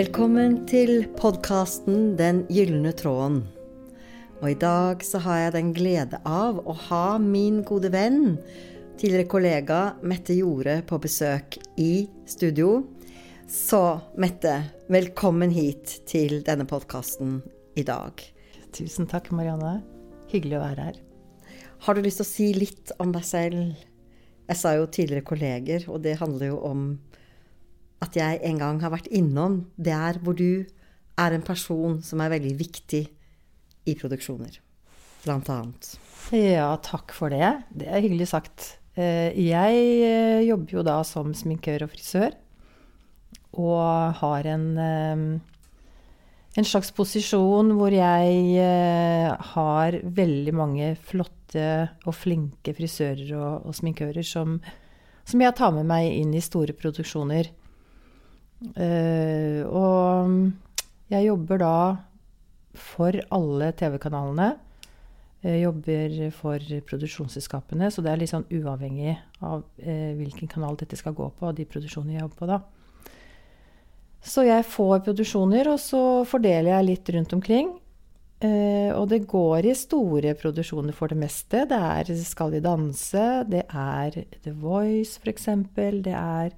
Velkommen 0.00 0.54
til 0.70 1.02
podkasten 1.18 2.14
Den 2.16 2.38
gylne 2.48 2.88
tråden. 2.96 3.42
Og 4.38 4.46
i 4.48 4.56
dag 4.56 5.02
så 5.04 5.18
har 5.20 5.40
jeg 5.42 5.52
den 5.58 5.72
glede 5.76 6.20
av 6.24 6.62
å 6.62 6.72
ha 6.86 7.18
min 7.20 7.58
gode 7.68 7.90
venn, 7.92 8.38
tidligere 8.96 9.28
kollega 9.28 9.80
Mette 10.00 10.38
Jorde, 10.38 10.78
på 10.88 10.96
besøk 11.04 11.58
i 11.76 12.06
studio. 12.24 12.86
Så 13.44 13.82
Mette, 14.16 14.54
velkommen 14.88 15.52
hit 15.52 15.98
til 16.08 16.38
denne 16.48 16.64
podkasten 16.70 17.42
i 17.76 17.84
dag. 17.84 18.24
Tusen 18.72 19.10
takk, 19.10 19.28
Marianne. 19.36 19.82
Hyggelig 20.32 20.62
å 20.62 20.64
være 20.64 20.88
her. 20.88 21.04
Har 21.84 21.98
du 21.98 22.06
lyst 22.06 22.22
til 22.22 22.28
å 22.30 22.32
si 22.32 22.50
litt 22.56 22.96
om 23.04 23.12
deg 23.12 23.28
selv? 23.34 23.84
Jeg 24.48 24.64
sa 24.64 24.78
jo 24.78 24.88
tidligere 24.88 25.28
kolleger, 25.34 25.90
og 25.92 26.00
det 26.08 26.22
handler 26.24 26.54
jo 26.54 26.64
om 26.72 26.92
at 28.00 28.16
jeg 28.16 28.40
en 28.48 28.60
gang 28.60 28.80
har 28.82 28.92
vært 28.94 29.10
innom 29.12 29.64
der 29.76 30.18
hvor 30.24 30.36
du 30.36 30.64
er 31.20 31.36
en 31.36 31.44
person 31.44 31.98
som 32.04 32.22
er 32.24 32.32
veldig 32.32 32.54
viktig 32.58 33.02
i 33.88 33.96
produksjoner, 33.98 34.60
blant 35.24 35.50
annet. 35.52 35.94
Ja, 36.36 36.72
takk 36.84 37.12
for 37.16 37.32
det. 37.32 37.50
Det 37.74 37.88
er 37.90 38.04
hyggelig 38.04 38.30
sagt. 38.30 38.74
Eh, 38.94 39.30
jeg 39.38 39.84
eh, 40.06 40.40
jobber 40.46 40.78
jo 40.78 40.86
da 40.86 41.00
som 41.06 41.32
sminkør 41.36 41.86
og 41.86 41.92
frisør. 41.94 42.36
Og 43.60 44.20
har 44.20 44.46
en, 44.46 44.66
eh, 44.78 45.24
en 46.60 46.68
slags 46.68 46.92
posisjon 46.94 47.74
hvor 47.78 47.94
jeg 47.94 48.68
har 49.54 49.98
veldig 50.20 50.54
mange 50.54 50.92
flotte 50.96 51.90
og 52.06 52.14
flinke 52.14 52.74
frisører 52.76 53.34
og, 53.34 53.66
og 53.66 53.74
sminkører 53.74 54.26
som, 54.26 54.60
som 55.26 55.42
jeg 55.42 55.56
tar 55.58 55.74
med 55.74 55.88
meg 55.90 56.12
inn 56.14 56.34
i 56.34 56.44
store 56.44 56.76
produksjoner. 56.78 57.50
Uh, 58.60 59.64
og 59.72 60.34
jeg 61.10 61.26
jobber 61.26 61.62
da 61.62 61.76
for 62.76 63.16
alle 63.32 63.70
TV-kanalene. 63.76 64.50
Jeg 65.40 65.62
jobber 65.62 66.16
for 66.36 66.80
produksjonsselskapene, 66.90 67.88
så 67.88 68.04
det 68.04 68.12
er 68.12 68.20
litt 68.20 68.32
sånn 68.32 68.44
uavhengig 68.52 69.14
av 69.40 69.62
uh, 69.64 70.10
hvilken 70.18 70.50
kanal 70.52 70.76
dette 70.80 70.98
skal 71.00 71.16
gå 71.16 71.30
på, 71.32 71.48
og 71.48 71.56
de 71.56 71.64
produksjonene 71.68 72.18
jeg 72.18 72.26
jobber 72.26 72.42
på 72.42 72.50
da. 72.50 72.60
Så 74.20 74.44
jeg 74.44 74.66
får 74.68 74.98
produksjoner, 75.06 75.70
og 75.72 75.80
så 75.80 76.02
fordeler 76.28 76.74
jeg 76.74 76.88
litt 76.90 77.14
rundt 77.16 77.32
omkring. 77.38 77.72
Uh, 78.40 78.92
og 78.96 79.08
det 79.08 79.24
går 79.28 79.68
i 79.68 79.76
store 79.76 80.34
produksjoner 80.36 80.96
for 80.96 81.12
det 81.12 81.18
meste. 81.20 81.64
Det 81.68 81.76
er 81.76 82.12
Skal 82.20 82.52
vi 82.52 82.60
danse, 82.64 83.24
det 83.48 83.64
er 83.68 84.20
The 84.44 84.52
Voice 84.52 85.20
f.eks., 85.20 85.48
det 86.04 86.12
er 86.12 86.52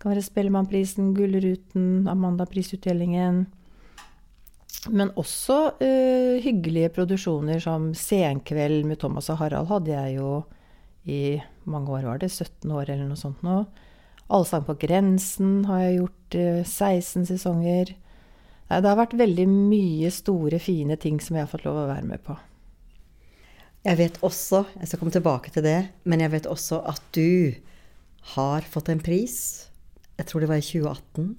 kan 0.00 0.14
være 0.14 0.24
Spellemannprisen, 0.24 1.12
Gullruten, 1.16 2.08
Amanda-prisutdelingen. 2.08 3.44
Men 4.88 5.12
også 5.20 5.58
uh, 5.76 6.40
hyggelige 6.40 6.92
produksjoner 6.96 7.60
som 7.60 7.90
Senkveld 7.96 8.86
med 8.88 9.00
Thomas 9.02 9.28
og 9.32 9.42
Harald 9.42 9.68
hadde 9.68 9.92
jeg 9.92 10.16
jo 10.16 10.40
i 11.04 11.40
mange 11.68 11.92
år, 11.92 12.06
var 12.08 12.20
det? 12.22 12.30
17 12.32 12.70
år 12.72 12.88
eller 12.88 13.08
noe 13.10 13.20
sånt 13.20 13.42
nå. 13.44 13.62
Allsang 14.30 14.64
på 14.64 14.78
grensen 14.80 15.66
har 15.68 15.84
jeg 15.84 15.98
gjort 15.98 16.38
uh, 16.40 16.62
16 16.64 17.28
sesonger. 17.34 17.92
Det 18.70 18.86
har 18.86 19.00
vært 19.00 19.18
veldig 19.18 19.48
mye 19.50 20.12
store, 20.14 20.60
fine 20.62 20.96
ting 21.02 21.18
som 21.20 21.36
jeg 21.36 21.44
har 21.44 21.50
fått 21.50 21.66
lov 21.66 21.82
å 21.82 21.88
være 21.90 22.06
med 22.06 22.22
på. 22.24 22.36
Jeg 23.84 23.96
vet 23.98 24.20
også, 24.24 24.62
jeg 24.78 24.88
skal 24.88 25.00
komme 25.00 25.12
tilbake 25.12 25.52
til 25.52 25.64
det, 25.64 25.80
men 26.08 26.22
jeg 26.22 26.32
vet 26.36 26.46
også 26.48 26.78
at 26.88 27.02
du 27.16 27.56
har 28.36 28.64
fått 28.68 28.92
en 28.92 29.00
pris 29.02 29.69
jeg 30.20 30.28
tror 30.28 30.44
det 30.44 30.50
var 30.50 30.60
i 30.60 30.66
2018. 30.66 31.30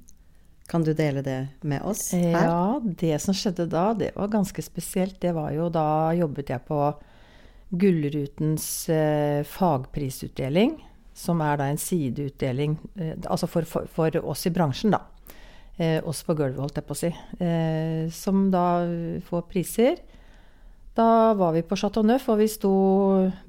Kan 0.71 0.85
du 0.87 0.93
dele 0.95 1.21
det 1.21 1.39
med 1.67 1.83
oss 1.85 2.13
her? 2.15 2.31
Ja, 2.47 2.79
det 2.81 3.17
som 3.21 3.35
skjedde 3.35 3.67
da, 3.69 3.91
det 3.97 4.13
var 4.15 4.31
ganske 4.31 4.63
spesielt. 4.63 5.19
Det 5.21 5.33
var 5.35 5.51
jo 5.53 5.67
da 5.73 6.13
jobbet 6.17 6.53
jeg 6.53 6.63
på 6.67 6.79
Gullrutens 7.71 8.67
eh, 8.91 9.41
fagprisutdeling, 9.47 10.77
som 11.15 11.43
er 11.43 11.59
da 11.59 11.67
en 11.71 11.79
sideutdeling 11.79 12.77
eh, 12.95 13.13
altså 13.27 13.47
for, 13.51 13.67
for, 13.67 13.87
for, 13.91 14.17
oss 14.23 14.47
i 14.47 14.53
bransjen, 14.55 14.95
da. 14.95 15.03
Eh, 15.77 15.99
oss 16.07 16.23
på 16.27 16.35
gulvet, 16.39 16.59
holdt 16.59 16.79
jeg 16.79 16.87
på 16.87 16.95
å 16.95 17.01
si. 17.01 17.11
Eh, 17.43 18.07
som 18.15 18.47
da 18.53 18.65
får 19.27 19.45
priser. 19.51 20.01
Da 20.95 21.33
var 21.39 21.55
vi 21.55 21.63
på 21.67 21.77
Chateau 21.79 22.03
Neuf, 22.03 22.27
og 22.31 22.41
vi 22.41 22.49
sto 22.51 22.73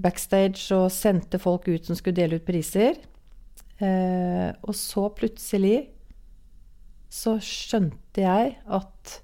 backstage 0.02 0.68
og 0.76 0.90
sendte 0.94 1.42
folk 1.42 1.66
ut 1.70 1.86
som 1.86 1.98
skulle 1.98 2.18
dele 2.18 2.38
ut 2.38 2.46
priser. 2.46 2.98
Eh, 3.82 4.50
og 4.62 4.76
så 4.78 5.08
plutselig 5.16 5.90
så 7.12 7.36
skjønte 7.42 8.22
jeg 8.22 8.54
at 8.72 9.18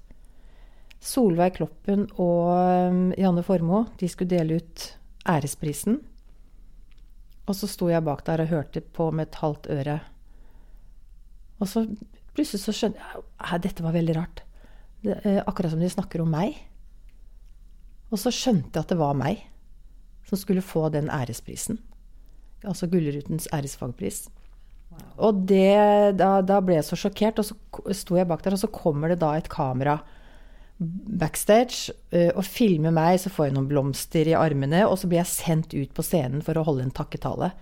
Solveig 0.99 1.55
Kloppen 1.55 2.05
og 2.19 2.51
um, 2.91 3.03
Janne 3.17 3.43
Formoe 3.45 3.87
de 4.01 4.09
skulle 4.11 4.33
dele 4.33 4.59
ut 4.59 4.85
æresprisen. 5.29 6.01
Og 7.49 7.57
så 7.57 7.69
sto 7.71 7.87
jeg 7.89 8.05
bak 8.05 8.21
der 8.27 8.43
og 8.43 8.51
hørte 8.51 8.83
på 8.83 9.09
med 9.15 9.29
et 9.29 9.39
halvt 9.41 9.69
øre. 9.73 9.99
Og 11.59 11.71
så 11.71 11.85
plutselig 12.35 12.61
så 12.61 12.75
skjønte 12.75 13.01
jeg 13.01 13.23
at 13.39 13.63
dette 13.63 13.85
var 13.85 13.95
veldig 13.95 14.17
rart. 14.19 14.43
Det, 15.01 15.15
eh, 15.23 15.39
akkurat 15.47 15.71
som 15.73 15.81
de 15.81 15.89
snakker 15.89 16.21
om 16.21 16.29
meg. 16.35 16.59
Og 18.11 18.19
så 18.19 18.33
skjønte 18.33 18.75
jeg 18.75 18.83
at 18.83 18.91
det 18.91 18.99
var 18.99 19.15
meg 19.17 19.45
som 20.29 20.37
skulle 20.37 20.61
få 20.61 20.89
den 20.93 21.09
æresprisen. 21.09 21.79
Altså 22.67 22.89
Gullrutens 22.91 23.47
æresfagpris. 23.55 24.27
Og 25.19 25.41
det, 25.49 26.15
da, 26.19 26.39
da, 26.45 26.61
ble 26.63 26.79
jeg 26.79 26.87
så 26.87 26.97
sjokkert, 26.99 27.41
og 27.41 27.49
så 27.49 27.93
sto 27.95 28.17
jeg 28.17 28.27
bak 28.29 28.41
der, 28.45 28.55
og 28.55 28.61
så 28.61 28.71
kommer 28.71 29.11
det 29.11 29.19
da 29.21 29.33
et 29.37 29.49
kamera 29.51 29.99
backstage 30.79 31.91
uh, 32.15 32.31
og 32.39 32.45
filmer 32.47 32.93
meg. 32.95 33.19
Så 33.21 33.31
får 33.33 33.49
jeg 33.49 33.57
noen 33.57 33.69
blomster 33.69 34.31
i 34.31 34.37
armene, 34.37 34.85
og 34.87 34.97
så 35.01 35.09
blir 35.11 35.21
jeg 35.21 35.33
sendt 35.33 35.75
ut 35.75 35.91
på 35.95 36.05
scenen 36.05 36.43
for 36.45 36.59
å 36.59 36.65
holde 36.67 36.87
en 36.87 36.95
takketale. 36.95 37.53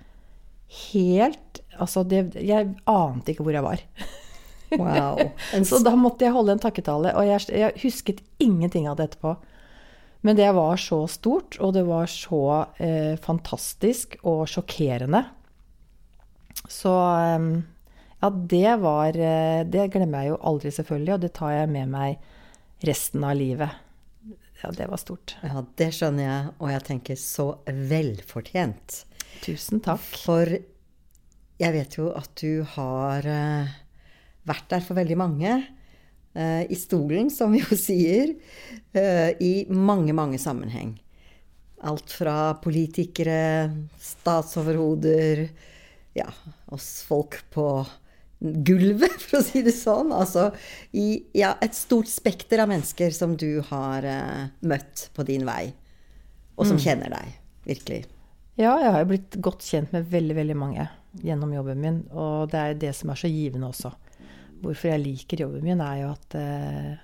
Helt 0.91 1.63
Altså, 1.77 2.01
det, 2.09 2.31
jeg 2.41 2.71
ante 2.89 3.29
ikke 3.29 3.43
hvor 3.45 3.53
jeg 3.53 3.61
var. 3.61 3.81
Wow. 4.81 5.19
så 5.69 5.77
da 5.85 5.91
måtte 5.93 6.25
jeg 6.25 6.33
holde 6.33 6.55
en 6.55 6.61
takketale, 6.63 7.11
og 7.13 7.27
jeg, 7.27 7.43
jeg 7.53 7.83
husket 7.83 8.23
ingenting 8.41 8.87
av 8.89 8.97
det 8.97 9.11
etterpå. 9.11 9.35
Men 10.25 10.39
det 10.39 10.47
var 10.57 10.81
så 10.81 11.03
stort, 11.11 11.59
og 11.61 11.75
det 11.75 11.83
var 11.85 12.09
så 12.09 12.41
eh, 12.81 13.13
fantastisk 13.21 14.17
og 14.23 14.47
sjokkerende 14.49 15.21
så 16.67 16.93
ja, 18.19 18.29
det 18.29 18.75
var 18.81 19.17
eh, 19.17 19.63
Det 19.69 19.89
glemmer 19.93 20.23
jeg 20.23 20.33
jo 20.33 20.39
aldri, 20.49 20.71
selvfølgelig, 20.73 21.13
og 21.13 21.25
det 21.25 21.33
tar 21.37 21.53
jeg 21.53 21.69
med 21.73 21.91
meg 21.91 22.87
resten 22.87 23.25
av 23.25 23.37
livet. 23.37 23.83
Ja, 24.63 24.71
det 24.73 24.87
var 24.89 25.01
stort. 25.01 25.35
Ja, 25.45 25.61
det 25.77 25.91
skjønner 25.93 26.25
jeg, 26.25 26.53
og 26.57 26.71
jeg 26.73 26.85
tenker 26.87 27.19
så 27.21 27.47
velfortjent. 27.67 29.03
Tusen 29.45 29.83
takk. 29.85 30.05
For 30.25 30.49
jeg 30.49 31.73
vet 31.73 31.97
jo 31.97 32.09
at 32.17 32.31
du 32.41 32.65
har 32.73 33.25
uh, 33.25 33.75
vært 34.49 34.69
der 34.73 34.85
for 34.85 34.97
veldig 34.97 35.17
mange. 35.21 35.53
Uh, 36.37 36.65
I 36.65 36.77
stolen, 36.77 37.29
som 37.33 37.53
vi 37.53 37.61
jo 37.61 37.77
sier. 37.87 38.33
I 38.97 39.53
mange, 39.69 40.13
mange 40.17 40.41
sammenheng. 40.41 40.95
Alt 41.85 42.13
fra 42.17 42.55
politikere, 42.61 43.69
statsoverhoder, 44.01 45.45
ja, 46.17 46.27
oss 46.73 47.03
folk 47.07 47.39
på 47.53 47.67
gulvet, 48.39 49.21
for 49.27 49.39
å 49.39 49.45
si 49.45 49.63
det 49.65 49.75
sånn. 49.75 50.13
Altså 50.15 50.49
i 50.97 51.23
ja, 51.37 51.55
et 51.63 51.77
stort 51.77 52.09
spekter 52.11 52.63
av 52.63 52.71
mennesker 52.71 53.13
som 53.15 53.35
du 53.39 53.61
har 53.69 54.05
uh, 54.05 54.45
møtt 54.67 55.09
på 55.17 55.25
din 55.27 55.47
vei, 55.47 55.71
og 56.57 56.67
som 56.67 56.77
mm. 56.77 56.83
kjenner 56.83 57.13
deg, 57.13 57.33
virkelig. 57.67 58.03
Ja, 58.57 58.73
jeg 58.81 58.93
har 58.93 59.03
jo 59.03 59.11
blitt 59.11 59.37
godt 59.45 59.65
kjent 59.65 59.91
med 59.93 60.07
veldig, 60.09 60.37
veldig 60.39 60.57
mange 60.57 60.87
gjennom 61.21 61.51
jobben 61.53 61.81
min. 61.81 61.99
Og 62.09 62.49
det 62.49 62.61
er 62.61 62.79
det 62.81 62.93
som 62.97 63.11
er 63.13 63.19
så 63.19 63.29
givende 63.29 63.69
også. 63.69 63.91
Hvorfor 64.63 64.89
jeg 64.89 65.03
liker 65.03 65.43
jobben 65.43 65.65
min, 65.65 65.83
er 65.85 65.99
jo 66.01 66.13
at 66.15 66.37
uh, 66.37 66.95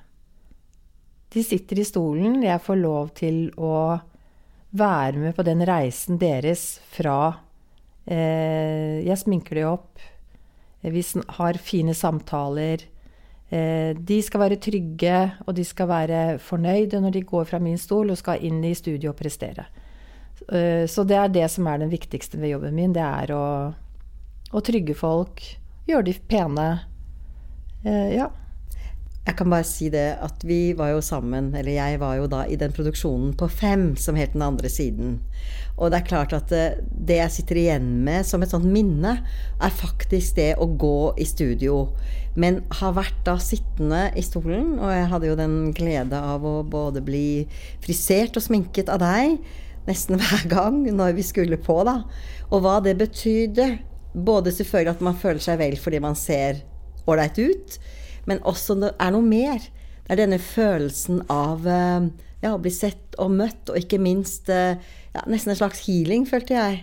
de 1.34 1.46
sitter 1.46 1.82
i 1.82 1.86
stolen. 1.86 2.42
Jeg 2.46 2.62
får 2.66 2.82
lov 2.82 3.14
til 3.18 3.46
å 3.58 4.00
være 4.74 5.22
med 5.22 5.38
på 5.38 5.46
den 5.46 5.62
reisen 5.70 6.18
deres 6.22 6.80
fra 6.96 7.36
jeg 8.06 9.18
sminker 9.22 9.56
de 9.56 9.68
opp. 9.70 10.02
Eh, 10.84 10.92
vi 10.92 11.04
har 11.28 11.54
fine 11.54 11.94
samtaler. 11.94 12.84
Eh, 13.50 13.96
de 13.98 14.22
skal 14.22 14.42
være 14.42 14.60
trygge, 14.62 15.32
og 15.48 15.56
de 15.56 15.66
skal 15.66 15.88
være 15.88 16.22
fornøyde 16.40 17.02
når 17.02 17.12
de 17.12 17.22
går 17.22 17.46
fra 17.46 17.60
min 17.60 17.78
stol 17.78 18.12
og 18.12 18.20
skal 18.20 18.44
inn 18.44 18.64
i 18.64 18.76
studio 18.76 19.14
og 19.14 19.20
prestere. 19.20 19.68
Så 20.44 21.06
det 21.08 21.16
er 21.16 21.30
det 21.32 21.46
som 21.54 21.68
er 21.72 21.78
den 21.80 21.92
viktigste 21.92 22.36
ved 22.42 22.50
jobben 22.50 22.74
min. 22.76 22.92
Det 22.92 23.04
er 23.06 23.32
å, 23.32 23.72
å 24.52 24.62
trygge 24.66 24.96
folk, 24.98 25.40
gjøre 25.88 26.10
de 26.10 26.16
pene. 26.28 26.66
Ja. 27.86 28.26
Jeg 29.24 29.38
kan 29.40 29.48
bare 29.54 29.64
si 29.64 29.88
det 29.88 30.18
at 30.20 30.42
vi 30.44 30.74
var 30.76 30.90
jo 30.92 31.04
sammen, 31.04 31.54
eller 31.56 31.78
jeg 31.78 32.00
var 32.02 32.18
jo 32.20 32.26
da 32.28 32.42
i 32.44 32.58
den 32.60 32.74
produksjonen 32.76 33.32
på 33.40 33.48
Fem 33.48 33.94
som 33.96 34.18
het 34.20 34.34
Den 34.34 34.44
andre 34.44 34.68
siden. 34.68 35.22
Og 35.78 35.92
det 35.92 36.02
er 36.02 36.10
klart 36.10 36.36
at 36.36 36.52
det, 36.52 36.84
det 36.92 37.22
jeg 37.22 37.32
sitter 37.38 37.60
igjen 37.62 37.88
med 38.04 38.28
som 38.28 38.44
et 38.44 38.52
sånt 38.52 38.68
minne, 38.68 39.16
er 39.64 39.80
faktisk 39.80 40.36
det 40.42 40.52
å 40.60 40.68
gå 40.68 41.14
i 41.16 41.26
studio. 41.26 41.94
Men 42.36 42.62
har 42.82 42.98
vært 43.00 43.24
da 43.24 43.38
sittende 43.40 44.10
i 44.20 44.26
stolen, 44.26 44.76
og 44.82 44.92
jeg 44.92 45.10
hadde 45.14 45.32
jo 45.32 45.40
den 45.40 45.58
glede 45.78 46.20
av 46.20 46.44
å 46.44 46.58
både 46.68 47.02
bli 47.06 47.46
frisert 47.86 48.36
og 48.36 48.44
sminket 48.44 48.92
av 48.92 49.02
deg 49.06 49.40
nesten 49.88 50.20
hver 50.22 50.48
gang 50.52 50.84
når 50.92 51.16
vi 51.18 51.26
skulle 51.32 51.60
på, 51.64 51.80
da. 51.88 52.02
Og 52.52 52.64
hva 52.64 52.80
det 52.84 52.98
betydde. 53.00 53.72
Både 54.14 54.52
selvfølgelig 54.54 54.98
at 54.98 55.08
man 55.08 55.16
føler 55.18 55.42
seg 55.42 55.58
vel 55.58 55.80
fordi 55.82 56.04
man 56.04 56.14
ser 56.14 56.60
ålreit 57.10 57.40
ut, 57.42 57.78
men 58.30 58.42
også 58.48 58.78
det 58.80 58.94
er 59.02 59.14
noe 59.16 59.26
mer. 59.26 59.64
Det 60.04 60.16
er 60.16 60.24
denne 60.24 60.40
følelsen 60.42 61.22
av 61.32 61.68
eh, 61.68 62.08
ja, 62.44 62.54
å 62.54 62.62
bli 62.62 62.72
sett 62.74 63.16
og 63.22 63.32
møtt, 63.38 63.72
og 63.72 63.80
ikke 63.80 64.02
minst 64.04 64.52
eh, 64.52 64.76
ja, 65.14 65.24
nesten 65.30 65.54
en 65.54 65.60
slags 65.60 65.86
healing, 65.88 66.28
følte 66.28 66.58
jeg. 66.58 66.82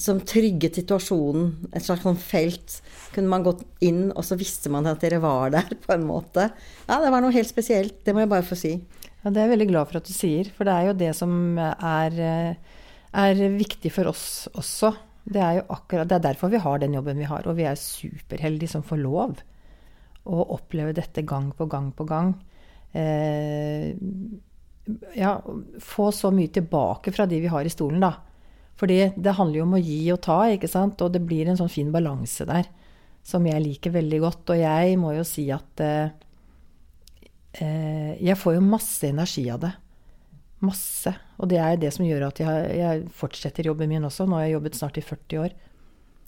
Som 0.00 0.20
trygget 0.22 0.78
situasjonen. 0.78 1.68
Et 1.74 1.84
slags 1.84 2.04
sånn 2.06 2.18
felt. 2.18 2.78
Kunne 3.14 3.30
man 3.32 3.44
gått 3.46 3.64
inn, 3.84 4.08
og 4.14 4.22
så 4.26 4.38
visste 4.38 4.70
man 4.72 4.86
at 4.90 5.02
dere 5.02 5.18
var 5.22 5.50
der, 5.54 5.74
på 5.84 5.94
en 5.94 6.06
måte. 6.08 6.48
Ja, 6.86 7.00
det 7.02 7.10
var 7.12 7.22
noe 7.22 7.34
helt 7.34 7.50
spesielt. 7.50 7.98
Det 8.06 8.14
må 8.14 8.24
jeg 8.24 8.32
bare 8.32 8.46
få 8.46 8.58
si. 8.58 8.76
Ja, 9.20 9.30
Det 9.30 9.36
er 9.36 9.48
jeg 9.48 9.54
veldig 9.56 9.70
glad 9.72 9.90
for 9.90 10.00
at 10.00 10.08
du 10.08 10.14
sier, 10.14 10.50
for 10.56 10.66
det 10.66 10.74
er 10.74 10.90
jo 10.90 10.98
det 11.02 11.12
som 11.18 11.32
er, 11.60 12.18
eh, 12.24 12.80
er 13.20 13.46
viktig 13.58 13.92
for 13.92 14.10
oss 14.10 14.48
også. 14.54 14.94
Det 15.30 15.42
er 15.44 15.60
jo 15.60 15.68
akkurat, 15.74 16.08
det 16.08 16.16
er 16.16 16.28
derfor 16.30 16.50
vi 16.50 16.62
har 16.62 16.80
den 16.80 16.94
jobben 16.96 17.20
vi 17.20 17.28
har, 17.28 17.46
og 17.46 17.58
vi 17.58 17.66
er 17.68 17.78
superheldige 17.78 18.72
som 18.72 18.86
får 18.86 19.02
lov 19.02 19.42
å 20.28 20.46
oppleve 20.56 20.94
dette 20.96 21.24
gang 21.26 21.50
på 21.56 21.66
gang 21.70 21.90
på 21.96 22.06
gang. 22.08 22.34
Eh, 22.92 23.94
ja, 25.14 25.36
få 25.80 26.10
så 26.12 26.32
mye 26.34 26.50
tilbake 26.52 27.12
fra 27.14 27.26
de 27.30 27.40
vi 27.40 27.52
har 27.52 27.64
i 27.64 27.72
stolen, 27.72 28.02
da. 28.02 28.14
Fordi 28.80 29.10
det 29.16 29.36
handler 29.36 29.60
jo 29.60 29.66
om 29.66 29.76
å 29.76 29.82
gi 29.82 30.00
og 30.14 30.22
ta, 30.24 30.38
ikke 30.48 30.70
sant. 30.70 31.02
Og 31.04 31.12
det 31.12 31.22
blir 31.24 31.48
en 31.48 31.58
sånn 31.58 31.72
fin 31.72 31.92
balanse 31.92 32.46
der 32.48 32.68
som 33.26 33.44
jeg 33.44 33.62
liker 33.62 33.92
veldig 33.94 34.20
godt. 34.24 34.54
Og 34.54 34.60
jeg 34.62 34.98
må 35.00 35.14
jo 35.16 35.24
si 35.28 35.46
at 35.52 35.84
eh, 35.84 36.12
eh 37.60 38.12
jeg 38.20 38.36
får 38.40 38.56
jo 38.56 38.64
masse 38.64 39.08
energi 39.08 39.46
av 39.52 39.60
det. 39.66 39.72
Masse. 40.64 41.12
Og 41.40 41.48
det 41.48 41.60
er 41.60 41.76
det 41.80 41.92
som 41.96 42.04
gjør 42.04 42.28
at 42.28 42.40
jeg, 42.40 42.70
jeg 42.80 43.04
fortsetter 43.16 43.68
jobben 43.68 43.88
min 43.88 44.04
også. 44.08 44.26
Nå 44.26 44.36
har 44.38 44.48
jeg 44.48 44.58
jobbet 44.58 44.76
snart 44.76 45.00
i 45.00 45.04
40 45.04 45.44
år. 45.44 45.54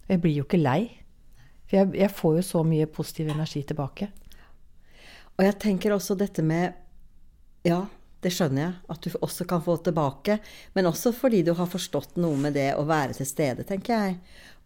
Jeg 0.09 0.21
blir 0.21 0.37
jo 0.37 0.45
ikke 0.47 0.61
lei. 0.61 0.81
For 1.73 1.81
jeg, 1.81 1.95
jeg, 2.03 2.13
får 2.13 2.35
jo 2.37 2.45
så 2.45 2.61
mye 2.69 2.85
positiv 2.93 3.31
energi 3.33 3.63
tilbake. 3.65 4.11
Og 5.39 5.45
jeg 5.47 5.57
tenker 5.63 5.95
også 5.95 6.19
dette 6.21 6.45
med 6.45 6.77
Ja, 7.65 7.87
det 8.21 8.35
skjønner 8.35 8.61
jeg 8.61 8.75
at 8.93 9.07
du 9.07 9.15
også 9.25 9.47
kan 9.49 9.63
få 9.65 9.79
tilbake. 9.81 10.37
Men 10.77 10.91
også 10.91 11.15
fordi 11.17 11.41
du 11.47 11.55
har 11.57 11.71
forstått 11.73 12.21
noe 12.21 12.37
med 12.37 12.59
det 12.59 12.75
å 12.77 12.85
være 12.85 13.17
til 13.17 13.31
stede, 13.31 13.65
tenker 13.65 13.95
jeg. 13.97 14.19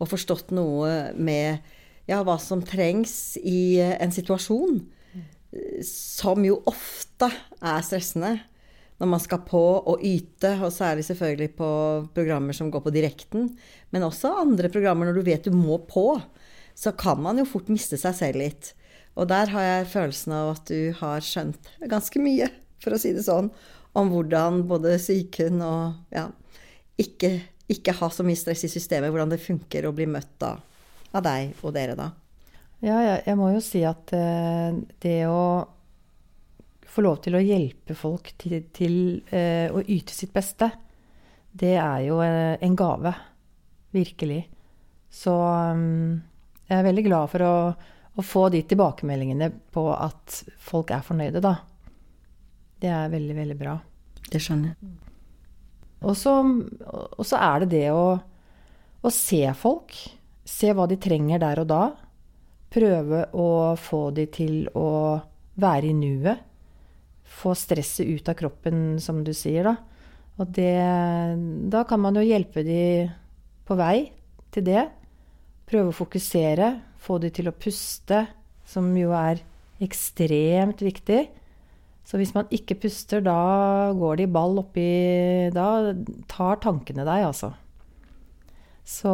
Og 0.02 0.10
forstått 0.10 0.50
noe 0.56 1.12
med 1.14 1.62
ja, 2.10 2.24
hva 2.26 2.40
som 2.42 2.64
trengs 2.66 3.36
i 3.38 3.78
en 3.78 4.10
situasjon. 4.10 4.82
Som 5.86 6.42
jo 6.42 6.58
ofte 6.66 7.30
er 7.62 7.86
stressende 7.86 8.34
når 8.98 9.12
man 9.12 9.22
skal 9.22 9.44
på 9.46 9.62
og 9.92 10.02
yte, 10.02 10.56
og 10.58 10.74
særlig 10.74 11.04
selvfølgelig 11.06 11.52
på 11.54 11.70
programmer 12.16 12.56
som 12.56 12.72
går 12.72 12.82
på 12.82 12.92
direkten, 12.96 13.50
men 13.92 14.06
også 14.08 14.32
andre 14.40 14.72
programmer 14.72 15.06
når 15.06 15.20
du 15.20 15.26
vet 15.30 15.46
du 15.46 15.54
må 15.54 15.78
på 15.86 16.14
så 16.76 16.92
kan 16.92 17.22
man 17.24 17.40
jo 17.40 17.46
fort 17.48 17.70
miste 17.72 17.98
seg 18.00 18.16
selv 18.18 18.42
litt. 18.42 18.74
Og 19.16 19.30
der 19.30 19.48
har 19.52 19.64
jeg 19.64 19.90
følelsen 19.94 20.34
av 20.36 20.52
at 20.58 20.68
du 20.68 20.92
har 20.98 21.24
skjønt 21.24 21.70
ganske 21.88 22.20
mye, 22.20 22.50
for 22.84 22.92
å 22.92 23.00
si 23.00 23.14
det 23.16 23.24
sånn, 23.24 23.48
om 23.96 24.10
hvordan 24.12 24.66
både 24.68 24.98
psyken 25.00 25.62
og 25.64 26.12
ja, 26.12 26.26
ikke, 27.00 27.32
ikke 27.72 27.96
ha 27.96 28.10
så 28.12 28.26
mye 28.26 28.36
stress 28.36 28.66
i 28.68 28.72
systemet, 28.72 29.08
hvordan 29.12 29.32
det 29.32 29.40
funker 29.40 29.88
å 29.88 29.94
bli 29.96 30.08
møtt 30.10 30.34
da, 30.42 30.52
av 31.16 31.24
deg 31.24 31.56
og 31.64 31.72
dere 31.76 31.96
da. 31.96 32.10
Ja, 32.84 32.98
jeg, 33.00 33.22
jeg 33.24 33.40
må 33.40 33.48
jo 33.54 33.62
si 33.64 33.80
at 33.88 34.12
uh, 34.12 34.76
det 35.00 35.18
å 35.32 35.64
få 36.92 37.04
lov 37.04 37.22
til 37.24 37.38
å 37.38 37.44
hjelpe 37.44 37.96
folk 37.96 38.34
til, 38.40 38.68
til 38.76 38.98
uh, 39.32 39.72
å 39.72 39.80
yte 39.80 40.12
sitt 40.12 40.36
beste, 40.36 40.68
det 41.56 41.78
er 41.80 42.04
jo 42.10 42.20
uh, 42.20 42.60
en 42.60 42.76
gave. 42.76 43.14
Virkelig. 43.96 44.42
Så 45.08 45.32
um, 45.32 46.20
jeg 46.66 46.78
er 46.78 46.86
veldig 46.86 47.04
glad 47.06 47.30
for 47.30 47.46
å, 47.46 47.56
å, 48.16 48.24
få 48.24 48.48
de 48.54 48.62
tilbakemeldingene 48.66 49.50
på 49.74 49.86
at 49.94 50.40
folk 50.62 50.90
er 50.94 51.04
fornøyde, 51.06 51.42
da. 51.44 51.56
Det 52.82 52.90
er 52.92 53.12
veldig, 53.12 53.36
veldig 53.38 53.58
bra. 53.60 53.76
Det 54.26 54.40
skjønner 54.42 54.72
jeg. 54.72 54.96
Og 56.06 56.16
så 56.18 57.38
er 57.40 57.62
det 57.62 57.70
det 57.72 57.86
å, 57.94 58.16
å, 59.00 59.12
se 59.14 59.42
folk. 59.56 59.94
Se 60.46 60.72
hva 60.74 60.86
de 60.90 60.98
trenger 61.02 61.40
der 61.42 61.62
og 61.62 61.70
da. 61.70 61.82
Prøve 62.76 63.24
å 63.34 63.48
få 63.80 64.02
de 64.14 64.26
til 64.34 64.66
å 64.76 64.90
være 65.62 65.90
i 65.90 65.96
nuet. 65.96 66.42
Få 67.36 67.54
stresset 67.58 68.06
ut 68.06 68.28
av 68.30 68.36
kroppen, 68.38 68.98
som 69.02 69.22
du 69.24 69.32
sier, 69.34 69.66
da. 69.66 69.76
Og 70.36 70.50
det 70.52 70.76
Da 71.72 71.86
kan 71.88 72.02
man 72.02 72.18
jo 72.18 72.26
hjelpe 72.26 72.60
de 72.66 73.08
på 73.66 73.76
vei 73.78 74.10
til 74.52 74.66
det. 74.68 74.84
Prøve 75.66 75.90
å 75.90 75.96
fokusere, 75.96 76.76
få 77.02 77.18
de 77.22 77.32
til 77.34 77.50
å 77.50 77.54
puste, 77.54 78.24
som 78.66 78.88
jo 78.98 79.12
er 79.16 79.42
ekstremt 79.82 80.82
viktig. 80.82 81.26
Så 82.06 82.20
hvis 82.20 82.34
man 82.36 82.46
ikke 82.54 82.78
puster, 82.84 83.22
da 83.24 83.90
går 83.98 84.20
det 84.20 84.26
i 84.28 84.30
ball 84.30 84.60
oppi 84.60 84.90
Da 85.54 85.90
tar 86.30 86.60
tankene 86.62 87.02
deg, 87.06 87.24
altså. 87.26 87.50
Så, 88.86 89.10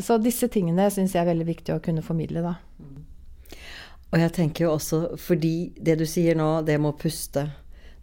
så 0.00 0.16
disse 0.16 0.48
tingene 0.48 0.88
syns 0.88 1.12
jeg 1.12 1.20
er 1.20 1.28
veldig 1.28 1.48
viktig 1.50 1.74
å 1.74 1.82
kunne 1.84 2.04
formidle, 2.04 2.40
da. 2.40 2.54
Og 4.14 4.22
jeg 4.22 4.32
tenker 4.32 4.64
jo 4.64 4.72
også, 4.78 5.18
fordi 5.20 5.74
det 5.76 5.98
du 6.00 6.06
sier 6.08 6.38
nå, 6.38 6.62
det 6.64 6.78
med 6.80 6.94
å 6.94 6.96
puste, 6.96 7.48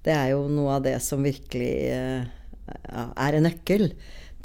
det 0.06 0.13
er 0.13 0.33
jo 0.36 0.45
noe 0.51 0.78
av 0.78 0.86
det 0.86 0.98
som 1.01 1.24
virkelig 1.25 1.71
ja, 1.81 3.06
er 3.09 3.38
en 3.38 3.47
nøkkel 3.47 3.90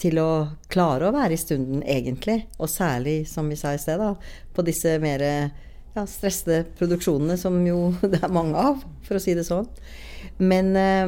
til 0.00 0.21
å 0.21 0.31
klare 0.73 1.09
å 1.09 1.15
være 1.15 1.37
i 1.37 1.41
stunden, 1.41 1.83
egentlig. 1.83 2.43
Og 2.61 2.71
særlig, 2.71 3.23
som 3.31 3.49
vi 3.49 3.59
sa 3.59 3.75
i 3.75 3.81
sted, 3.81 4.00
da, 4.03 4.12
på 4.55 4.65
disse 4.67 4.97
mer 5.03 5.25
ja, 5.97 6.05
stressede 6.09 6.65
produksjonene, 6.79 7.38
som 7.41 7.59
jo 7.67 7.93
det 8.12 8.21
er 8.23 8.33
mange 8.33 8.61
av, 8.61 8.85
for 9.07 9.19
å 9.19 9.23
si 9.23 9.37
det 9.37 9.47
sånn. 9.49 9.69
Men 10.37 10.75
uh, 10.76 11.07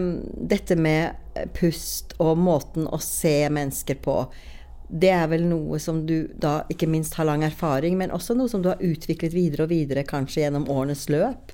dette 0.49 0.79
med 0.79 1.17
pust 1.59 2.15
og 2.23 2.39
måten 2.41 2.89
å 2.89 3.01
se 3.03 3.43
mennesker 3.53 4.01
på, 4.05 4.23
det 4.89 5.11
er 5.13 5.27
vel 5.29 5.45
noe 5.45 5.77
som 5.83 6.01
du 6.09 6.31
da 6.41 6.63
ikke 6.73 6.89
minst 6.89 7.19
har 7.19 7.29
lang 7.29 7.45
erfaring, 7.45 7.99
men 8.01 8.15
også 8.15 8.37
noe 8.39 8.49
som 8.49 8.63
du 8.65 8.71
har 8.73 8.81
utviklet 8.81 9.37
videre 9.37 9.67
og 9.67 9.73
videre, 9.75 10.07
kanskje 10.09 10.47
gjennom 10.47 10.65
årenes 10.73 11.05
løp, 11.13 11.53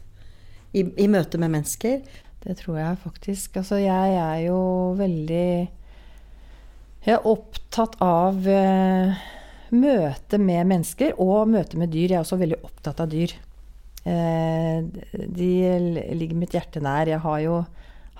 i, 0.74 0.84
i 0.86 1.08
møte 1.10 1.38
med 1.42 1.50
mennesker? 1.54 2.04
Det 2.44 2.54
tror 2.60 2.78
jeg 2.78 3.00
faktisk. 3.02 3.56
Altså, 3.58 3.80
jeg 3.82 4.14
er 4.20 4.38
jo 4.46 4.60
veldig 4.98 5.48
jeg 7.04 7.18
er 7.18 7.26
opptatt 7.28 7.98
av 8.00 8.46
eh, 8.48 9.24
møte 9.76 10.38
med 10.40 10.68
mennesker 10.70 11.18
og 11.20 11.50
møte 11.52 11.76
med 11.80 11.90
dyr. 11.92 12.14
Jeg 12.14 12.16
er 12.16 12.22
også 12.24 12.38
veldig 12.40 12.60
opptatt 12.64 13.02
av 13.04 13.10
dyr. 13.12 13.34
Uh, 14.04 14.84
de 15.12 15.50
ligger 16.12 16.36
mitt 16.36 16.52
hjerte 16.52 16.80
nær. 16.84 17.08
Jeg 17.08 17.22
har 17.24 17.38
jo 17.40 17.58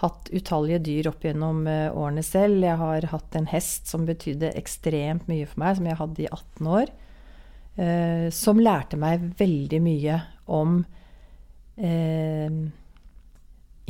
hatt 0.01 0.29
utallige 0.33 0.81
dyr 0.85 1.09
opp 1.11 1.25
gjennom 1.25 1.63
uh, 1.69 1.93
årene 1.97 2.25
selv. 2.25 2.65
Jeg 2.65 2.81
har 2.81 3.09
hatt 3.13 3.37
en 3.37 3.49
hest 3.53 3.89
som 3.93 4.05
betydde 4.09 4.53
ekstremt 4.57 5.29
mye 5.33 5.49
for 5.49 5.61
meg, 5.65 5.79
som 5.79 5.89
jeg 5.89 6.01
hadde 6.01 6.25
i 6.25 6.29
18 6.31 6.71
år. 6.81 6.95
som 8.31 8.61
lærte 8.63 8.95
meg 8.95 9.23
veldig 9.35 9.81
mye 9.83 10.21
om 10.47 10.77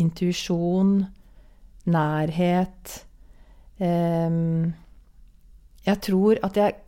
intuisjon, 0.01 0.95
nærhet. 1.85 2.95
Um, 3.77 4.73
jeg 5.85 6.01
tror 6.09 6.41
at 6.45 6.57
jeg 6.61 6.81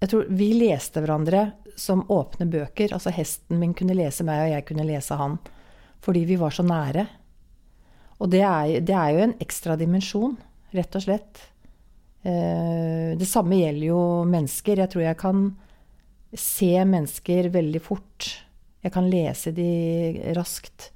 Jeg 0.00 0.08
tror 0.08 0.28
vi 0.32 0.46
leste 0.56 0.96
hverandre 1.04 1.40
som 1.76 2.06
åpne 2.08 2.46
bøker. 2.48 2.94
Altså 2.96 3.12
hesten 3.12 3.58
min 3.60 3.74
kunne 3.76 3.92
lese 3.92 4.24
meg, 4.24 4.46
og 4.46 4.52
jeg 4.54 4.64
kunne 4.70 4.86
lese 4.88 5.12
han. 5.12 5.34
Fordi 6.00 6.22
vi 6.24 6.38
var 6.40 6.54
så 6.56 6.64
nære. 6.64 7.04
Og 8.16 8.30
det 8.32 8.40
er, 8.40 8.80
det 8.80 8.94
er 8.96 9.10
jo 9.12 9.26
en 9.26 9.34
ekstra 9.44 9.76
dimensjon, 9.76 10.38
rett 10.72 10.96
og 10.96 11.04
slett. 11.04 11.42
Eh, 12.24 13.12
det 13.20 13.28
samme 13.28 13.60
gjelder 13.60 13.90
jo 13.90 14.00
mennesker. 14.24 14.80
Jeg 14.80 14.92
tror 14.94 15.04
jeg 15.04 15.20
kan 15.20 15.44
se 16.32 16.72
mennesker 16.80 17.52
veldig 17.52 17.84
fort. 17.84 18.32
Jeg 18.80 18.96
kan 18.96 19.12
lese 19.12 19.52
de 19.52 19.70
raskt. 20.32 20.94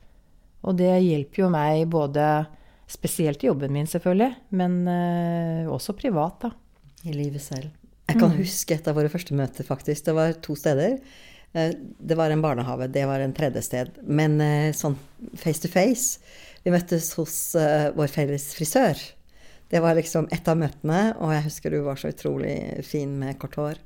Og 0.64 0.81
det 0.81 0.97
hjelper 1.04 1.45
jo 1.45 1.52
meg 1.52 1.85
både 1.93 2.47
spesielt 2.88 3.45
i 3.45 3.52
jobben 3.52 3.76
min, 3.76 3.88
selvfølgelig, 3.88 4.33
men 4.57 4.85
eh, 4.88 5.69
også 5.69 5.93
privat, 5.93 6.40
da 6.49 6.57
i 7.04 7.14
livet 7.14 7.42
selv. 7.44 7.70
Jeg 8.08 8.18
kan 8.18 8.32
mm. 8.32 8.40
huske 8.42 8.76
et 8.76 8.88
av 8.90 8.96
våre 8.99 9.11
første 9.12 9.37
møter, 9.37 9.64
faktisk. 9.64 10.04
Det 10.06 10.14
var 10.16 10.37
to 10.44 10.56
steder. 10.58 10.99
Eh, 11.54 11.73
det 11.99 12.18
var 12.18 12.30
en 12.30 12.42
barnehage, 12.44 12.90
det 12.92 13.06
var 13.08 13.20
en 13.20 13.34
tredje 13.37 13.62
sted. 13.64 13.92
Men 14.04 14.40
eh, 14.44 14.73
sånn 14.76 14.96
face 15.40 15.64
to 15.64 15.70
face 15.73 16.20
Vi 16.64 16.73
møttes 16.73 17.11
hos 17.18 17.37
uh, 17.61 17.90
vår 17.92 18.08
felles 18.08 18.46
frisør. 18.56 18.96
Det 19.68 19.82
var 19.84 19.99
liksom 19.99 20.30
et 20.32 20.46
av 20.49 20.56
møtene, 20.56 21.00
og 21.20 21.34
jeg 21.34 21.44
husker 21.44 21.75
du 21.75 21.82
var 21.84 21.99
så 22.00 22.08
utrolig 22.08 22.54
fin 22.88 23.11
med 23.20 23.37
kort 23.42 23.58
hår. 23.61 23.80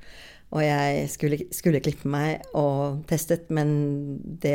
Og 0.55 0.63
jeg 0.63 1.09
skulle, 1.11 1.41
skulle 1.51 1.81
klippe 1.83 2.07
meg 2.07 2.47
og 2.55 3.03
testet, 3.11 3.51
men 3.51 3.73
det, 4.23 4.55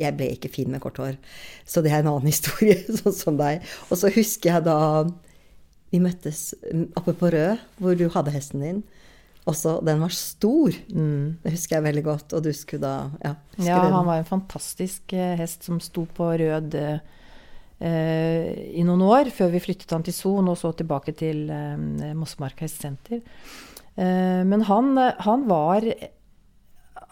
jeg 0.00 0.16
ble 0.16 0.30
ikke 0.32 0.50
fin 0.54 0.72
med 0.72 0.80
kort 0.80 0.96
hår. 1.02 1.20
Så 1.68 1.84
det 1.84 1.92
er 1.92 2.00
en 2.00 2.08
annen 2.14 2.30
historie, 2.32 2.80
sånn 2.88 3.18
som 3.18 3.36
deg. 3.36 3.60
Og 3.90 4.00
så 4.00 4.08
husker 4.16 4.54
jeg 4.54 4.66
da 4.70 4.78
vi 5.92 6.00
møttes 6.00 6.50
oppe 6.96 7.14
på 7.18 7.30
Rød, 7.34 7.60
hvor 7.76 7.96
du 7.98 8.06
hadde 8.14 8.32
hesten 8.34 8.64
din. 8.64 8.82
Også, 9.50 9.80
den 9.82 9.98
var 9.98 10.12
stor. 10.14 10.74
Mm. 10.94 11.38
Det 11.42 11.52
husker 11.56 11.76
jeg 11.76 11.86
veldig 11.88 12.04
godt. 12.06 12.34
Og 12.36 12.44
du 12.44 12.52
skulle 12.54 12.84
da 12.84 13.10
Ja, 13.24 13.34
ja 13.58 13.80
han 13.82 14.06
var 14.06 14.20
en 14.20 14.28
fantastisk 14.28 15.14
eh, 15.16 15.34
hest 15.40 15.66
som 15.66 15.80
sto 15.82 16.06
på 16.06 16.28
rød 16.38 16.76
eh, 16.78 17.00
i 17.82 18.84
noen 18.86 19.02
år, 19.02 19.32
før 19.34 19.50
vi 19.56 19.64
flyttet 19.64 19.90
han 19.90 20.06
til 20.06 20.14
Son, 20.14 20.48
og 20.48 20.60
så 20.60 20.70
tilbake 20.78 21.14
til 21.18 21.50
eh, 21.50 22.14
Mossemark 22.14 22.62
hestesenter. 22.62 23.24
Eh, 23.98 24.42
men 24.46 24.62
han, 24.70 24.94
han, 24.96 25.48
var 25.50 25.90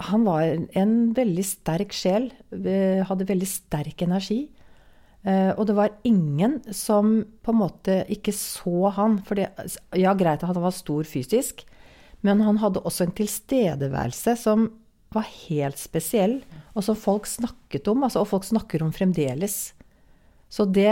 Han 0.06 0.24
var 0.24 0.54
en 0.78 0.94
veldig 1.18 1.44
sterk 1.44 1.92
sjel. 1.92 2.30
Eh, 2.54 3.02
hadde 3.10 3.26
veldig 3.26 3.50
sterk 3.58 4.06
energi. 4.06 4.44
Uh, 5.20 5.52
og 5.58 5.66
det 5.68 5.76
var 5.76 5.96
ingen 6.08 6.58
som 6.72 7.18
på 7.44 7.52
en 7.52 7.60
måte 7.60 7.98
ikke 8.12 8.32
så 8.36 8.92
han. 8.96 9.18
For 9.26 9.40
ja, 9.40 10.14
greit 10.16 10.40
at 10.40 10.48
han 10.48 10.62
var 10.62 10.76
stor 10.76 11.08
fysisk, 11.08 11.66
men 12.24 12.40
han 12.44 12.60
hadde 12.60 12.82
også 12.84 13.06
en 13.06 13.16
tilstedeværelse 13.16 14.36
som 14.40 14.70
var 15.10 15.26
helt 15.48 15.80
spesiell, 15.80 16.38
og 16.76 16.84
som 16.86 16.98
folk 16.98 17.26
snakket 17.26 17.88
om, 17.90 18.04
altså, 18.06 18.22
og 18.22 18.30
folk 18.30 18.46
snakker 18.46 18.84
om 18.84 18.92
fremdeles. 18.94 19.72
Så 20.50 20.66
det, 20.66 20.90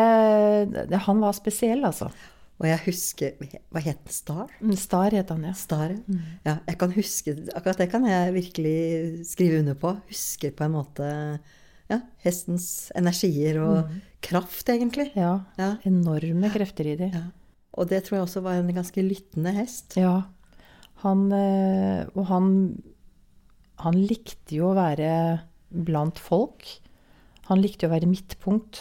det, 0.74 0.98
Han 1.06 1.22
var 1.22 1.34
spesiell, 1.34 1.84
altså. 1.84 2.10
Og 2.58 2.66
jeg 2.66 2.78
husker 2.88 3.38
Hva 3.70 3.82
het 3.82 4.00
den? 4.02 4.14
Star? 4.14 4.50
Mm, 4.60 4.74
Star 4.78 5.14
het 5.14 5.30
han, 5.30 5.44
ja. 5.46 5.54
Star, 5.54 5.94
mm. 5.94 6.20
ja. 6.46 6.56
Jeg 6.66 6.78
kan 6.78 6.94
huske 6.94 7.34
Akkurat 7.54 7.82
det 7.82 7.88
kan 7.90 8.06
jeg 8.06 8.34
virkelig 8.34 8.78
skrive 9.30 9.60
under 9.62 9.78
på. 9.78 9.94
Husker 10.10 10.54
på 10.54 10.66
en 10.66 10.74
måte 10.74 11.08
ja, 11.88 12.00
hestens 12.24 12.90
energier 12.98 13.60
og 13.64 13.88
mm. 13.88 14.00
kraft, 14.24 14.68
egentlig. 14.72 15.10
Ja, 15.16 15.38
ja. 15.60 15.74
Enorme 15.88 16.50
krefter 16.52 16.90
i 16.90 16.96
de. 17.00 17.10
Ja. 17.14 17.24
Og 17.78 17.88
det 17.90 18.02
tror 18.04 18.18
jeg 18.18 18.26
også 18.26 18.42
var 18.44 18.58
en 18.58 18.74
ganske 18.74 19.04
lyttende 19.04 19.54
hest. 19.56 19.96
Ja. 20.00 20.22
Han, 21.04 21.28
eh, 21.32 22.04
og 22.14 22.26
han, 22.30 22.52
han 23.84 23.98
likte 23.98 24.58
jo 24.58 24.72
å 24.72 24.76
være 24.78 25.10
blant 25.68 26.18
folk. 26.20 26.66
Han 27.48 27.62
likte 27.62 27.86
jo 27.86 27.92
å 27.92 27.94
være 27.94 28.10
midtpunkt. 28.10 28.80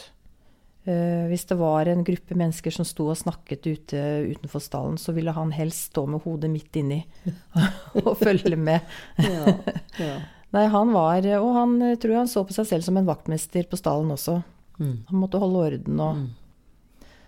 Eh, 0.87 1.27
hvis 1.27 1.45
det 1.49 1.59
var 1.59 1.89
en 1.91 2.03
gruppe 2.07 2.35
mennesker 2.39 2.73
som 2.73 2.87
sto 2.87 3.09
og 3.11 3.19
snakket 3.19 3.67
ute 3.67 4.03
utenfor 4.33 4.63
stallen, 4.63 4.97
så 4.99 5.13
ville 5.15 5.35
han 5.35 5.53
helst 5.55 5.91
stå 5.91 6.05
med 6.09 6.23
hodet 6.23 6.49
midt 6.51 6.79
inni 6.79 7.01
og 8.05 8.15
følge 8.19 8.57
med. 8.59 8.97
ja, 9.21 9.55
ja. 10.01 10.17
Nei, 10.55 10.63
han 10.71 10.93
var 10.95 11.25
Og 11.41 11.49
han 11.57 11.73
tror 11.99 12.13
jeg 12.13 12.21
han 12.21 12.29
så 12.31 12.45
på 12.47 12.55
seg 12.55 12.69
selv 12.69 12.85
som 12.85 12.97
en 12.99 13.07
vaktmester 13.07 13.65
på 13.67 13.79
stallen 13.79 14.13
også. 14.15 14.39
Mm. 14.79 14.93
Han 15.09 15.19
måtte 15.19 15.41
holde 15.41 15.63
orden 15.67 15.99
og 15.99 16.19
mm. 16.21 16.27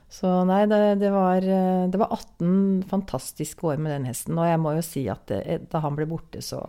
Så 0.09 0.29
nei, 0.49 0.63
det, 0.65 0.95
det, 1.03 1.11
var, 1.13 1.45
eh, 1.45 1.83
det, 1.89 1.97
var, 2.01 2.09
18 2.15 2.83
fantastiske 2.89 3.67
år 3.67 3.77
med 3.77 3.93
den 3.93 4.07
hesten. 4.09 4.37
Og 4.41 4.47
jeg 4.49 4.61
må 4.61 4.73
jo 4.73 4.85
si 4.85 5.03
at 5.11 5.27
det, 5.29 5.43
eh, 5.45 5.61
da 5.69 5.83
han 5.83 5.97
ble 5.97 6.07
borte, 6.09 6.41
så 6.41 6.63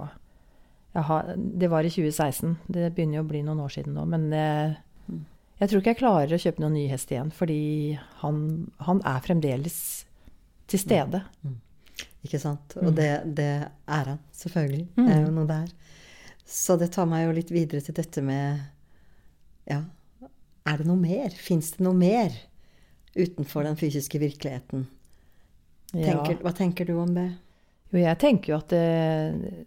har, 0.93 1.33
Det 1.37 1.71
var 1.73 1.87
i 1.87 1.93
2016. 1.93 2.59
Det 2.69 2.91
begynner 2.93 3.21
jo 3.21 3.25
å 3.25 3.31
bli 3.31 3.41
noen 3.47 3.63
år 3.65 3.73
siden 3.73 3.97
nå. 3.97 4.05
Men 4.13 4.29
jeg, 4.35 4.77
eh, 4.77 5.17
jeg 5.61 5.71
tror 5.71 5.81
ikke 5.81 5.95
jeg 5.95 6.01
klarer 6.03 6.37
å 6.37 6.43
kjøpe 6.45 6.65
noen 6.65 6.77
ny 6.77 6.85
hest 6.93 7.11
igjen, 7.13 7.33
fordi 7.33 7.63
han, 8.21 8.45
han 8.85 9.01
er 9.09 9.25
fremdeles 9.25 9.81
til 10.69 10.81
stede. 10.81 11.23
Mm. 11.41 11.57
Mm. 11.57 12.07
Ikke 12.29 12.41
sant. 12.41 12.77
Og 12.81 12.93
mm. 12.93 12.95
det, 12.97 13.11
det, 13.41 13.51
er 13.89 14.13
han, 14.13 14.21
selvfølgelig. 14.37 14.87
Det 15.01 15.09
er 15.09 15.25
jo 15.25 15.33
mm. 15.33 15.41
noe 15.41 15.49
der. 15.49 15.73
Så 16.51 16.75
det 16.81 16.91
tar 16.97 17.07
meg 17.07 17.29
jo 17.29 17.35
litt 17.37 17.51
videre 17.55 17.83
til 17.85 17.95
dette 17.95 18.23
med 18.27 18.61
Ja, 19.71 19.85
er 20.67 20.81
det 20.81 20.87
noe 20.89 20.99
mer? 20.99 21.35
Fins 21.35 21.77
det 21.77 21.85
noe 21.87 21.95
mer? 21.97 22.35
utenfor 23.15 23.63
den 23.63 23.77
fysiske 23.77 24.19
virkeligheten. 24.19 24.87
Tenker, 25.93 26.37
ja. 26.37 26.39
Hva 26.45 26.53
tenker 26.55 26.87
du 26.87 26.95
om 27.03 27.15
det? 27.15 27.29
Jo, 27.91 27.99
jeg 28.05 28.19
tenker 28.23 28.53
jo 28.53 28.59
at 28.61 28.71
det 28.71 29.67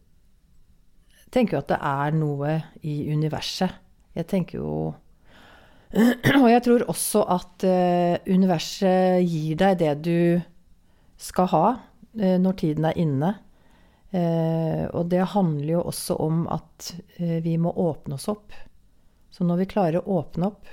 tenker 1.34 1.58
jo 1.58 1.64
at 1.64 1.72
det 1.72 1.80
er 1.90 2.14
noe 2.16 2.52
i 2.86 2.96
universet. 3.12 3.80
Jeg 4.14 4.30
tenker 4.30 4.62
jo 4.62 4.94
Og 6.42 6.48
jeg 6.50 6.62
tror 6.66 6.84
også 6.90 7.22
at 7.30 7.64
uh, 7.70 8.16
universet 8.26 9.22
gir 9.30 9.58
deg 9.60 9.76
det 9.78 9.92
du 10.02 10.42
skal 11.22 11.50
ha 11.52 11.66
uh, 11.78 12.38
når 12.42 12.56
tiden 12.64 12.88
er 12.90 12.98
inne. 12.98 13.30
Uh, 14.14 14.86
og 14.94 15.08
det 15.10 15.24
handler 15.34 15.72
jo 15.74 15.82
også 15.90 16.20
om 16.22 16.44
at 16.54 16.92
vi 17.18 17.56
må 17.58 17.72
åpne 17.82 18.20
oss 18.20 18.30
opp. 18.30 18.54
Så 19.34 19.46
når 19.48 19.64
vi 19.64 19.70
klarer 19.72 20.04
å 20.04 20.20
åpne 20.20 20.52
opp, 20.52 20.68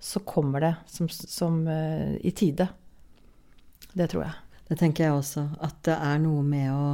så 0.00 0.22
kommer 0.24 0.64
det 0.64 0.74
som, 0.86 1.08
som 1.08 1.66
uh, 1.68 2.16
i 2.16 2.32
tide. 2.32 2.68
Det 3.92 4.08
tror 4.12 4.24
jeg. 4.24 4.62
Det 4.68 4.78
tenker 4.80 5.04
jeg 5.06 5.18
også. 5.18 5.44
At 5.60 5.82
det 5.84 5.98
er 6.00 6.22
noe 6.22 6.40
med 6.46 6.70
å 6.72 6.86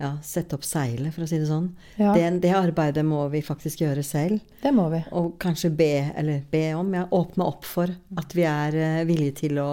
ja, 0.00 0.10
sette 0.24 0.56
opp 0.56 0.64
seilet, 0.64 1.12
for 1.14 1.24
å 1.24 1.28
si 1.30 1.38
det 1.38 1.48
sånn. 1.48 1.68
Ja. 2.00 2.14
Det, 2.16 2.26
det, 2.42 2.52
arbeidet 2.56 3.04
må 3.06 3.22
vi 3.32 3.42
faktisk 3.44 3.84
gjøre 3.84 4.02
selv. 4.06 4.40
Det 4.62 4.72
må 4.74 4.88
vi. 4.92 5.02
Og 5.16 5.34
kanskje 5.42 5.72
be, 5.76 5.92
eller 6.18 6.42
be 6.50 6.64
om, 6.78 6.90
ja, 6.96 7.06
åpne 7.14 7.46
opp 7.46 7.68
for 7.68 7.92
at 8.18 8.36
vi 8.36 8.46
er 8.48 9.04
villige 9.08 9.42
til 9.44 9.60
å 9.62 9.70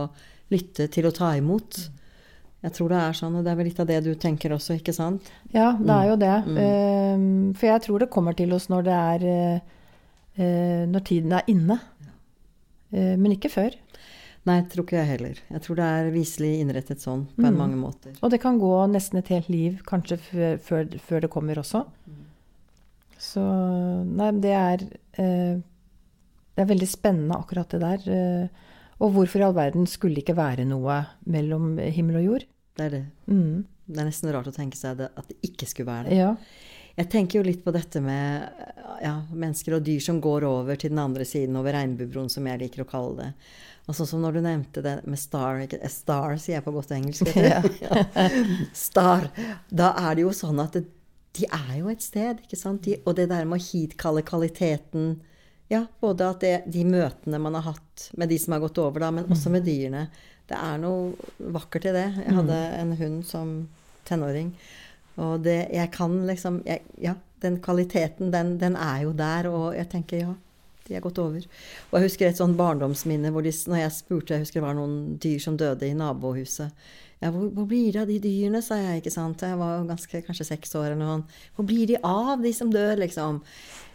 lytte, 0.53 0.89
til 0.91 1.07
å 1.07 1.13
ta 1.15 1.33
imot. 1.39 1.79
Jeg 2.65 2.73
tror 2.73 2.89
det 2.89 2.99
er 2.99 3.17
sånn, 3.17 3.35
og 3.37 3.45
det 3.45 3.51
er 3.51 3.57
vel 3.59 3.67
litt 3.69 3.79
av 3.79 3.87
det 3.89 3.99
du 4.05 4.13
tenker 4.17 4.55
også, 4.55 4.79
ikke 4.79 4.95
sant? 4.95 5.27
Ja, 5.53 5.75
det 5.77 5.93
er 5.93 6.07
jo 6.09 6.15
det. 6.21 6.35
Mm. 6.47 6.57
Uh, 6.57 7.57
for 7.57 7.69
jeg 7.69 7.83
tror 7.85 8.01
det 8.01 8.09
kommer 8.13 8.37
til 8.37 8.55
oss 8.57 8.65
når 8.71 8.87
det 8.87 8.95
er 8.97 9.27
uh, 9.27 10.85
Når 10.89 11.05
tiden 11.05 11.33
er 11.37 11.45
inne. 11.49 11.77
Eh, 12.95 13.15
men 13.19 13.35
ikke 13.35 13.51
før. 13.51 13.75
Nei, 14.47 14.61
tror 14.71 14.85
ikke 14.85 14.99
jeg 15.01 15.11
heller. 15.11 15.39
Jeg 15.51 15.63
tror 15.65 15.79
det 15.79 15.87
er 15.97 16.13
viselig 16.13 16.51
innrettet 16.61 17.03
sånn 17.03 17.25
på 17.35 17.43
mm. 17.43 17.57
mange 17.57 17.79
måter. 17.79 18.15
Og 18.21 18.31
det 18.31 18.39
kan 18.43 18.59
gå 18.61 18.73
nesten 18.91 19.19
et 19.19 19.31
helt 19.33 19.49
liv 19.51 19.81
kanskje 19.87 20.19
før, 20.23 20.93
før 21.03 21.25
det 21.25 21.31
kommer 21.33 21.59
også. 21.59 21.83
Mm. 22.07 22.21
Så 23.19 23.43
Nei, 24.07 24.29
det 24.43 24.53
er 24.53 24.83
eh, 25.17 25.57
Det 26.53 26.63
er 26.63 26.69
veldig 26.69 26.87
spennende 26.89 27.37
akkurat 27.37 27.73
det 27.73 27.81
der. 27.83 28.49
Eh, 28.97 29.03
og 29.05 29.13
hvorfor 29.15 29.41
i 29.41 29.47
all 29.47 29.55
verden 29.57 29.87
skulle 29.89 30.17
det 30.17 30.25
ikke 30.25 30.37
være 30.37 30.65
noe 30.67 31.03
mellom 31.29 31.77
himmel 31.79 32.21
og 32.21 32.27
jord? 32.27 32.47
Det 32.77 32.85
er 32.85 32.93
det. 32.93 33.05
Mm. 33.29 33.65
Det 33.87 34.01
er 34.01 34.09
nesten 34.09 34.33
rart 34.33 34.49
å 34.49 34.55
tenke 34.55 34.77
seg 34.77 34.97
det, 34.99 35.11
at 35.15 35.29
det 35.29 35.37
ikke 35.47 35.69
skulle 35.69 35.91
være 35.91 36.09
det. 36.09 36.17
Ja. 36.19 36.33
Jeg 36.97 37.11
tenker 37.13 37.39
jo 37.39 37.45
litt 37.45 37.61
på 37.61 37.71
dette 37.75 38.01
med 38.01 38.47
ja, 39.03 39.13
mennesker 39.29 39.77
og 39.77 39.83
dyr 39.85 40.01
som 40.01 40.17
går 40.21 40.47
over 40.49 40.79
til 40.81 40.89
den 40.89 41.01
andre 41.01 41.27
siden, 41.29 41.57
over 41.59 41.75
regnbuebroen, 41.77 42.29
som 42.33 42.47
jeg 42.49 42.61
liker 42.63 42.83
å 42.83 42.89
kalle 42.89 43.13
det. 43.19 43.29
Og 43.87 43.95
sånn 43.95 44.09
som 44.09 44.23
når 44.25 44.39
du 44.39 44.41
nevnte 44.43 44.83
det 44.83 44.95
med 45.07 45.19
star 45.21 45.61
Star 45.93 46.35
sier 46.41 46.57
jeg 46.57 46.65
på 46.65 46.73
godt 46.75 46.91
engelsk. 46.97 47.29
Ja. 47.37 47.61
Star. 48.75 49.29
Da 49.69 49.93
er 50.01 50.17
det 50.17 50.25
jo 50.25 50.33
sånn 50.35 50.59
at 50.59 50.75
det, 50.75 50.87
de 51.37 51.45
er 51.45 51.77
jo 51.79 51.93
et 51.93 52.03
sted, 52.03 52.41
ikke 52.43 52.59
sant? 52.59 52.83
De, 52.83 52.97
og 53.05 53.15
det 53.19 53.29
der 53.29 53.45
med 53.45 53.61
å 53.61 53.67
hitkalle 53.69 54.25
kvaliteten 54.25 55.19
Ja, 55.67 55.83
både 55.99 56.29
at 56.31 56.43
det, 56.43 56.55
de 56.71 56.85
møtene 56.87 57.39
man 57.43 57.57
har 57.59 57.73
hatt 57.73 58.07
med 58.17 58.31
de 58.31 58.39
som 58.39 58.55
har 58.55 58.63
gått 58.63 58.79
over, 58.79 59.03
da, 59.03 59.11
men 59.11 59.27
også 59.27 59.51
med 59.51 59.65
dyrene. 59.67 60.07
Det 60.47 60.55
er 60.55 60.77
noe 60.79 61.31
vakkert 61.51 61.89
i 61.89 61.95
det. 61.95 62.07
Jeg 62.23 62.35
hadde 62.37 62.57
mm. 62.57 62.75
en 62.81 62.93
hund 63.01 63.23
som 63.27 63.55
tenåring. 64.07 64.53
Og 65.19 65.41
det, 65.43 65.57
jeg 65.73 65.91
kan 65.91 66.19
liksom 66.29 66.61
jeg, 66.67 66.85
Ja, 67.01 67.17
den 67.43 67.59
kvaliteten, 67.61 68.31
den, 68.33 68.55
den, 68.61 68.77
er 68.79 69.03
jo 69.03 69.11
der, 69.17 69.49
og 69.51 69.75
jeg 69.75 69.89
tenker 69.91 70.21
ja, 70.21 70.31
de 70.87 70.95
er 70.95 71.03
gått 71.03 71.19
over. 71.19 71.43
Og 71.89 71.97
jeg 71.97 72.07
husker 72.07 72.29
et 72.29 72.39
sånn 72.39 72.55
barndomsminne 72.57 73.33
hvor 73.35 73.43
de, 73.45 73.51
når 73.67 73.83
jeg 73.83 73.95
spurte 73.97 74.37
Jeg 74.37 74.45
husker 74.45 74.61
det 74.61 74.67
var 74.69 74.77
noen 74.77 75.17
dyr 75.21 75.41
som 75.43 75.59
døde 75.59 75.89
i 75.89 75.97
nabohuset. 75.97 76.87
Ja, 77.23 77.31
hvor, 77.33 77.47
hvor, 77.49 77.65
blir 77.65 77.89
det 77.93 78.03
av 78.03 78.11
de 78.11 78.19
dyrene, 78.21 78.61
sa 78.61 78.77
jeg, 78.77 79.01
ikke 79.01 79.13
sant. 79.13 79.41
Jeg 79.41 79.57
var 79.57 79.87
ganske, 79.89 80.21
kanskje 80.27 80.45
seks 80.51 80.75
år 80.77 80.91
eller 80.91 81.01
noe. 81.01 81.41
Hvor 81.57 81.65
blir 81.65 81.89
de 81.89 81.97
av, 82.05 82.37
de 82.43 82.53
som 82.53 82.69
dør, 82.73 82.93
liksom? 83.01 83.41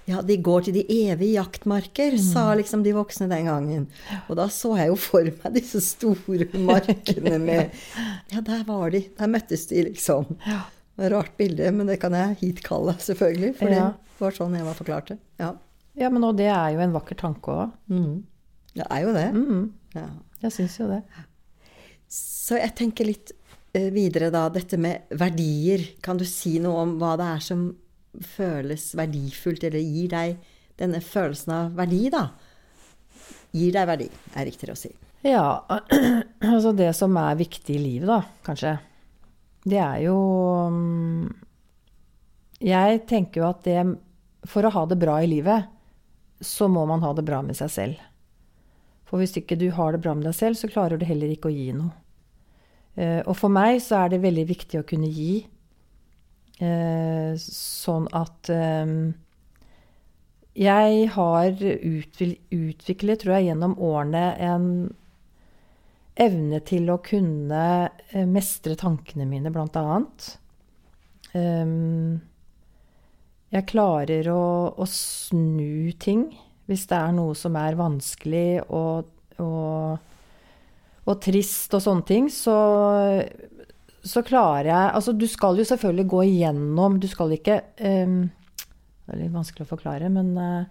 Ja, 0.08 0.18
de 0.26 0.34
går 0.42 0.64
til 0.66 0.74
de 0.74 0.82
evige 0.90 1.36
jaktmarker, 1.36 2.16
mm. 2.16 2.22
sa 2.24 2.48
liksom 2.58 2.82
de 2.82 2.94
voksne 2.96 3.28
den 3.30 3.46
gangen. 3.46 3.84
Og 4.26 4.34
da 4.40 4.48
så 4.50 4.74
jeg 4.80 4.90
jo 4.90 4.96
for 4.98 5.28
meg 5.30 5.54
disse 5.54 5.78
store 5.86 6.48
markene 6.58 7.38
med 7.38 7.76
Ja, 8.32 8.42
der 8.42 8.64
var 8.66 8.90
de. 8.90 9.04
Der 9.18 9.30
møttes 9.30 9.68
de, 9.70 9.84
liksom. 9.92 10.26
Ja. 10.48 10.64
Rart 11.12 11.36
bilde, 11.38 11.70
men 11.72 11.88
det 11.88 12.00
kan 12.02 12.14
jeg 12.18 12.40
hitkalle, 12.42 12.96
selvfølgelig. 13.00 13.54
For 13.60 13.70
ja. 13.70 13.92
det 13.92 14.24
var 14.24 14.34
sånn 14.34 14.58
jeg 14.58 14.66
var 14.66 14.78
forklart 14.78 15.14
det. 15.14 15.20
Ja. 15.42 15.54
ja, 15.98 16.10
men 16.10 16.26
og 16.26 16.34
det 16.40 16.50
er 16.50 16.74
jo 16.74 16.82
en 16.82 16.98
vakker 16.98 17.22
tanke 17.22 17.54
òg. 17.54 17.78
Mm. 17.92 18.24
Det 18.74 18.88
er 18.88 19.06
jo 19.06 19.14
det. 19.14 19.28
Mm. 19.36 19.64
Ja. 19.94 20.08
Jeg 20.42 20.56
syns 20.58 20.80
jo 20.80 20.90
det. 20.90 21.04
Så 22.42 22.58
jeg 22.58 22.74
tenker 22.78 23.06
litt 23.06 23.30
eh, 23.76 23.90
videre 23.94 24.32
da, 24.34 24.48
dette 24.50 24.78
med 24.80 25.12
verdier. 25.18 25.84
Kan 26.02 26.18
du 26.18 26.26
si 26.26 26.56
noe 26.62 26.82
om 26.82 26.96
hva 26.98 27.14
det 27.20 27.28
er 27.36 27.44
som 27.44 27.68
føles 28.34 28.90
verdifullt, 28.98 29.64
eller 29.68 29.82
gir 29.82 30.10
deg 30.12 30.34
denne 30.80 31.00
følelsen 31.04 31.54
av 31.54 31.76
verdi, 31.78 32.08
da. 32.12 32.26
Gir 33.54 33.74
deg 33.76 33.88
verdi, 33.88 34.08
er 34.34 34.48
riktigere 34.48 34.74
å 34.74 34.80
si. 34.80 34.90
Ja, 35.22 35.46
altså 36.54 36.72
det 36.74 36.90
som 36.98 37.14
er 37.20 37.38
viktig 37.38 37.76
i 37.76 37.82
livet, 37.82 38.10
da, 38.10 38.18
kanskje, 38.42 38.74
det 39.62 39.78
er 39.78 40.00
jo 40.02 40.16
mm, 40.74 41.26
Jeg 42.66 43.02
tenker 43.06 43.38
jo 43.38 43.44
at 43.46 43.60
det 43.62 43.76
For 44.50 44.66
å 44.66 44.72
ha 44.74 44.82
det 44.90 44.98
bra 44.98 45.20
i 45.22 45.28
livet, 45.30 45.68
så 46.42 46.66
må 46.66 46.82
man 46.90 47.04
ha 47.06 47.12
det 47.14 47.22
bra 47.22 47.38
med 47.46 47.54
seg 47.54 47.70
selv. 47.70 48.00
For 49.06 49.22
hvis 49.22 49.36
ikke 49.38 49.54
du 49.60 49.68
har 49.76 49.94
det 49.94 50.02
bra 50.02 50.16
med 50.18 50.26
deg 50.26 50.34
selv, 50.34 50.58
så 50.58 50.70
klarer 50.72 50.98
du 50.98 51.06
heller 51.06 51.30
ikke 51.30 51.52
å 51.52 51.54
gi 51.54 51.70
noe. 51.76 52.01
Eh, 52.96 53.20
og 53.24 53.36
for 53.38 53.52
meg 53.52 53.80
så 53.84 54.02
er 54.02 54.12
det 54.12 54.22
veldig 54.24 54.46
viktig 54.50 54.80
å 54.80 54.86
kunne 54.88 55.08
gi, 55.12 55.46
eh, 56.60 57.32
sånn 57.40 58.08
at 58.12 58.50
eh, 58.52 58.96
jeg 60.62 61.06
har 61.14 61.62
utviklet, 61.62 63.22
tror 63.22 63.38
jeg, 63.38 63.46
gjennom 63.48 63.78
årene 63.80 64.26
en 64.44 64.66
evne 66.20 66.60
til 66.68 66.90
å 66.92 66.98
kunne 67.00 67.88
mestre 68.28 68.76
tankene 68.76 69.24
mine, 69.24 69.48
blant 69.48 69.78
annet. 69.80 70.26
Jeg 73.52 73.68
klarer 73.72 74.28
å, 74.28 74.44
å 74.76 74.84
snu 74.92 75.88
ting 75.96 76.26
hvis 76.68 76.84
det 76.90 76.98
er 77.00 77.16
noe 77.16 77.32
som 77.38 77.56
er 77.56 77.80
vanskelig 77.80 78.62
og, 78.68 79.08
og, 79.40 80.11
og 81.02 81.18
trist 81.22 81.72
og 81.74 81.82
sånne 81.82 82.06
ting, 82.06 82.28
så, 82.30 82.54
så, 84.04 84.22
klarer 84.22 84.68
jeg 84.70 84.90
Altså, 84.92 85.14
du 85.16 85.26
skal 85.30 85.58
jo 85.58 85.66
selvfølgelig 85.66 86.04
gå 86.12 86.20
igjennom 86.28 87.00
Du 87.02 87.08
skal 87.10 87.34
ikke 87.34 87.56
um, 87.82 88.20
Det 88.62 89.10
er 89.10 89.18
litt 89.24 89.34
vanskelig 89.34 89.66
å 89.66 89.72
forklare, 89.72 90.10
men 90.14 90.30
uh, 90.38 90.62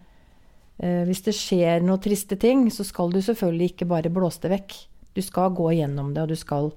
hvis 0.79 1.25
det 1.27 1.35
skjer 1.37 1.83
noen 1.83 2.01
triste 2.01 2.37
ting, 2.39 2.63
så 2.73 2.85
skal 2.87 3.11
du 3.13 3.19
selvfølgelig 3.21 3.73
ikke 3.73 3.89
bare 3.91 4.09
blåse 4.09 4.41
det 4.41 4.49
vekk. 4.55 4.77
Du 5.13 5.19
skal 5.21 5.51
gå 5.53 5.67
igjennom 5.75 6.07
det, 6.15 6.23
og 6.23 6.31
du 6.31 6.39
skal 6.39 6.71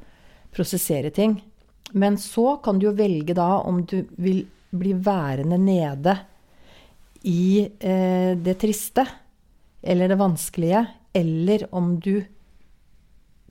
prosessere 0.52 1.08
ting. 1.14 1.38
Men 1.96 2.18
så 2.20 2.58
kan 2.61 2.76
du 2.76 2.90
jo 2.90 2.99
velge 2.99 3.32
da 3.38 3.62
om 3.64 3.80
du 3.88 4.02
vil 4.20 4.42
bli 4.75 4.92
værende 4.99 5.56
nede 5.62 6.18
i 7.25 7.64
eh, 7.64 8.34
det 8.37 8.58
triste 8.61 9.06
eller 9.80 10.11
det 10.11 10.18
vanskelige, 10.20 10.84
eller 11.14 11.66
om 11.73 11.94
du 12.02 12.18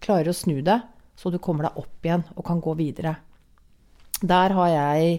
klarer 0.03 0.31
å 0.31 0.35
snu 0.35 0.59
det, 0.65 0.79
så 1.15 1.31
du 1.31 1.39
kommer 1.41 1.67
deg 1.69 1.79
opp 1.79 2.05
igjen 2.05 2.25
og 2.35 2.45
kan 2.47 2.61
gå 2.63 2.75
videre. 2.79 3.15
Der, 4.23 4.55
jeg, 4.71 5.17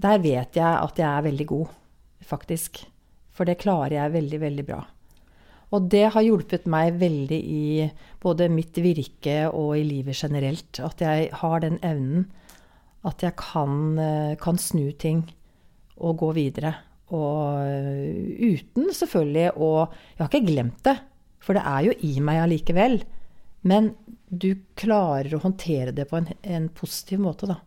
der 0.00 0.22
vet 0.24 0.56
jeg 0.56 0.68
at 0.68 1.00
jeg 1.00 1.08
er 1.08 1.26
veldig 1.26 1.48
god, 1.48 1.74
faktisk. 2.24 2.82
For 3.36 3.48
det 3.48 3.60
klarer 3.62 4.00
jeg 4.00 4.16
veldig, 4.16 4.40
veldig 4.42 4.66
bra. 4.66 4.80
Og 5.76 5.88
det 5.92 6.06
har 6.14 6.24
hjulpet 6.24 6.64
meg 6.70 6.96
veldig 7.00 7.38
i 7.38 7.88
både 8.22 8.48
mitt 8.50 8.78
virke 8.80 9.42
og 9.50 9.74
i 9.76 9.84
livet 9.84 10.16
generelt. 10.16 10.80
At 10.80 11.02
jeg 11.04 11.28
har 11.42 11.64
den 11.64 11.76
evnen 11.84 12.24
at 13.06 13.22
jeg 13.22 13.36
kan, 13.38 13.98
eh, 13.98 14.36
kan 14.40 14.58
snu 14.58 14.90
ting 14.92 15.22
og 15.98 16.18
gå 16.18 16.32
videre. 16.34 16.74
Og 17.14 17.62
eh, 17.62 18.56
uten 18.58 18.90
selvfølgelig 18.92 19.52
å 19.56 19.70
Jeg 19.88 20.20
har 20.24 20.28
ikke 20.28 20.48
glemt 20.48 20.82
det, 20.84 20.96
for 21.38 21.54
det 21.54 21.62
er 21.64 21.86
jo 21.86 21.92
i 22.04 22.18
meg 22.20 22.42
allikevel. 22.42 22.98
Men 23.62 23.92
du 24.28 24.52
klarer 24.78 25.34
å 25.34 25.42
håndtere 25.42 25.94
det 25.96 26.08
på 26.10 26.18
en, 26.20 26.28
en 26.42 26.68
positiv 26.68 27.22
måte, 27.24 27.48
da. 27.48 27.60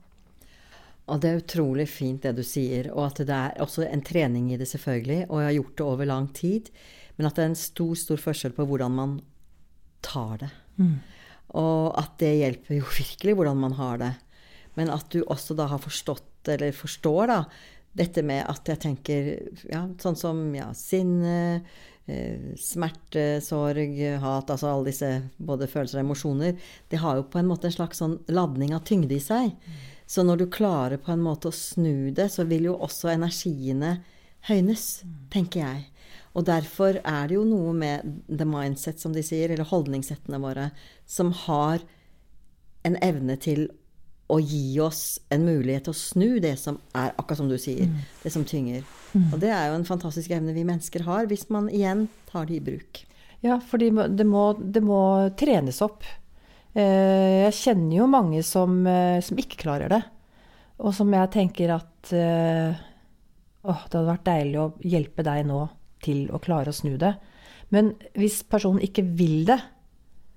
Og 1.11 1.19
det 1.19 1.29
er 1.29 1.41
utrolig 1.41 1.87
fint 1.91 2.23
det 2.23 2.35
du 2.37 2.43
sier, 2.45 2.91
og 2.93 3.09
at 3.09 3.23
det 3.27 3.35
er 3.35 3.63
også 3.63 3.83
en 3.87 4.03
trening 4.05 4.51
i 4.53 4.59
det, 4.59 4.69
selvfølgelig. 4.69 5.25
Og 5.27 5.41
jeg 5.41 5.49
har 5.49 5.57
gjort 5.57 5.77
det 5.77 5.87
over 5.87 6.07
lang 6.07 6.27
tid. 6.37 6.69
Men 7.17 7.27
at 7.27 7.37
det 7.37 7.43
er 7.43 7.51
en 7.51 7.59
stor, 7.59 7.95
stor 7.99 8.21
forskjell 8.21 8.53
på 8.55 8.67
hvordan 8.69 8.95
man 8.95 9.17
tar 10.05 10.37
det. 10.45 10.51
Mm. 10.77 10.95
Og 11.59 11.91
at 11.99 12.15
det 12.21 12.31
hjelper 12.37 12.77
jo 12.79 12.87
virkelig 13.01 13.35
hvordan 13.39 13.59
man 13.65 13.75
har 13.81 14.01
det. 14.01 14.13
Men 14.79 14.93
at 14.93 15.09
du 15.11 15.19
også 15.25 15.57
da 15.57 15.67
har 15.73 15.83
forstått, 15.83 16.29
eller 16.53 16.71
forstår, 16.73 17.33
da, 17.33 17.41
dette 17.97 18.23
med 18.23 18.45
at 18.47 18.67
jeg 18.71 18.79
tenker 18.81 19.31
ja, 19.67 19.83
sånn 19.99 20.17
som 20.19 20.43
ja, 20.55 20.69
sinne, 20.77 21.61
eh, 22.07 22.51
smerte, 22.59 23.41
sorg, 23.43 23.97
hat, 24.23 24.51
altså 24.53 24.69
alle 24.71 24.91
disse 24.91 25.11
både 25.37 25.67
følelser 25.71 25.99
og 25.99 26.05
emosjoner, 26.05 26.55
det 26.91 27.01
har 27.03 27.19
jo 27.19 27.27
på 27.31 27.41
en 27.41 27.49
måte 27.51 27.67
en 27.67 27.75
slags 27.75 27.99
sånn 28.03 28.19
ladning 28.31 28.75
av 28.77 28.85
tyngde 28.87 29.17
i 29.17 29.23
seg. 29.23 29.51
Mm. 29.51 29.81
Så 30.11 30.23
når 30.27 30.41
du 30.41 30.47
klarer 30.51 30.99
på 30.99 31.13
en 31.13 31.23
måte 31.23 31.51
å 31.51 31.55
snu 31.55 32.11
det, 32.15 32.27
så 32.31 32.47
vil 32.47 32.67
jo 32.67 32.79
også 32.79 33.13
energiene 33.13 33.97
høynes, 34.47 34.87
mm. 35.03 35.17
tenker 35.31 35.63
jeg. 35.63 35.85
Og 36.31 36.47
derfor 36.47 36.99
er 37.03 37.27
det 37.27 37.35
jo 37.35 37.43
noe 37.47 37.73
med 37.75 38.19
the 38.27 38.47
mindset, 38.47 38.99
som 39.03 39.15
de 39.15 39.23
sier, 39.25 39.51
eller 39.51 39.67
holdningssettene 39.67 40.39
våre, 40.39 40.69
som 41.07 41.33
har 41.45 41.83
en 42.87 42.95
evne 43.03 43.35
til 43.39 43.67
å 44.31 44.37
gi 44.39 44.79
oss 44.83 45.19
en 45.33 45.43
mulighet 45.43 45.85
til 45.87 45.93
å 45.93 45.99
snu 45.99 46.27
det 46.43 46.55
som 46.59 46.77
er, 46.95 47.11
akkurat 47.17 47.41
som 47.41 47.49
du 47.51 47.57
sier, 47.59 47.89
mm. 47.89 48.01
det 48.23 48.31
som 48.33 48.45
tynger. 48.47 48.85
Mm. 49.11 49.27
Og 49.33 49.39
det 49.43 49.51
er 49.51 49.69
jo 49.69 49.77
en 49.79 49.87
fantastisk 49.87 50.31
evne 50.31 50.55
vi 50.55 50.65
mennesker 50.67 51.03
har, 51.07 51.27
hvis 51.27 51.49
man 51.51 51.67
igjen 51.71 52.07
tar 52.31 52.47
det 52.47 52.59
i 52.61 52.63
bruk. 52.63 53.03
Ja, 53.43 53.57
for 53.59 53.81
det 53.81 53.91
må, 53.91 54.45
det 54.53 54.83
må 54.85 55.01
trenes 55.39 55.81
opp. 55.83 56.05
Eh, 56.71 57.47
jeg 57.47 57.57
kjenner 57.57 57.97
jo 57.97 58.07
mange 58.11 58.43
som, 58.47 58.79
eh, 58.87 59.19
som, 59.25 59.39
ikke 59.41 59.59
klarer 59.65 59.91
det. 59.91 60.01
Og 60.81 60.95
som 60.95 61.11
jeg 61.13 61.33
tenker 61.33 61.73
at 61.75 62.13
eh, 62.15 62.77
åh, 63.67 63.83
det 63.87 63.97
hadde 63.97 64.07
vært 64.07 64.29
deilig 64.29 64.61
å 64.61 64.71
hjelpe 64.93 65.25
deg 65.27 65.43
nå 65.49 65.65
til 66.01 66.29
å 66.33 66.39
klare 66.41 66.71
å 66.71 66.75
snu 66.75 66.95
det. 67.01 67.15
Men 67.73 67.93
hvis 68.17 68.41
personen 68.47 68.83
ikke 68.83 69.05
vil 69.05 69.45
det 69.49 69.61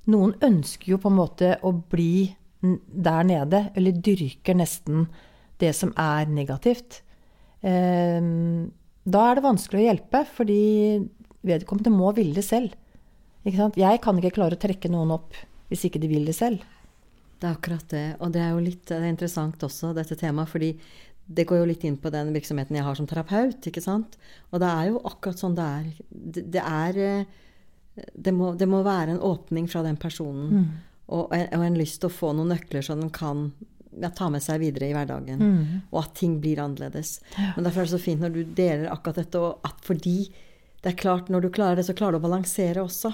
Noen 0.05 0.35
ønsker 0.45 0.91
jo 0.91 0.99
på 1.01 1.09
en 1.09 1.17
måte 1.17 1.55
å 1.65 1.71
bli 1.73 2.29
der 2.65 3.27
nede, 3.29 3.67
eller 3.77 3.97
dyrker 4.05 4.57
nesten 4.59 5.07
det 5.63 5.73
som 5.77 5.93
er 6.01 6.31
negativt, 6.31 7.03
ehm, 7.63 8.71
da 9.05 9.25
er 9.29 9.39
det 9.39 9.45
vanskelig 9.45 9.83
å 9.83 9.89
hjelpe, 9.89 10.23
fordi 10.37 10.61
vedkommende 11.45 11.93
må 11.93 12.13
ville 12.17 12.37
det 12.37 12.47
selv. 12.47 12.73
Jeg 13.45 14.01
kan 14.01 14.17
ikke 14.19 14.37
klare 14.39 14.57
å 14.57 14.61
trekke 14.61 14.89
noen 14.89 15.13
opp 15.19 15.37
hvis 15.69 15.85
ikke 15.89 16.01
de 16.01 16.09
vil 16.09 16.25
det 16.25 16.37
selv. 16.37 16.63
Det 17.41 17.51
er 17.51 17.57
akkurat 17.59 17.91
det. 17.93 18.07
Og 18.25 18.33
det 18.33 18.41
er 18.41 18.55
jo 18.55 18.63
litt 18.65 18.87
det 18.89 18.97
er 18.97 19.11
interessant 19.11 19.67
også, 19.67 19.93
dette 19.97 20.17
temaet. 20.17 20.49
fordi 20.49 20.73
det 21.27 21.47
går 21.49 21.61
jo 21.61 21.69
litt 21.69 21.85
inn 21.85 21.97
på 21.97 22.13
den 22.13 22.33
virksomheten 22.33 22.77
jeg 22.77 22.85
har 22.85 22.97
som 22.97 23.09
terapeut. 23.09 23.61
ikke 23.61 23.85
sant? 23.85 24.17
Og 24.53 24.61
det 24.61 24.71
er 24.71 24.89
jo 24.89 25.03
akkurat 25.05 25.41
sånn 25.41 25.57
det 25.57 25.65
er. 25.65 25.85
Det, 26.09 26.47
det 26.57 26.65
er 26.65 26.99
eh, 27.05 27.25
det 27.95 28.33
må, 28.35 28.55
det 28.59 28.69
må, 28.69 28.83
være 28.83 29.15
en 29.15 29.23
åpning 29.23 29.69
fra 29.71 29.85
den 29.85 30.01
personen. 30.01 30.51
Mm 30.51 30.94
og, 31.07 31.31
og 31.31 31.65
en 31.67 31.79
lyst 31.79 32.01
til 32.03 32.11
å 32.11 32.15
få 32.15 32.33
noen 32.33 32.55
nøkler 32.55 32.85
så 32.85 32.97
den 32.97 33.13
kan 33.15 33.49
ja, 34.01 34.11
ta 34.11 34.31
med 34.33 34.43
seg 34.43 34.63
videre 34.63 34.89
i 34.89 34.97
hverdagen. 34.97 35.43
Mm. 35.43 35.85
Og 35.93 36.01
at 36.01 36.15
ting 36.19 36.39
blir 36.43 36.63
annerledes. 36.63 37.19
Ja. 37.37 37.53
Men 37.57 37.69
derfor 37.69 37.83
er 37.83 37.89
det 37.89 37.95
så 37.95 38.03
fint 38.03 38.25
når 38.25 38.35
du 38.35 38.43
deler 38.57 38.91
akkurat 38.93 39.21
dette, 39.23 39.41
og 39.41 39.69
at 39.69 39.85
fordi 39.87 40.19
det 40.85 40.93
er 40.93 41.01
klart, 41.01 41.31
når 41.33 41.47
du 41.47 41.53
klarer 41.55 41.81
det, 41.81 41.87
så 41.87 41.97
klarer 41.97 42.17
du 42.17 42.21
å 42.21 42.27
balansere 42.27 42.83
også. 42.85 43.13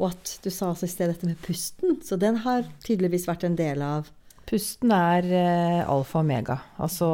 Og 0.00 0.08
at 0.08 0.36
du 0.44 0.48
sa 0.48 0.70
altså 0.70 0.88
i 0.88 0.92
sted 0.92 1.10
dette 1.12 1.28
med 1.28 1.40
pusten. 1.44 1.98
Så 2.04 2.16
den 2.20 2.40
har 2.46 2.64
tydeligvis 2.86 3.28
vært 3.28 3.44
en 3.48 3.58
del 3.58 3.84
av 3.84 4.10
Pusten 4.48 4.90
er 4.92 5.26
eh, 5.32 5.80
alfa 5.88 6.18
og 6.18 6.24
omega. 6.26 6.56
Altså 6.82 7.06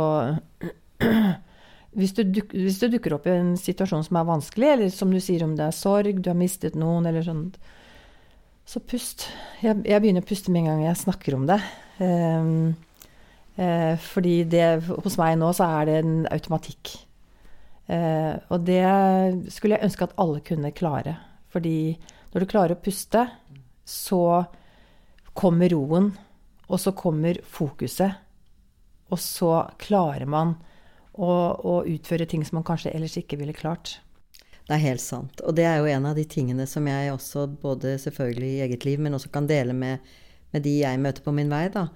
hvis 1.99 2.15
du, 2.17 2.23
duk, 2.25 2.55
hvis 2.57 2.79
du, 2.81 2.89
dukker 2.91 3.15
opp 3.15 3.29
i 3.29 3.35
en 3.37 3.53
situasjon 3.61 4.07
som 4.07 4.19
er 4.19 4.31
vanskelig, 4.31 4.71
eller 4.73 4.95
som 4.95 5.13
du 5.13 5.21
sier 5.23 5.45
om 5.47 5.53
det 5.59 5.67
er 5.69 5.77
sorg, 5.77 6.23
du 6.23 6.31
har 6.33 6.39
mistet 6.39 6.79
noen, 6.79 7.07
eller 7.07 7.27
sånt, 7.27 7.59
så 8.69 8.83
pust. 8.85 9.25
Jeg, 9.63 9.81
jeg, 9.89 10.03
begynner 10.03 10.25
å 10.25 10.29
puste 10.29 10.53
med 10.53 10.65
en 10.67 10.71
gang 10.73 10.85
jeg 10.85 11.01
snakker 11.01 11.37
om 11.39 11.47
det. 11.49 11.59
Um, 12.05 12.75
uh, 13.57 13.95
fordi 14.11 14.43
det, 14.51 14.67
hos 14.91 15.17
meg 15.21 15.39
nå 15.41 15.51
så 15.57 15.71
er 15.79 15.89
det 15.89 15.97
en 16.03 16.15
automatikk. 16.29 16.93
Uh, 17.89 18.37
og 18.53 18.67
det 18.69 18.85
skulle 19.55 19.79
jeg 19.79 19.89
ønske 19.89 20.09
at 20.09 20.17
alle 20.21 20.45
kunne 20.45 20.75
klare. 20.77 21.17
Fordi 21.49 21.97
når 22.35 22.45
du 22.45 22.51
klarer 22.51 22.77
å 22.77 22.83
puste, 22.83 23.25
så 23.89 24.23
kommer 25.39 25.73
roen, 25.73 26.11
og 26.69 26.83
så 26.83 26.93
kommer 26.93 27.41
fokuset. 27.49 28.21
Og 29.09 29.21
så 29.23 29.63
klarer 29.81 30.29
man 30.29 30.59
å, 31.17 31.31
å 31.57 31.81
utføre 31.89 32.29
ting 32.29 32.45
som 32.45 32.61
man 32.61 32.69
kanskje 32.69 32.93
ellers 32.93 33.17
ikke 33.17 33.41
ville 33.41 33.57
klart. 33.57 33.97
Det 34.69 34.77
er 34.77 34.83
helt 34.85 35.01
sant. 35.01 35.41
Og 35.49 35.55
det 35.57 35.65
er 35.65 35.79
jo 35.81 35.89
en 35.89 36.07
av 36.11 36.19
de 36.19 36.25
tingene 36.29 36.67
som 36.69 36.87
jeg 36.91 37.13
også, 37.15 37.47
både 37.63 37.95
selvfølgelig 38.03 38.51
i 38.53 38.61
eget 38.67 38.85
liv, 38.85 39.01
men 39.01 39.17
også 39.17 39.31
kan 39.33 39.47
dele 39.49 39.73
med, 39.73 39.99
med 40.53 40.63
de 40.67 40.75
jeg 40.83 41.01
møter 41.01 41.25
på 41.25 41.33
min 41.33 41.49
vei, 41.53 41.65
da. 41.73 41.87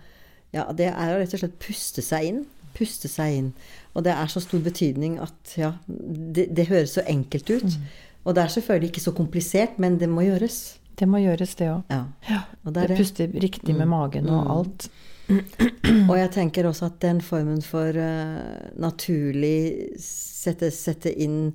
Ja, 0.57 0.67
det 0.77 0.89
er 0.93 1.13
å 1.15 1.19
rett 1.21 1.35
og 1.37 1.43
slett 1.43 1.59
puste 1.61 2.05
seg 2.05 2.31
inn. 2.31 2.41
Puste 2.77 3.09
seg 3.13 3.37
inn. 3.39 3.51
Og 3.93 4.05
det 4.07 4.15
er 4.17 4.33
så 4.33 4.41
stor 4.41 4.61
betydning 4.65 5.19
at 5.21 5.55
ja, 5.61 5.75
det, 5.87 6.49
det 6.57 6.69
høres 6.73 6.97
så 6.97 7.05
enkelt 7.09 7.51
ut. 7.53 7.69
Mm. 7.77 7.91
Og 8.25 8.37
det 8.37 8.43
er 8.47 8.55
selvfølgelig 8.57 8.91
ikke 8.93 9.05
så 9.05 9.13
komplisert, 9.17 9.79
men 9.83 9.99
det 10.01 10.09
må 10.09 10.25
gjøres. 10.25 10.59
Det 10.97 11.09
må 11.09 11.21
gjøres, 11.23 11.55
det 11.59 11.69
òg. 11.73 11.83
Ja. 11.93 12.03
Ja. 12.29 12.43
Det 12.69 12.89
det. 12.89 12.97
Puste 13.01 13.27
riktig 13.43 13.77
med 13.77 13.89
magen 13.93 14.29
og 14.33 14.45
Mm. 14.45 14.53
alt. 14.57 14.89
Og 16.11 16.17
jeg 16.19 16.31
tenker 16.35 16.67
også 16.69 16.87
at 16.91 16.97
den 17.01 17.21
formen 17.25 17.63
for 17.65 17.97
uh, 17.97 18.73
naturlig 18.77 19.99
sette, 20.03 20.71
sette 20.75 21.13
inn 21.15 21.53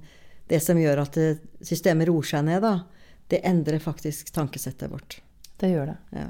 det 0.48 0.60
som 0.64 0.80
gjør 0.80 1.04
at 1.04 1.18
systemet 1.66 2.08
roer 2.10 2.28
seg 2.28 2.46
ned, 2.48 2.64
da, 2.64 2.76
det 3.28 3.44
endrer 3.48 3.80
faktisk 3.84 4.32
tankesettet 4.36 4.92
vårt. 4.92 5.20
Det 5.60 5.72
gjør 5.72 5.92
det. 5.92 5.98
Ja. 6.16 6.28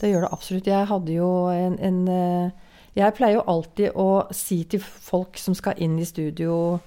Det 0.00 0.10
gjør 0.10 0.26
det 0.26 0.32
absolutt. 0.34 0.68
Jeg 0.68 0.88
hadde 0.90 1.14
jo 1.14 1.30
en, 1.52 1.78
en 1.80 2.02
eh, 2.12 2.74
Jeg 2.96 3.14
pleier 3.16 3.38
jo 3.38 3.46
alltid 3.48 3.96
å 3.96 4.26
si 4.34 4.62
til 4.68 4.82
folk 4.82 5.38
som 5.40 5.56
skal 5.56 5.80
inn 5.84 5.96
i 6.00 6.08
studio, 6.08 6.78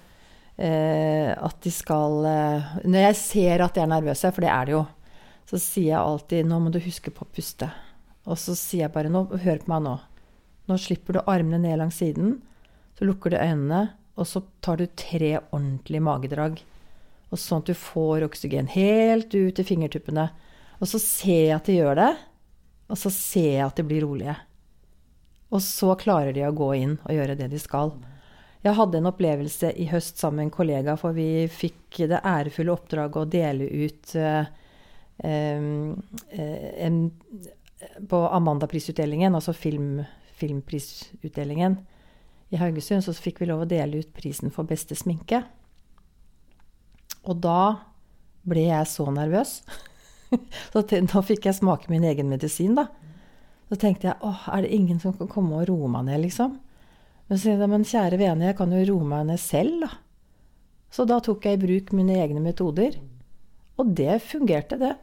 eh, 0.57 1.31
at 1.33 1.59
de 1.63 1.73
skal 1.73 2.25
eh, 2.29 2.71
Når 2.85 3.07
jeg 3.07 3.19
ser 3.21 3.65
at 3.65 3.77
de 3.77 3.83
er 3.85 3.91
nervøse, 3.93 4.33
for 4.35 4.45
det 4.45 4.53
er 4.53 4.69
de 4.69 4.77
jo, 4.77 4.83
så 5.49 5.57
sier 5.57 5.95
jeg 5.95 6.01
alltid 6.01 6.45
'Nå 6.45 6.59
må 6.61 6.69
du 6.69 6.77
huske 6.83 7.09
på 7.09 7.25
å 7.25 7.31
puste'. 7.33 7.71
Og 8.29 8.37
så 8.37 8.53
sier 8.53 8.85
jeg 8.85 8.93
bare 8.93 9.09
nå, 9.09 9.25
'Hør 9.25 9.63
på 9.63 9.71
meg 9.73 9.81
nå'. 9.87 9.97
Nå 10.69 10.77
slipper 10.77 11.17
du 11.17 11.25
armene 11.25 11.57
ned 11.57 11.79
langs 11.81 11.97
siden. 11.97 12.41
Så 12.93 13.07
lukker 13.07 13.33
du 13.33 13.37
øynene, 13.37 13.89
og 14.19 14.27
så 14.27 14.41
tar 14.59 14.81
du 14.81 14.85
tre 14.99 15.37
ordentlige 15.39 16.03
magedrag. 16.03 16.59
Og 17.29 17.39
sånn 17.39 17.63
at 17.63 17.69
du 17.69 17.77
får 17.77 18.25
oksygen 18.27 18.69
helt 18.73 19.33
ut 19.35 19.61
i 19.61 19.65
fingertuppene. 19.65 20.27
Og 20.79 20.89
så 20.91 20.99
ser 21.01 21.43
jeg 21.45 21.55
at 21.55 21.69
de 21.69 21.77
gjør 21.77 21.99
det, 21.99 22.11
og 22.89 22.99
så 22.99 23.11
ser 23.13 23.51
jeg 23.53 23.65
at 23.65 23.79
de 23.79 23.85
blir 23.85 24.03
rolige. 24.03 24.35
Og 25.53 25.61
så 25.65 25.93
klarer 25.99 26.33
de 26.35 26.45
å 26.45 26.55
gå 26.55 26.71
inn 26.77 26.95
og 26.99 27.13
gjøre 27.15 27.37
det 27.39 27.49
de 27.51 27.59
skal. 27.61 27.93
Jeg 28.65 28.75
hadde 28.75 28.99
en 28.99 29.07
opplevelse 29.07 29.71
i 29.79 29.87
høst 29.87 30.19
sammen 30.19 30.41
med 30.41 30.49
en 30.49 30.55
kollega, 30.57 30.95
for 30.99 31.15
vi 31.15 31.47
fikk 31.51 32.01
det 32.11 32.19
ærefulle 32.27 32.73
oppdraget 32.75 33.21
å 33.21 33.29
dele 33.31 33.69
ut 33.85 34.15
eh, 34.19 34.49
eh, 35.23 35.69
en, 36.89 36.99
På 38.11 38.25
Amanda-prisutdelingen, 38.35 39.37
altså 39.37 39.55
film, 39.55 40.01
filmprisutdelingen 40.41 41.79
i 42.49 42.57
Haugesund, 42.57 43.03
så 43.05 43.13
fikk 43.13 43.41
vi 43.41 43.49
lov 43.49 43.63
å 43.63 43.69
dele 43.69 44.01
ut 44.01 44.13
prisen 44.15 44.53
for 44.53 44.67
beste 44.69 44.97
sminke. 44.97 45.43
Og 47.29 47.37
da 47.43 47.85
ble 48.49 48.65
jeg 48.69 48.89
så 48.89 49.05
nervøs. 49.13 49.59
Så 50.69 50.83
da 50.85 51.21
fikk 51.25 51.47
jeg 51.47 51.57
smake 51.57 51.89
min 51.89 52.03
egen 52.05 52.27
medisin, 52.29 52.75
da. 52.77 52.83
Så 53.69 53.79
tenkte 53.81 54.11
jeg 54.11 54.21
åh, 54.21 54.43
er 54.53 54.61
det 54.61 54.75
ingen 54.75 54.99
som 55.01 55.15
kan 55.17 55.29
komme 55.31 55.57
og 55.57 55.65
roe 55.71 55.87
meg 55.89 56.05
ned, 56.05 56.21
liksom? 56.21 56.51
Men 57.25 57.37
så 57.39 57.47
sier 57.47 57.57
jeg, 57.57 57.69
men 57.71 57.85
kjære 57.85 58.19
vene, 58.21 58.45
jeg 58.45 58.57
kan 58.59 58.71
jo 58.73 58.83
roe 58.91 59.07
meg 59.09 59.25
ned 59.25 59.41
selv, 59.41 59.87
da. 59.87 59.89
Så 60.93 61.05
da 61.09 61.17
tok 61.21 61.45
jeg 61.45 61.57
i 61.57 61.61
bruk 61.61 61.91
mine 61.97 62.17
egne 62.21 62.41
metoder. 62.41 62.97
Og 63.81 63.89
det 63.97 64.19
fungerte, 64.25 64.77
det. 64.81 64.95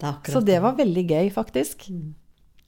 Det 0.00 0.14
Så 0.32 0.40
det 0.44 0.58
var 0.64 0.76
veldig 0.80 1.04
gøy, 1.08 1.30
faktisk. 1.32 1.88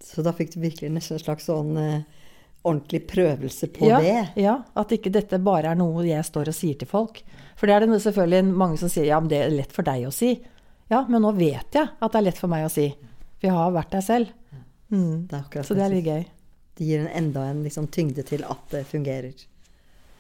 Så 0.05 0.25
da 0.25 0.33
fikk 0.37 0.55
du 0.55 0.61
virkelig 0.63 0.93
nesten 0.93 1.19
en 1.19 1.25
slags 1.25 1.49
sånn 1.49 1.77
eh, 1.81 2.24
ordentlig 2.65 3.05
prøvelse 3.07 3.69
på 3.73 3.89
ja, 3.89 4.01
det. 4.01 4.41
Ja, 4.41 4.59
At 4.75 4.93
ikke 4.97 5.13
dette 5.13 5.39
bare 5.43 5.73
er 5.73 5.79
noe 5.79 6.07
jeg 6.07 6.25
står 6.25 6.51
og 6.51 6.57
sier 6.57 6.79
til 6.81 6.89
folk. 6.89 7.21
For 7.61 7.69
det 7.69 7.77
er 7.77 7.85
det 7.85 8.01
selvfølgelig 8.03 8.57
mange 8.57 8.81
som 8.81 8.91
sier 8.93 9.11
ja, 9.11 9.21
men 9.21 9.31
det 9.33 9.43
er 9.45 9.53
lett 9.53 9.75
for 9.75 9.87
deg 9.87 10.07
å 10.09 10.13
si. 10.15 10.33
Ja, 10.93 11.05
men 11.09 11.23
nå 11.25 11.33
vet 11.37 11.77
jeg 11.77 11.89
at 11.93 12.13
det 12.13 12.21
er 12.21 12.27
lett 12.29 12.41
for 12.41 12.53
meg 12.53 12.67
å 12.67 12.73
si. 12.73 12.89
For 13.39 13.49
jeg 13.49 13.57
har 13.57 13.75
vært 13.75 13.93
der 13.95 14.05
selv. 14.05 14.33
Mm. 14.93 15.27
Det 15.31 15.41
er 15.41 15.67
Så 15.67 15.77
det 15.77 15.85
er 15.85 15.93
litt 15.93 16.09
gøy. 16.09 16.25
Det 16.75 16.87
gir 16.89 17.05
en 17.05 17.13
enda 17.23 17.45
en 17.51 17.63
liksom, 17.65 17.89
tyngde 17.93 18.25
til 18.27 18.45
at 18.49 18.65
det 18.73 18.85
fungerer. 18.89 19.45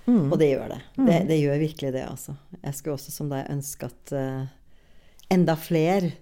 Mm. 0.04 0.28
Og 0.28 0.36
det 0.38 0.50
gjør 0.50 0.74
det. 0.74 0.80
det. 1.00 1.20
Det 1.30 1.40
gjør 1.40 1.62
virkelig 1.62 1.94
det, 1.96 2.04
altså. 2.04 2.36
Jeg 2.60 2.76
skulle 2.76 2.98
også 2.98 3.14
som 3.14 3.32
deg 3.32 3.48
ønske 3.50 3.88
at 3.88 4.14
uh, 4.14 4.44
enda 5.32 5.56
flere 5.58 6.12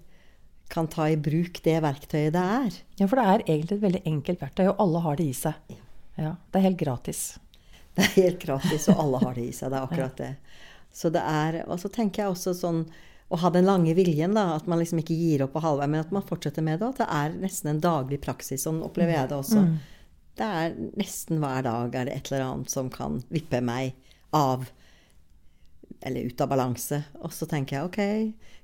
kan 0.73 0.87
ta 0.89 1.09
i 1.11 1.19
bruk 1.19 1.59
det 1.65 1.75
verktøyet 1.83 2.33
det 2.33 2.43
er. 2.57 2.77
Ja, 2.97 3.07
for 3.07 3.19
det 3.19 3.25
er 3.27 3.43
egentlig 3.43 3.77
et 3.77 3.83
veldig 3.83 4.03
enkelt 4.09 4.41
verktøy, 4.41 4.65
og 4.71 4.79
alle 4.81 5.03
har 5.05 5.19
det 5.19 5.27
i 5.29 5.35
seg. 5.37 5.59
Ja, 5.69 5.82
Det 6.51 6.59
er 6.59 6.67
helt 6.67 6.79
gratis. 6.79 7.23
Det 7.95 8.01
er 8.07 8.13
helt 8.15 8.41
gratis, 8.41 8.87
og 8.89 8.99
alle 9.03 9.19
har 9.21 9.35
det 9.37 9.43
i 9.45 9.53
seg. 9.53 9.69
Det 9.69 9.77
er 9.77 9.83
akkurat 9.85 10.15
det. 10.17 10.31
Så 10.93 11.09
det 11.13 11.21
er, 11.29 11.59
Og 11.69 11.79
så 11.81 11.89
tenker 11.93 12.23
jeg 12.23 12.33
også 12.33 12.53
sånn 12.57 12.79
å 13.33 13.37
ha 13.41 13.49
den 13.53 13.65
lange 13.65 13.93
viljen, 13.97 14.33
da. 14.33 14.55
At 14.57 14.65
man 14.69 14.81
liksom 14.81 15.01
ikke 15.01 15.17
gir 15.17 15.43
opp 15.45 15.53
på 15.53 15.61
halvvei, 15.61 15.87
men 15.89 16.01
at 16.01 16.13
man 16.13 16.25
fortsetter 16.25 16.65
med 16.65 16.81
det. 16.81 16.89
At 16.89 17.01
det 17.03 17.07
er 17.09 17.35
nesten 17.41 17.69
en 17.69 17.81
daglig 17.81 18.19
praksis. 18.21 18.65
Sånn 18.65 18.81
opplever 18.85 19.13
jeg 19.13 19.29
det 19.29 19.37
også. 19.37 19.63
Det 20.37 20.47
er 20.61 20.73
nesten 20.97 21.41
hver 21.41 21.65
dag 21.65 21.95
er 21.95 22.09
det 22.09 22.15
et 22.17 22.31
eller 22.31 22.45
annet 22.47 22.73
som 22.73 22.89
kan 22.93 23.19
vippe 23.29 23.61
meg 23.61 23.93
av 24.33 24.65
eller 26.01 26.29
ut 26.29 26.41
av 26.41 26.49
balanse. 26.49 27.03
Og 27.21 27.33
så 27.33 27.45
tenker 27.49 27.77
jeg 27.77 27.85
OK, 27.89 27.99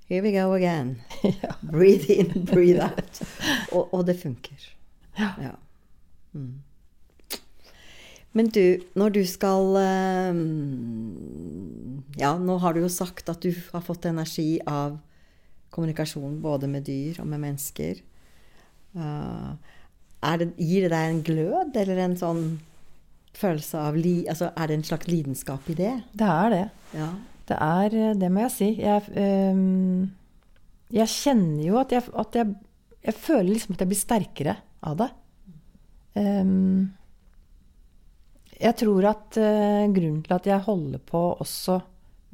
here 0.09 0.21
we 0.25 0.33
go 0.33 0.53
again. 0.57 0.95
Breathe 1.61 2.09
in, 2.09 2.33
breathe 2.49 2.81
out. 2.83 3.21
Og, 3.71 3.93
og 3.93 4.05
det 4.09 4.17
funker. 4.21 4.65
Ja. 5.17 5.53
Mm. 6.33 6.59
Men 8.37 8.49
du, 8.53 8.81
når 8.99 9.13
du 9.15 9.23
skal 9.25 9.77
eh, 9.81 10.41
Ja, 12.19 12.35
nå 12.37 12.59
har 12.61 12.75
du 12.75 12.83
jo 12.83 12.91
sagt 12.93 13.31
at 13.31 13.41
du 13.41 13.53
har 13.71 13.85
fått 13.85 14.05
energi 14.09 14.59
av 14.69 14.99
kommunikasjon 15.73 16.39
både 16.41 16.69
med 16.69 16.85
dyr 16.89 17.19
og 17.21 17.27
med 17.29 17.43
mennesker. 17.45 18.01
Eh, 18.97 19.49
er 20.19 20.41
det, 20.41 20.49
gir 20.59 20.85
det 20.85 20.91
deg 20.93 21.09
en 21.09 21.23
glød, 21.25 21.77
eller 21.79 22.03
en 22.03 22.17
sånn 22.19 22.43
følelse 23.39 23.81
av 23.89 23.97
li, 23.97 24.23
altså 24.27 24.49
Er 24.57 24.67
det 24.67 24.79
en 24.79 24.87
slags 24.87 25.07
lidenskap 25.07 25.67
i 25.71 25.77
det? 25.77 25.93
Det 26.17 26.29
er 26.29 26.49
det. 26.53 26.65
Ja. 26.97 27.09
Det 27.49 27.57
er 27.65 27.95
eh, 27.97 28.15
Det 28.19 28.31
må 28.33 28.45
jeg 28.45 28.55
si. 28.55 28.69
Jeg, 28.81 29.05
øh, 29.23 30.09
jeg 30.99 31.13
kjenner 31.13 31.63
jo 31.63 31.79
at 31.81 31.93
jeg, 31.95 32.03
at 32.13 32.35
jeg 32.35 32.55
Jeg 33.05 33.15
føler 33.15 33.53
liksom 33.53 33.73
at 33.73 33.81
jeg 33.81 33.87
blir 33.87 33.99
sterkere 33.99 34.55
av 34.83 34.97
det. 34.99 35.07
Ehm, 36.19 36.91
jeg 38.59 38.75
tror 38.81 39.07
at 39.13 39.39
uh, 39.39 39.85
grunnen 39.95 40.23
til 40.25 40.35
at 40.35 40.47
jeg 40.49 40.65
holder 40.65 41.01
på 41.07 41.21
også 41.39 41.79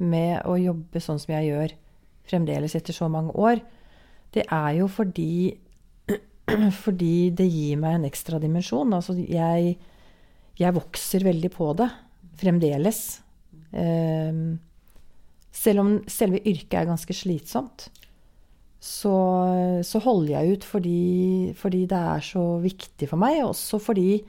med 0.06 0.42
å 0.44 0.56
jobbe 0.60 1.00
sånn 1.00 1.20
som 1.22 1.32
jeg 1.36 1.52
gjør 1.52 1.74
fremdeles 2.26 2.74
etter 2.76 2.96
så 2.96 3.08
mange 3.08 3.32
år, 3.38 3.62
det 4.34 4.44
er 4.52 4.72
jo 4.80 4.88
fordi 4.90 5.54
fordi 6.84 7.30
det 7.36 7.46
gir 7.48 7.78
meg 7.80 7.98
en 7.98 8.08
ekstra 8.08 8.40
dimensjon. 8.42 8.92
Altså 8.94 9.16
jeg, 9.18 9.76
jeg 10.58 10.76
vokser 10.76 11.26
veldig 11.26 11.50
på 11.54 11.70
det 11.78 11.88
fremdeles. 12.40 13.02
Ehm, 13.76 14.58
selv 15.56 15.82
om 15.82 15.92
selve 16.10 16.42
yrket 16.44 16.80
er 16.80 16.90
ganske 16.90 17.16
slitsomt, 17.16 17.88
så, 18.86 19.16
så 19.82 20.00
holder 20.04 20.34
jeg 20.36 20.56
ut 20.56 20.66
fordi, 20.68 21.02
fordi 21.58 21.86
det 21.90 21.98
er 21.98 22.22
så 22.22 22.44
viktig 22.62 23.08
for 23.10 23.20
meg. 23.20 23.40
Også 23.46 23.80
fordi 23.82 24.20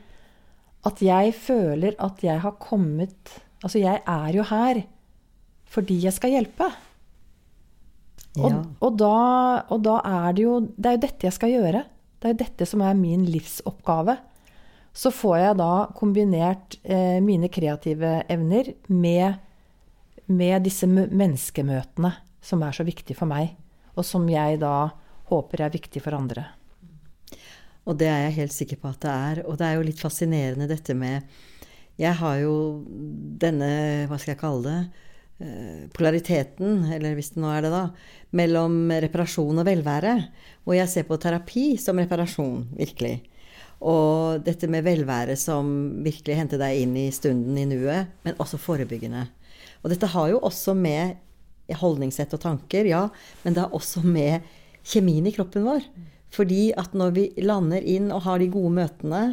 at 0.88 1.02
jeg 1.04 1.34
føler 1.36 1.98
at 2.00 2.24
jeg 2.26 2.40
har 2.44 2.58
kommet 2.62 3.42
Altså, 3.66 3.80
jeg 3.82 4.04
er 4.06 4.36
jo 4.38 4.44
her 4.46 4.84
fordi 5.68 5.96
jeg 6.04 6.14
skal 6.16 6.32
hjelpe. 6.32 6.68
Og, 8.38 8.52
Ja. 8.52 8.60
og, 8.86 8.98
da, 9.00 9.14
og 9.74 9.82
da 9.84 9.96
er 10.06 10.34
det 10.38 10.44
jo 10.44 10.60
Det 10.62 10.86
er 10.86 10.96
jo 10.96 11.02
dette 11.04 11.26
jeg 11.28 11.34
skal 11.34 11.50
gjøre. 11.56 11.82
Det 12.22 12.30
er 12.30 12.34
jo 12.36 12.40
dette 12.44 12.68
som 12.70 12.82
er 12.86 12.94
min 12.94 13.26
livsoppgave. 13.26 14.18
Så 14.94 15.12
får 15.14 15.38
jeg 15.38 15.58
da 15.60 15.72
kombinert 15.98 16.78
eh, 16.84 17.20
mine 17.22 17.50
kreative 17.50 18.24
evner 18.30 18.72
med, 18.90 19.36
med 20.28 20.64
disse 20.66 20.88
menneskemøtene 20.90 22.14
som 22.42 22.64
er 22.64 22.72
så 22.74 22.86
viktige 22.88 23.18
for 23.18 23.30
meg, 23.30 23.52
og 23.98 24.06
som 24.06 24.26
jeg 24.30 24.58
da 24.62 24.90
håper 25.30 25.66
er 25.66 25.74
viktige 25.74 26.02
for 26.02 26.16
andre. 26.18 26.46
Og 27.88 27.96
det 28.00 28.10
er 28.12 28.26
jeg 28.26 28.40
helt 28.42 28.56
sikker 28.56 28.80
på 28.82 28.92
at 28.92 29.04
det 29.04 29.12
er. 29.12 29.44
Og 29.48 29.60
det 29.60 29.68
er 29.68 29.78
jo 29.78 29.86
litt 29.88 30.02
fascinerende 30.04 30.68
dette 30.70 30.96
med 30.98 31.24
Jeg 31.98 32.14
har 32.20 32.36
jo 32.44 32.56
denne, 33.42 33.70
hva 34.10 34.20
skal 34.22 34.36
jeg 34.36 34.42
kalle 34.42 34.68
det, 34.68 35.06
eh, 35.42 35.86
polariteten, 35.96 36.84
eller 36.94 37.16
hvis 37.18 37.32
det 37.34 37.42
nå 37.42 37.50
er 37.50 37.64
det, 37.66 37.72
da, 37.74 37.88
mellom 38.38 38.92
reparasjon 39.08 39.64
og 39.64 39.66
velvære. 39.66 40.14
Og 40.68 40.76
jeg 40.78 40.92
ser 40.92 41.08
på 41.08 41.18
terapi 41.18 41.72
som 41.82 41.98
reparasjon, 41.98 42.68
virkelig. 42.78 43.16
Og 43.82 44.44
dette 44.46 44.70
med 44.70 44.86
velvære 44.86 45.34
som 45.38 45.72
virkelig 46.06 46.38
henter 46.38 46.62
deg 46.62 46.84
inn 46.84 46.94
i 46.98 47.08
stunden, 47.14 47.58
i 47.58 47.66
nuet, 47.70 48.14
men 48.26 48.38
også 48.42 48.62
forebyggende. 48.62 49.26
Og 49.82 49.90
dette 49.94 50.10
har 50.14 50.30
jo 50.34 50.44
også 50.46 50.76
med 50.78 51.18
holdningssett 51.82 52.34
og 52.38 52.44
tanker, 52.46 52.86
ja, 52.86 53.08
men 53.44 53.56
det 53.56 53.66
har 53.66 53.74
også 53.76 54.04
med 54.06 54.46
kjemien 54.88 55.26
i 55.28 55.34
kroppen 55.36 55.66
vår. 55.66 55.90
Fordi 56.34 56.72
at 56.78 56.96
når 56.98 57.14
vi 57.16 57.28
lander 57.44 57.84
inn 57.84 58.12
og 58.12 58.26
har 58.28 58.42
de 58.42 58.50
gode 58.52 58.74
møtene, 58.78 59.24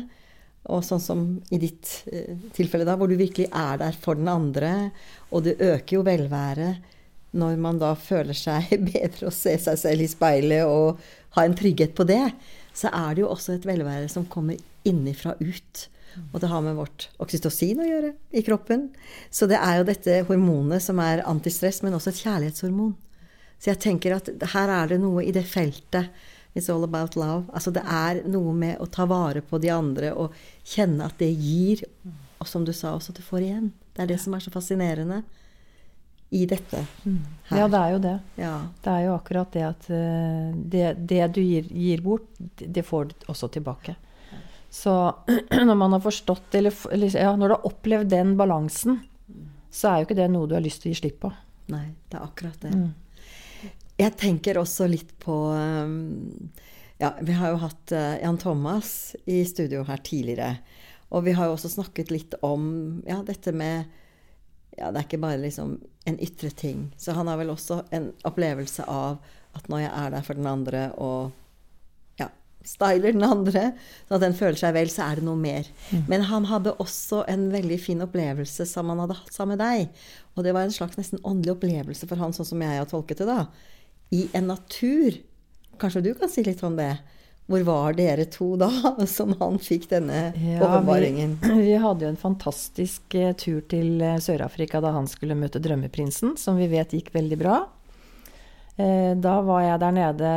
og 0.73 0.85
sånn 0.87 1.03
som 1.03 1.25
i 1.53 1.59
ditt 1.61 1.91
eh, 2.09 2.37
tilfelle, 2.57 2.87
da, 2.89 2.97
hvor 2.97 3.11
du 3.11 3.19
virkelig 3.21 3.51
er 3.51 3.81
der 3.83 3.97
for 4.01 4.17
den 4.17 4.31
andre, 4.33 4.91
og 5.29 5.45
det 5.45 5.59
øker 5.61 5.99
jo 5.99 6.05
velværet 6.07 6.93
når 7.35 7.57
man 7.61 7.81
da 7.83 7.93
føler 7.99 8.37
seg 8.39 8.71
bedre 8.93 9.29
og 9.29 9.35
ser 9.35 9.59
seg 9.63 9.81
selv 9.81 10.05
i 10.05 10.11
speilet 10.11 10.69
og 10.71 11.03
har 11.35 11.49
en 11.49 11.57
trygghet 11.59 11.97
på 11.99 12.07
det, 12.09 12.29
så 12.75 12.91
er 12.95 13.15
det 13.15 13.25
jo 13.25 13.33
også 13.35 13.57
et 13.57 13.67
velvære 13.67 14.09
som 14.11 14.27
kommer 14.31 14.59
innifra 14.87 15.35
ut. 15.41 15.89
Og 16.31 16.39
det 16.43 16.51
har 16.51 16.63
med 16.63 16.77
vårt 16.79 17.09
oksytocin 17.23 17.81
å 17.83 17.89
gjøre 17.89 18.13
i 18.39 18.43
kroppen. 18.47 18.87
Så 19.35 19.49
det 19.51 19.59
er 19.59 19.81
jo 19.81 19.89
dette 19.89 20.21
hormonet 20.29 20.83
som 20.85 21.01
er 21.03 21.25
antistress, 21.27 21.81
men 21.83 21.97
også 21.97 22.13
et 22.13 22.21
kjærlighetshormon. 22.23 22.95
Så 23.59 23.73
jeg 23.73 23.83
tenker 23.83 24.15
at 24.17 24.31
her 24.55 24.71
er 24.71 24.93
det 24.93 25.01
noe 25.03 25.25
i 25.27 25.35
det 25.35 25.45
feltet 25.49 26.13
It's 26.55 26.71
all 26.71 26.85
about 26.87 27.17
love. 27.19 27.49
Altså 27.53 27.73
det 27.75 27.83
er 27.83 28.23
noe 28.31 28.53
med 28.55 28.79
å 28.79 28.87
ta 28.87 29.09
vare 29.11 29.43
på 29.43 29.59
de 29.59 29.73
andre 29.75 30.13
og 30.15 30.35
kjenne 30.63 31.09
at 31.09 31.19
det 31.19 31.33
gir, 31.35 31.83
og 32.39 32.47
som 32.47 32.67
du 32.67 32.73
sa 32.73 32.95
også, 32.95 33.15
at 33.15 33.19
du 33.19 33.27
får 33.27 33.47
igjen. 33.47 33.73
Det 33.95 34.05
er 34.05 34.13
det 34.13 34.21
som 34.23 34.37
er 34.37 34.45
så 34.45 34.53
fascinerende 34.55 35.23
i 36.35 36.47
dette. 36.51 36.87
Her. 37.49 37.59
Ja, 37.59 37.67
det 37.71 37.81
er 37.81 37.91
jo 37.93 37.99
det. 38.03 38.15
Ja. 38.41 38.55
Det 38.83 38.91
er 38.91 39.05
jo 39.07 39.15
akkurat 39.15 39.53
det 39.55 39.65
at 39.67 39.89
uh, 39.91 40.55
det, 40.55 40.87
det, 41.11 41.21
du 41.37 41.41
gir, 41.43 41.69
gir, 41.71 42.03
bort, 42.03 42.27
det 42.39 42.83
får 42.87 43.11
du 43.11 43.15
også 43.31 43.51
tilbake. 43.55 43.95
Så 44.71 44.95
når 45.69 45.79
man 45.79 45.95
har 45.95 46.03
forstått 46.03 46.55
eller, 46.59 46.75
eller 46.95 47.19
ja, 47.19 47.37
når 47.39 47.49
du 47.49 47.57
har 47.57 47.69
opplevd 47.71 48.11
den 48.11 48.35
balansen, 48.39 48.99
så 49.75 49.91
er 49.91 50.01
jo 50.01 50.09
ikke 50.09 50.19
det 50.19 50.31
noe 50.31 50.51
du 50.51 50.57
har 50.57 50.65
lyst 50.65 50.83
til 50.83 50.91
å 50.91 50.95
gi 50.95 51.03
slipp 51.05 51.21
på. 51.23 51.31
Nei, 51.75 51.87
det 52.11 52.19
er 52.19 52.27
akkurat 52.27 52.67
det. 52.67 52.75
Mm. 52.75 52.91
Jeg 54.01 54.17
tenker 54.19 54.59
også 54.59 54.89
litt 54.91 55.13
på 55.23 55.35
um, 55.55 56.51
Ja, 56.99 57.13
vi 57.23 57.35
har 57.39 57.53
jo 57.55 57.61
hatt 57.63 57.95
uh, 57.95 58.17
Jan 58.19 58.39
Thomas 58.43 59.15
i 59.31 59.43
studio 59.47 59.85
her 59.87 60.03
tidligere. 60.03 60.57
Og 61.15 61.27
vi 61.29 61.35
har 61.37 61.47
jo 61.47 61.55
også 61.55 61.71
snakket 61.77 62.11
litt 62.11 62.35
om 62.43 63.03
ja, 63.07 63.21
dette 63.27 63.53
med 63.55 63.85
ja, 64.75 64.91
Det 64.91 64.99
er 64.99 65.07
ikke 65.07 65.23
bare 65.23 65.43
liksom 65.45 65.77
en 66.11 66.19
ytre 66.23 66.51
ting. 66.51 66.89
Så 66.99 67.15
han 67.15 67.31
har 67.31 67.39
vel 67.39 67.53
også 67.53 67.85
en 67.95 68.11
opplevelse 68.27 68.87
av 68.91 69.23
at 69.55 69.69
når 69.71 69.85
jeg 69.85 69.93
er 69.95 70.15
der 70.17 70.25
for 70.27 70.41
den 70.41 70.49
andre 70.51 70.81
og 70.99 72.19
ja, 72.19 72.27
styler 72.67 73.15
den 73.15 73.23
andre, 73.23 73.69
så 74.09 74.17
at 74.17 74.25
den 74.25 74.35
føler 74.35 74.59
seg 74.59 74.75
vel, 74.75 74.91
så 74.91 75.07
er 75.07 75.21
det 75.21 75.29
noe 75.29 75.39
mer. 75.39 75.71
Mm. 75.93 76.03
Men 76.11 76.27
han 76.27 76.49
hadde 76.51 76.75
også 76.83 77.23
en 77.31 77.47
veldig 77.55 77.79
fin 77.79 78.03
opplevelse 78.03 78.67
som 78.67 78.91
han 78.91 79.05
hadde 79.05 79.21
hatt 79.21 79.31
sammen 79.33 79.55
med 79.55 79.63
deg. 79.63 80.03
Og 80.35 80.43
det 80.43 80.57
var 80.57 80.67
en 80.67 80.75
slags 80.75 80.99
nesten 80.99 81.23
åndelig 81.23 81.55
opplevelse 81.55 82.11
for 82.11 82.19
han, 82.19 82.35
sånn 82.35 82.51
som 82.51 82.67
jeg 82.67 82.83
har 82.83 82.91
tolket 82.91 83.23
det, 83.23 83.31
da 83.31 83.47
i 84.11 84.29
en 84.33 84.51
natur. 84.53 85.17
Kanskje 85.79 86.05
du 86.05 86.15
kan 86.19 86.31
si 86.31 86.45
litt 86.45 86.63
om 86.67 86.77
det? 86.77 86.93
Hvor 87.45 87.61
var 87.67 87.93
dere 87.93 88.25
to 88.33 88.55
da, 88.57 88.71
som 89.17 89.35
han 89.41 89.59
fikk 89.61 89.91
denne 89.91 90.31
ja, 90.33 90.63
åpenbaringen? 90.65 91.37
Vi, 91.43 91.55
vi, 91.69 91.75
hadde 91.81 92.07
jo 92.07 92.13
en 92.15 92.21
fantastisk 92.21 93.17
eh, 93.21 93.35
tur 93.37 93.61
til 93.69 94.01
eh, 94.01 94.21
Sør-Afrika 94.23 94.81
da 94.81 94.95
han 94.97 95.09
skulle 95.11 95.37
møte 95.37 95.61
drømmeprinsen, 95.63 96.39
som 96.41 96.57
vi 96.61 96.71
vet 96.73 96.97
gikk 96.97 97.13
veldig 97.15 97.41
bra. 97.41 97.59
Eh, 98.81 99.13
da 99.21 99.35
var 99.45 99.67
jeg 99.67 99.83
der 99.85 99.97
nede 100.01 100.35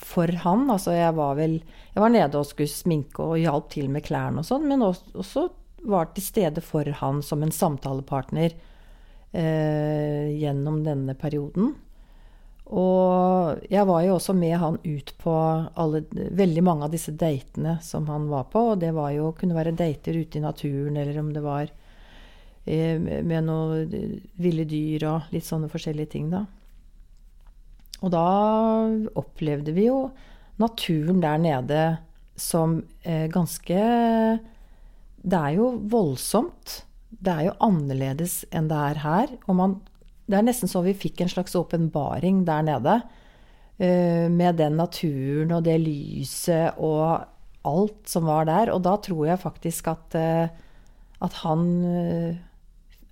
for 0.00 0.30
han. 0.40 0.62
Altså 0.72 0.94
jeg 0.96 1.12
var 1.18 1.34
vel 1.36 1.58
Jeg 1.60 2.00
var 2.00 2.08
nede 2.14 2.38
og 2.40 2.46
skulle 2.48 2.72
sminke 2.72 3.20
og 3.20 3.36
hjalp 3.36 3.66
til 3.74 3.90
med 3.92 4.06
klærne 4.06 4.40
og 4.40 4.48
sånn, 4.48 4.64
men 4.70 4.80
også 4.80 5.50
var 5.84 6.08
til 6.14 6.24
stede 6.24 6.62
for 6.64 6.88
han 7.02 7.20
som 7.22 7.44
en 7.44 7.52
samtalepartner 7.52 8.56
gjennom 9.34 10.80
denne 10.86 11.12
perioden. 11.18 11.74
Og 12.64 13.60
jeg 13.68 13.84
var 13.84 14.04
jo 14.06 14.14
også 14.16 14.32
med 14.36 14.56
han 14.56 14.78
ut 14.80 15.10
på 15.20 15.32
alle, 15.76 16.00
veldig 16.10 16.62
mange 16.64 16.86
av 16.86 16.94
disse 16.94 17.12
datene 17.12 17.76
som 17.84 18.08
han 18.08 18.30
var 18.30 18.48
på. 18.52 18.70
Og 18.72 18.80
det 18.80 18.94
var 18.96 19.12
jo, 19.12 19.34
kunne 19.36 19.56
være 19.56 19.76
dater 19.76 20.16
ute 20.16 20.40
i 20.40 20.44
naturen, 20.44 20.96
eller 20.96 21.20
om 21.20 21.32
det 21.34 21.44
var 21.44 21.68
eh, 22.64 22.96
med 23.00 23.44
noen 23.44 24.20
ville 24.40 24.64
dyr 24.68 25.08
og 25.10 25.34
litt 25.34 25.48
sånne 25.48 25.68
forskjellige 25.72 26.14
ting, 26.16 26.30
da. 26.32 26.46
Og 28.04 28.10
da 28.12 28.24
opplevde 29.16 29.72
vi 29.76 29.86
jo 29.88 30.08
naturen 30.60 31.22
der 31.24 31.38
nede 31.40 31.84
som 32.36 32.80
eh, 33.02 33.28
ganske 33.32 33.78
Det 35.24 35.38
er 35.38 35.54
jo 35.56 35.70
voldsomt. 35.88 36.82
Det 37.08 37.32
er 37.32 37.46
jo 37.46 37.58
annerledes 37.64 38.42
enn 38.52 38.68
det 38.68 38.80
er 38.90 39.00
her. 39.04 39.36
Og 39.46 39.56
man 39.56 39.76
det 40.24 40.38
er 40.38 40.46
nesten 40.46 40.70
så 40.70 40.80
vi 40.84 40.96
fikk 40.96 41.20
en 41.20 41.32
slags 41.32 41.54
åpenbaring 41.58 42.44
der 42.48 42.64
nede. 42.64 42.98
Uh, 43.74 44.30
med 44.30 44.60
den 44.60 44.76
naturen 44.78 45.50
og 45.56 45.64
det 45.66 45.80
lyset 45.82 46.78
og 46.78 47.26
alt 47.66 48.08
som 48.08 48.28
var 48.28 48.46
der. 48.48 48.72
Og 48.72 48.84
da 48.86 48.96
tror 49.02 49.26
jeg 49.28 49.42
faktisk 49.42 49.90
at, 49.92 50.16
uh, 50.16 50.46
at 51.26 51.38
han 51.44 51.68
uh, 51.84 52.42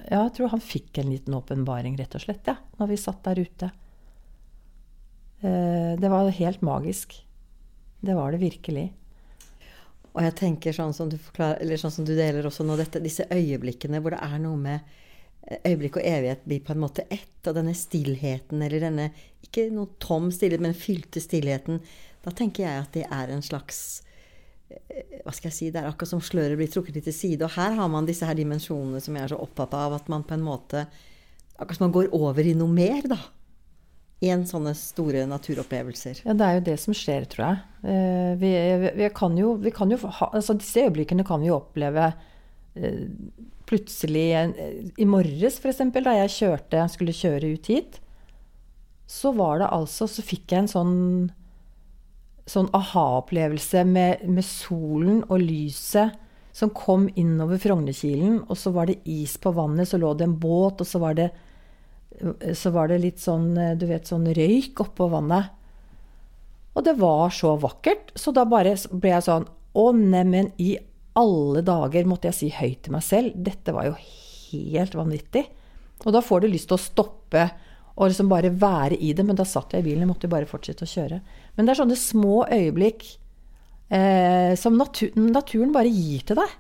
Ja, 0.02 0.24
jeg 0.24 0.32
tror 0.34 0.50
han 0.50 0.64
fikk 0.64 0.98
en 0.98 1.12
liten 1.12 1.34
åpenbaring, 1.36 1.94
rett 1.94 2.16
og 2.18 2.24
slett, 2.24 2.48
ja, 2.50 2.56
når 2.80 2.88
vi 2.90 2.96
satt 2.98 3.20
der 3.22 3.38
ute. 3.38 3.68
det 5.42 6.10
var 6.10 6.26
helt 6.30 6.62
magisk. 6.62 7.14
Det 8.02 8.14
var 8.14 8.32
det 8.32 8.40
virkelig. 8.42 8.88
Og 10.12 10.24
jeg 10.26 10.34
tenker 10.40 10.74
sånn 10.74 10.90
som 10.96 11.08
du, 11.08 11.16
forklarer, 11.22 11.62
eller 11.62 11.78
sånn 11.78 11.94
som 11.94 12.08
du 12.08 12.16
deler 12.16 12.46
også 12.48 12.66
nå, 12.66 12.74
dette, 12.80 12.98
disse 12.98 13.28
øyeblikkene 13.30 14.00
hvor 14.02 14.16
det 14.16 14.24
er 14.26 14.42
noe 14.42 14.58
med 14.58 14.82
øyeblikk 15.50 15.98
og 15.98 16.06
evighet 16.06 16.44
blir 16.46 16.62
på 16.64 16.74
en 16.74 16.82
måte 16.84 17.04
ett. 17.10 17.28
Og 17.46 17.56
denne 17.56 17.74
stillheten, 17.74 18.62
eller 18.62 18.84
denne 18.84 19.10
ikke 19.42 19.66
noe 19.74 19.96
tom 20.02 20.30
stillhet, 20.34 20.62
men 20.62 20.78
fylte 20.78 21.22
stillheten, 21.22 21.82
da 22.22 22.32
tenker 22.38 22.66
jeg 22.66 22.84
at 22.84 22.94
det 22.94 23.04
er 23.10 23.32
en 23.34 23.42
slags 23.42 23.80
eh, 24.70 25.18
hva 25.24 25.34
skal 25.34 25.50
jeg 25.50 25.56
si, 25.56 25.70
Det 25.74 25.80
er 25.80 25.88
akkurat 25.90 26.12
som 26.12 26.22
sløret 26.22 26.58
blir 26.60 26.70
trukket 26.70 26.98
litt 26.98 27.08
til 27.10 27.16
side. 27.16 27.42
Og 27.46 27.56
her 27.56 27.74
har 27.78 27.90
man 27.90 28.06
disse 28.06 28.26
her 28.26 28.38
dimensjonene 28.38 29.02
som 29.02 29.18
jeg 29.18 29.26
er 29.26 29.34
så 29.34 29.40
opptatt 29.42 29.74
av. 29.74 29.98
At 29.98 30.10
man 30.12 30.26
på 30.26 30.38
en 30.38 30.46
måte 30.46 30.86
Akkurat 31.60 31.76
som 31.76 31.84
man 31.84 31.94
går 31.94 32.08
over 32.16 32.46
i 32.48 32.54
noe 32.56 32.72
mer, 32.72 33.04
da. 33.06 33.18
I 34.24 34.30
en 34.32 34.42
sånne 34.48 34.72
store 34.74 35.26
naturopplevelser. 35.28 36.22
Ja, 36.24 36.34
det 36.34 36.46
er 36.46 36.56
jo 36.56 36.62
det 36.70 36.74
som 36.80 36.96
skjer, 36.96 37.26
tror 37.30 37.44
jeg. 37.44 37.60
Vi, 38.40 38.50
vi, 38.80 38.90
vi, 38.96 39.10
kan 39.14 39.36
jo, 39.38 39.52
vi 39.60 39.70
kan 39.74 39.92
jo 39.92 39.98
ha, 40.00 40.30
altså 40.32 40.56
Disse 40.58 40.86
øyeblikkene 40.88 41.26
kan 41.28 41.42
vi 41.42 41.50
jo 41.50 41.58
oppleve 41.60 42.08
eh, 42.08 43.04
plutselig 43.72 44.26
I 45.00 45.06
morges, 45.08 45.56
f.eks., 45.58 45.80
da 45.96 46.16
jeg 46.20 46.34
kjørte, 46.36 46.86
skulle 46.92 47.16
kjøre 47.16 47.54
ut 47.56 47.70
hit, 47.72 48.02
så 49.08 49.32
var 49.36 49.60
det 49.60 49.72
altså 49.72 50.06
Så 50.08 50.24
fikk 50.24 50.52
jeg 50.52 50.64
en 50.64 50.70
sånn 50.72 50.98
sånn 52.48 52.68
aha-opplevelse 52.74 53.84
med, 53.86 54.24
med, 54.26 54.44
solen 54.44 55.22
og 55.28 55.42
lyset 55.44 56.18
som 56.52 56.72
kom 56.74 57.06
innover 57.16 57.60
Frognerkilen. 57.62 58.40
Og 58.50 58.58
så 58.58 58.72
var 58.74 58.90
det 58.90 58.98
is 59.08 59.36
på 59.40 59.54
vannet, 59.56 59.88
så 59.88 60.00
lå 60.00 60.12
det 60.18 60.26
en 60.26 60.38
båt, 60.42 60.82
og 60.82 60.88
så 60.88 61.00
var 61.02 61.16
det, 61.18 61.30
så 62.58 62.72
var 62.74 62.90
det 62.90 63.00
litt 63.04 63.22
sånn, 63.22 63.54
du 63.78 63.86
vet, 63.88 64.08
sånn 64.08 64.26
røyk 64.36 64.82
oppå 64.84 65.08
vannet. 65.12 65.54
Og 66.74 66.84
det 66.86 66.96
var 67.00 67.32
så 67.34 67.54
vakkert. 67.60 68.12
Så 68.16 68.34
da 68.34 68.46
bare 68.48 68.74
ble 68.92 69.12
jeg 69.14 69.26
sånn 69.28 69.48
Å, 69.72 69.84
neimen 69.96 70.50
i 70.60 70.74
alle 71.18 71.62
dager 71.66 72.08
måtte 72.08 72.30
jeg 72.30 72.38
si 72.38 72.48
høyt 72.54 72.84
til 72.86 72.94
meg 72.94 73.04
selv. 73.04 73.34
Dette 73.36 73.74
var 73.74 73.90
jo 73.90 73.96
helt 74.52 74.96
vanvittig. 74.96 75.44
Og 76.06 76.14
da 76.14 76.22
får 76.24 76.42
du 76.42 76.52
lyst 76.52 76.70
til 76.70 76.78
å 76.78 76.82
stoppe 76.82 77.44
og 77.92 78.08
liksom 78.08 78.30
bare 78.30 78.52
være 78.56 78.96
i 78.96 79.12
det. 79.16 79.24
Men 79.26 79.38
da 79.38 79.46
satt 79.48 79.74
jeg 79.74 79.84
i 79.84 79.88
bilen, 79.90 80.06
jeg 80.06 80.12
måtte 80.12 80.30
bare 80.32 80.48
fortsette 80.48 80.86
å 80.86 80.92
kjøre. 80.92 81.20
Men 81.56 81.68
det 81.68 81.74
er 81.74 81.82
sånne 81.82 81.98
små 82.00 82.42
øyeblikk 82.46 83.04
eh, 83.92 84.54
som 84.58 84.78
natur, 84.80 85.12
naturen 85.18 85.74
bare 85.74 85.92
gir 85.92 86.24
til 86.28 86.40
deg. 86.40 86.56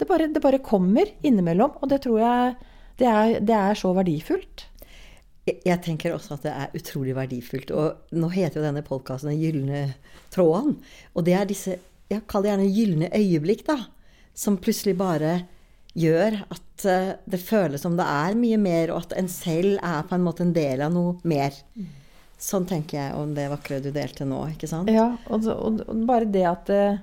Det 0.00 0.08
bare, 0.08 0.26
det 0.34 0.42
bare, 0.42 0.62
kommer 0.64 1.14
innimellom. 1.22 1.78
Og 1.80 1.92
det 1.92 2.02
tror 2.04 2.20
jeg 2.22 2.52
det 2.98 3.08
er, 3.08 3.38
det 3.40 3.56
er 3.56 3.78
så 3.78 3.94
verdifullt. 3.96 4.66
Jeg 5.46 5.78
tenker 5.82 6.14
også 6.14 6.36
at 6.36 6.44
det 6.46 6.52
er 6.54 6.76
utrolig 6.78 7.14
verdifullt. 7.18 7.70
Og 7.74 8.18
nå 8.18 8.30
heter 8.34 8.60
jo 8.60 8.66
denne 8.66 8.84
podkasten 8.86 9.32
Den 9.32 9.40
gylne 9.42 9.86
tråden. 10.34 10.76
Og 11.14 11.26
det 11.26 11.38
er 11.38 11.48
disse 11.48 11.78
ja, 12.12 12.20
kall 12.28 12.44
det 12.44 12.52
gjerne 12.52 12.70
gylne 12.70 13.10
øyeblikk, 13.16 13.66
da. 13.68 13.78
Som 14.36 14.60
plutselig 14.62 14.94
bare 15.00 15.42
gjør 15.98 16.38
at 16.52 16.86
uh, 16.88 17.10
det 17.28 17.40
føles 17.42 17.82
som 17.84 17.98
det 17.98 18.06
er 18.08 18.38
mye 18.38 18.58
mer, 18.60 18.92
og 18.92 19.04
at 19.04 19.16
en 19.20 19.28
selv 19.28 19.76
er 19.76 20.06
på 20.08 20.16
en 20.16 20.24
måte 20.24 20.46
en 20.46 20.54
del 20.56 20.84
av 20.84 20.94
noe 20.94 21.18
mer. 21.28 21.56
Sånn 22.42 22.66
tenker 22.66 22.98
jeg 22.98 23.18
om 23.18 23.34
det 23.36 23.50
vakre 23.52 23.80
du 23.84 23.90
delte 23.94 24.26
nå, 24.26 24.40
ikke 24.54 24.70
sant? 24.70 24.90
Ja, 24.90 25.12
og, 25.28 25.46
og, 25.52 25.82
og 25.86 26.04
bare 26.08 26.30
det 26.32 26.46
at 26.48 26.72
uh, 26.72 27.00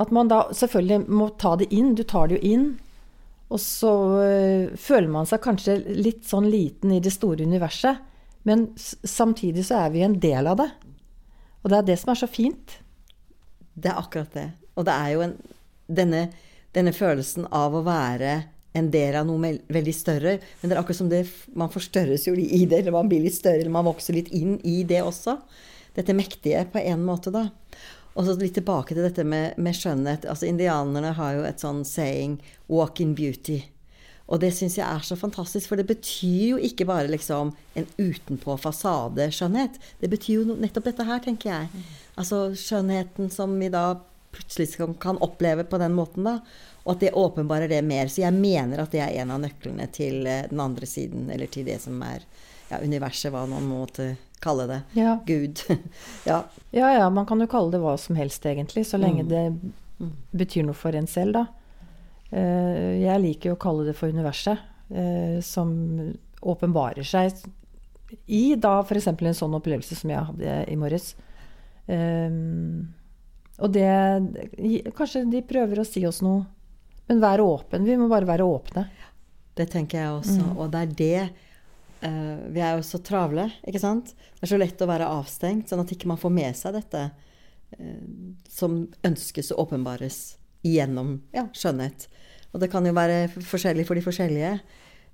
At 0.00 0.10
man 0.10 0.26
da 0.26 0.48
selvfølgelig 0.50 1.04
må 1.06 1.28
ta 1.38 1.54
det 1.54 1.68
inn. 1.70 1.92
Du 1.94 2.02
tar 2.02 2.26
det 2.28 2.40
jo 2.40 2.54
inn. 2.54 2.64
Og 3.54 3.60
så 3.62 3.92
uh, 4.18 4.72
føler 4.74 5.10
man 5.12 5.28
seg 5.28 5.42
kanskje 5.44 5.76
litt 5.86 6.24
sånn 6.26 6.48
liten 6.50 6.94
i 6.96 7.02
det 7.02 7.12
store 7.14 7.46
universet. 7.46 8.00
Men 8.44 8.72
samtidig 8.76 9.66
så 9.68 9.84
er 9.84 9.92
vi 9.94 10.02
en 10.04 10.18
del 10.20 10.50
av 10.50 10.58
det. 10.60 10.70
Og 11.62 11.70
det 11.70 11.78
er 11.78 11.86
det 11.88 12.00
som 12.00 12.10
er 12.12 12.18
så 12.20 12.28
fint. 12.28 12.74
Det 13.74 13.90
er 13.90 14.00
akkurat 14.00 14.34
det. 14.34 14.48
Og 14.78 14.86
det 14.86 14.94
er 14.94 15.12
jo 15.14 15.22
en, 15.26 15.36
denne, 16.00 16.24
denne, 16.74 16.94
følelsen 16.94 17.48
av 17.54 17.74
å 17.74 17.84
være 17.86 18.34
en 18.74 18.90
del 18.90 19.18
av 19.18 19.26
noe 19.28 19.52
veldig 19.70 19.94
større. 19.94 20.38
Men 20.60 20.70
det 20.70 20.76
er 20.76 20.80
akkurat 20.82 21.00
som 21.02 21.10
det, 21.10 21.24
man 21.54 21.70
forstørres 21.70 22.26
jo 22.28 22.34
i 22.34 22.64
det, 22.66 22.80
eller 22.80 22.96
man 22.96 23.10
blir 23.10 23.22
litt 23.22 23.36
større, 23.36 23.62
eller 23.62 23.74
man 23.74 23.86
vokser 23.86 24.16
litt 24.16 24.32
inn 24.34 24.56
i 24.66 24.82
det 24.88 25.02
også. 25.04 25.36
Dette 25.94 26.16
mektige 26.16 26.64
på 26.72 26.82
en 26.82 27.04
måte, 27.06 27.30
da. 27.34 27.48
Og 28.14 28.26
så 28.26 28.34
litt 28.38 28.54
tilbake 28.54 28.94
til 28.94 29.02
dette 29.02 29.26
med, 29.26 29.58
med 29.58 29.74
skjønnhet. 29.74 30.26
Altså 30.30 30.46
Indianerne 30.46 31.14
har 31.18 31.38
jo 31.38 31.46
et 31.46 31.62
sånn 31.62 31.82
saying 31.86 32.38
'walk 32.70 33.02
in 33.02 33.14
beauty'. 33.18 33.62
Og 34.24 34.40
det 34.40 34.54
syns 34.56 34.78
jeg 34.78 34.86
er 34.88 35.02
så 35.04 35.16
fantastisk, 35.20 35.68
for 35.68 35.76
det 35.76 35.84
betyr 35.90 36.54
jo 36.54 36.60
ikke 36.64 36.86
bare 36.88 37.10
liksom 37.12 37.50
en 37.76 37.86
utenpå 38.00 38.56
fasade-skjønnhet. 38.62 39.76
Det 40.00 40.08
betyr 40.08 40.38
jo 40.40 40.56
nettopp 40.56 40.88
dette 40.88 41.04
her, 41.04 41.20
tenker 41.24 41.50
jeg. 41.50 41.84
Altså 42.16 42.46
skjønnheten 42.56 43.28
som 43.32 43.52
vi 43.60 43.68
da 43.72 43.98
plutselig 44.34 44.96
kan 45.02 45.20
oppleve 45.22 45.66
på 45.68 45.78
den 45.78 45.92
måten, 45.94 46.24
da. 46.26 46.38
Og 46.84 46.96
at 46.96 47.04
det 47.04 47.12
åpenbarer 47.16 47.68
det 47.68 47.82
mer. 47.84 48.08
Så 48.12 48.24
jeg 48.24 48.34
mener 48.36 48.80
at 48.82 48.92
det 48.92 49.02
er 49.04 49.12
en 49.22 49.32
av 49.34 49.42
nøklene 49.44 49.86
til 49.92 50.26
eh, 50.26 50.46
den 50.50 50.60
andre 50.60 50.88
siden, 50.88 51.28
eller 51.32 51.48
til 51.52 51.68
det 51.68 51.78
som 51.84 52.00
er 52.04 52.24
ja, 52.70 52.80
universet, 52.80 53.30
hva 53.32 53.44
man 53.48 53.68
måtte 53.68 54.14
kalle 54.44 54.66
det. 54.68 54.80
Ja. 54.98 55.18
Gud. 55.26 55.60
ja. 56.30 56.42
ja, 56.72 56.90
ja, 56.96 57.10
man 57.12 57.28
kan 57.28 57.40
jo 57.40 57.48
kalle 57.48 57.72
det 57.72 57.80
hva 57.84 57.94
som 58.00 58.16
helst, 58.20 58.44
egentlig, 58.48 58.86
så 58.88 59.00
lenge 59.00 59.24
Mm. 59.24 59.30
det 59.30 60.10
betyr 60.36 60.64
noe 60.66 60.76
for 60.76 60.96
en 60.96 61.06
selv, 61.08 61.36
da. 61.36 61.46
Eh, 62.32 63.02
Jeg 63.02 63.20
liker 63.22 63.52
jo 63.52 63.58
å 63.58 63.60
kalle 63.60 63.86
det 63.88 63.96
for 63.98 64.12
universet, 64.12 64.58
eh, 64.90 65.38
som 65.44 65.74
åpenbarer 66.44 67.06
seg 67.06 67.32
i 68.30 68.54
da 68.60 68.78
f.eks. 68.82 69.08
en 69.08 69.34
sånn 69.34 69.56
opplevelse 69.56 69.96
som 69.98 70.10
jeg 70.12 70.26
hadde 70.28 70.58
i 70.70 70.76
morges. 70.78 71.14
Um, 71.88 72.94
og 73.60 73.72
det 73.74 73.88
Kanskje 74.96 75.24
de 75.30 75.42
prøver 75.44 75.80
å 75.80 75.86
si 75.88 76.04
oss 76.06 76.22
noe, 76.24 76.44
men 77.08 77.20
vær 77.20 77.42
åpen. 77.44 77.84
Vi 77.84 77.96
må 78.00 78.08
bare 78.08 78.28
være 78.28 78.46
åpne. 78.46 78.86
Det 79.56 79.66
tenker 79.72 80.00
jeg 80.00 80.14
også. 80.20 80.46
Og 80.56 80.70
det 80.72 80.80
er 80.80 80.94
det 81.00 81.18
eh, 82.06 82.38
Vi 82.54 82.62
er 82.62 82.78
jo 82.78 82.86
så 82.86 83.00
travle, 83.04 83.48
ikke 83.66 83.82
sant? 83.82 84.14
Det 84.38 84.46
er 84.46 84.52
så 84.54 84.60
lett 84.60 84.84
å 84.84 84.90
være 84.90 85.10
avstengt, 85.18 85.68
sånn 85.68 85.82
at 85.84 85.92
ikke 85.94 86.10
man 86.10 86.20
får 86.20 86.34
med 86.34 86.56
seg 86.58 86.78
dette 86.78 87.10
som 88.54 88.84
ønskes 89.02 89.48
å 89.50 89.56
åpenbares 89.64 90.36
gjennom 90.64 91.18
ja, 91.36 91.46
skjønnhet. 91.54 92.08
Og 92.54 92.62
det 92.62 92.70
kan 92.72 92.86
jo 92.86 92.94
være 92.96 93.28
forskjellig 93.34 93.86
for 93.88 93.98
de 93.98 94.04
forskjellige. 94.04 94.56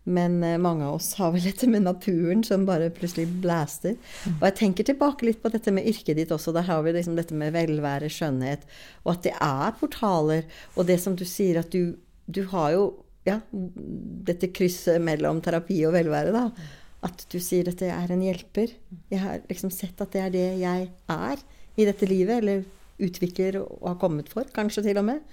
Men 0.08 0.38
eh, 0.44 0.58
mange 0.60 0.86
av 0.86 0.96
oss 0.96 1.12
har 1.20 1.34
vel 1.34 1.44
dette 1.44 1.68
med 1.68 1.84
naturen 1.84 2.42
som 2.46 2.64
bare 2.68 2.88
plutselig 2.94 3.26
blæster. 3.42 3.98
Og 4.38 4.46
jeg 4.48 4.56
tenker 4.62 4.88
tilbake 4.88 5.26
litt 5.28 5.42
på 5.42 5.52
dette 5.52 5.72
med 5.74 5.88
yrket 5.90 6.16
ditt 6.16 6.32
også. 6.32 6.54
Der 6.56 6.68
har 6.68 6.82
vi 6.86 6.94
liksom 6.96 7.18
dette 7.18 7.36
med 7.36 7.52
velvære, 7.56 8.08
skjønnhet, 8.12 8.64
og 9.04 9.14
at 9.14 9.28
det 9.28 9.36
er 9.36 9.76
portaler. 9.80 10.48
Og 10.76 10.88
det 10.88 11.00
som 11.04 11.16
du 11.18 11.26
sier, 11.28 11.60
at 11.60 11.72
du, 11.74 11.96
du 12.26 12.46
har 12.54 12.72
jo 12.76 12.84
ja, 13.28 13.38
dette 13.52 14.48
krysset 14.56 15.00
mellom 15.04 15.42
terapi 15.44 15.82
og 15.88 15.96
velvære, 15.98 16.32
da. 16.32 16.76
At 17.04 17.24
du 17.32 17.38
sier 17.40 17.68
at 17.68 17.80
det 17.80 17.92
er 17.92 18.12
en 18.12 18.24
hjelper. 18.24 18.72
Jeg 19.12 19.20
har 19.22 19.44
liksom 19.48 19.72
sett 19.72 20.00
at 20.00 20.12
det 20.16 20.24
er 20.24 20.34
det 20.34 20.48
jeg 20.60 20.90
er 21.12 21.44
i 21.76 21.86
dette 21.88 22.08
livet, 22.08 22.40
eller 22.40 22.64
utvikler 23.06 23.60
og 23.62 23.86
har 23.88 23.98
kommet 24.02 24.30
for, 24.32 24.48
kanskje 24.54 24.84
til 24.88 25.00
og 25.00 25.08
med. 25.08 25.24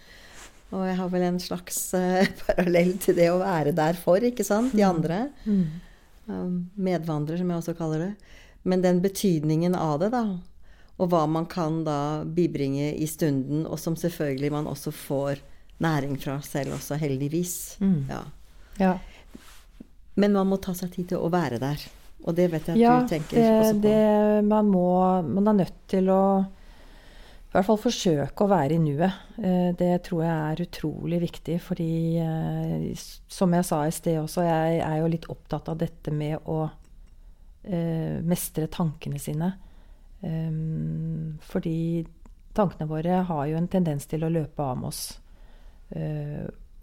Og 0.76 0.84
jeg 0.84 0.98
har 1.00 1.12
vel 1.14 1.24
en 1.30 1.40
slags 1.40 1.80
uh, 1.96 2.24
parallell 2.44 2.96
til 3.04 3.18
det 3.20 3.30
å 3.32 3.40
være 3.42 3.76
der 3.76 4.00
for, 4.00 4.24
ikke 4.24 4.46
sant? 4.48 4.76
De 4.76 4.84
andre. 4.84 5.26
Um, 6.28 6.68
medvandrer, 6.76 7.40
som 7.40 7.52
jeg 7.54 7.64
også 7.64 7.78
kaller 7.78 8.04
det. 8.10 8.14
Men 8.68 8.84
den 8.84 9.00
betydningen 9.04 9.78
av 9.80 10.02
det, 10.04 10.12
da. 10.16 10.26
Og 10.98 11.12
hva 11.12 11.24
man 11.30 11.46
kan 11.48 11.84
da 11.86 12.26
bibringe 12.26 12.90
i 12.98 13.08
stunden, 13.08 13.68
og 13.70 13.80
som 13.80 13.96
selvfølgelig 13.96 14.52
man 14.52 14.68
også 14.68 14.92
får 14.92 15.44
næring 15.84 16.18
fra 16.20 16.40
selv 16.44 16.76
også, 16.80 16.98
heldigvis. 17.00 17.78
Ja. 18.10 18.24
Ja. 18.82 18.98
Men 20.18 20.34
man 20.34 20.50
må 20.50 20.58
ta 20.62 20.74
seg 20.76 20.92
tid 20.96 21.14
til 21.14 21.22
å 21.22 21.30
være 21.32 21.62
der. 21.62 21.84
Og 22.26 22.36
det 22.36 22.50
vet 22.52 22.66
jeg 22.68 22.76
at 22.76 22.82
Ja, 22.82 22.96
du 23.00 23.12
tenker 23.12 23.38
også 23.40 23.76
på. 23.78 23.92
Ja, 23.94 24.42
man, 24.44 24.72
må, 24.74 24.88
man 25.30 25.52
er 25.54 25.60
nødt 25.62 25.78
til 25.88 26.10
å 26.12 26.22
i 27.48 27.56
hvert 27.56 27.64
fall 27.64 27.80
forsøke 27.80 28.44
å 28.44 28.50
være 28.52 28.76
i 28.76 28.82
nuet. 28.82 29.20
Eh, 29.40 29.72
Det 29.80 30.04
tror 30.04 30.24
jeg 30.24 30.32
er 30.36 30.64
utrolig 30.66 31.20
viktig, 31.22 31.56
fordi 31.64 32.18
eh, 32.20 33.06
som 33.28 33.54
jeg 33.56 33.66
sa 33.66 33.86
i 33.88 33.94
sted 33.96 34.20
også, 34.20 34.44
jeg 34.44 34.82
er 34.84 34.98
jo 35.00 35.08
litt 35.08 35.30
opptatt 35.32 35.70
av 35.72 35.78
dette 35.80 36.12
med 36.12 36.44
å 36.44 36.66
eh, 37.64 38.20
mestre 38.22 38.68
tankene 38.68 39.20
sine. 39.20 39.54
Fordi 40.18 41.80
tankene 42.58 42.88
våre 42.90 43.20
har 43.30 43.44
jo 43.48 43.58
en 43.60 43.68
tendens 43.70 44.08
til 44.10 44.26
å 44.26 44.32
løpe 44.34 44.64
av 44.66 44.80
med 44.80 44.88
oss. 44.90 45.20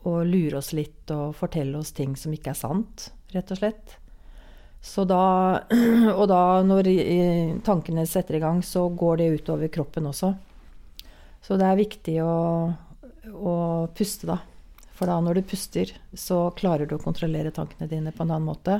og 0.05 0.27
lure 0.29 0.61
oss 0.61 0.71
litt 0.73 1.11
og 1.11 1.35
fortelle 1.35 1.77
oss 1.77 1.91
ting 1.93 2.15
som 2.17 2.33
ikke 2.33 2.53
er 2.53 2.61
sant, 2.61 3.11
rett 3.35 3.51
og 3.51 3.59
slett. 3.59 3.97
Da, 5.11 5.25
og 6.21 6.25
da 6.31 6.63
når 6.63 6.93
tankene 7.67 8.07
setter 8.07 8.39
i 8.39 8.45
gang, 8.47 8.63
så 8.63 8.87
går 8.89 9.17
det 9.19 9.33
utover 9.43 9.69
kroppen 9.69 10.07
også. 10.07 10.33
Så 11.45 11.59
det 11.61 11.69
er 11.69 11.77
viktig 11.77 12.19
å, 12.25 12.35
å 13.35 13.55
puste, 13.97 14.29
da. 14.31 14.39
For 14.95 15.11
da 15.11 15.19
når 15.21 15.41
du 15.41 15.49
puster, 15.51 15.91
så 16.17 16.47
klarer 16.57 16.89
du 16.89 16.95
å 16.97 17.03
kontrollere 17.03 17.53
tankene 17.55 17.91
dine 17.91 18.15
på 18.15 18.25
en 18.25 18.31
annen 18.33 18.47
måte. 18.49 18.79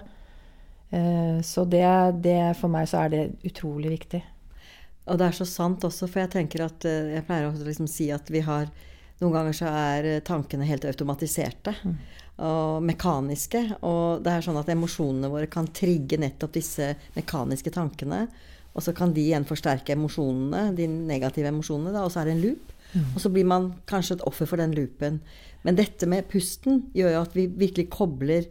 Eh, 0.95 1.43
Så 1.43 1.65
det, 1.69 1.85
det 2.25 2.55
for 2.61 2.73
meg 2.73 2.89
så 2.89 3.05
er 3.05 3.13
det 3.13 3.25
utrolig 3.45 3.91
viktig. 3.99 4.23
Og 5.05 5.21
det 5.21 5.27
er 5.29 5.37
så 5.37 5.45
sant 5.49 5.85
også, 5.85 6.09
for 6.09 6.23
jeg 6.23 6.33
tenker 6.33 6.65
at 6.65 6.85
eh, 6.89 7.19
Jeg 7.19 7.27
pleier 7.27 7.51
å 7.51 7.67
liksom 7.67 7.89
si 7.91 8.09
at 8.15 8.31
vi 8.33 8.41
har 8.47 8.71
Noen 9.21 9.35
ganger 9.35 9.55
så 9.55 9.69
er 9.69 10.07
eh, 10.09 10.23
tankene 10.27 10.67
helt 10.67 10.87
automatiserte 10.89 11.75
og 12.43 12.81
mekaniske. 12.83 13.61
Og 13.87 14.25
det 14.25 14.33
er 14.33 14.43
sånn 14.43 14.59
at 14.59 14.71
emosjonene 14.73 15.31
våre 15.31 15.47
kan 15.47 15.69
trigge 15.71 16.19
nettopp 16.19 16.57
disse 16.57 16.89
mekaniske 17.15 17.71
tankene. 17.77 18.25
Og 18.75 18.83
så 18.83 18.93
kan 18.97 19.13
de 19.15 19.23
igjen 19.23 19.47
forsterke 19.47 19.95
emosjonene, 19.95 20.73
de 20.77 20.87
negative 20.91 21.51
emosjonene, 21.53 22.01
og 22.03 22.11
så 22.11 22.21
er 22.23 22.31
det 22.31 22.37
en 22.37 22.45
loop. 22.49 22.71
Og 23.15 23.19
så 23.23 23.31
blir 23.35 23.47
man 23.47 23.73
kanskje 23.91 24.17
et 24.19 24.25
offer 24.27 24.47
for 24.47 24.61
den 24.63 24.75
loopen. 24.77 25.21
Men 25.67 25.79
dette 25.79 26.07
med 26.11 26.29
pusten 26.31 26.85
gjør 26.95 27.15
jo 27.17 27.23
at 27.25 27.33
vi 27.35 27.47
virkelig 27.51 27.89
kobler 27.95 28.47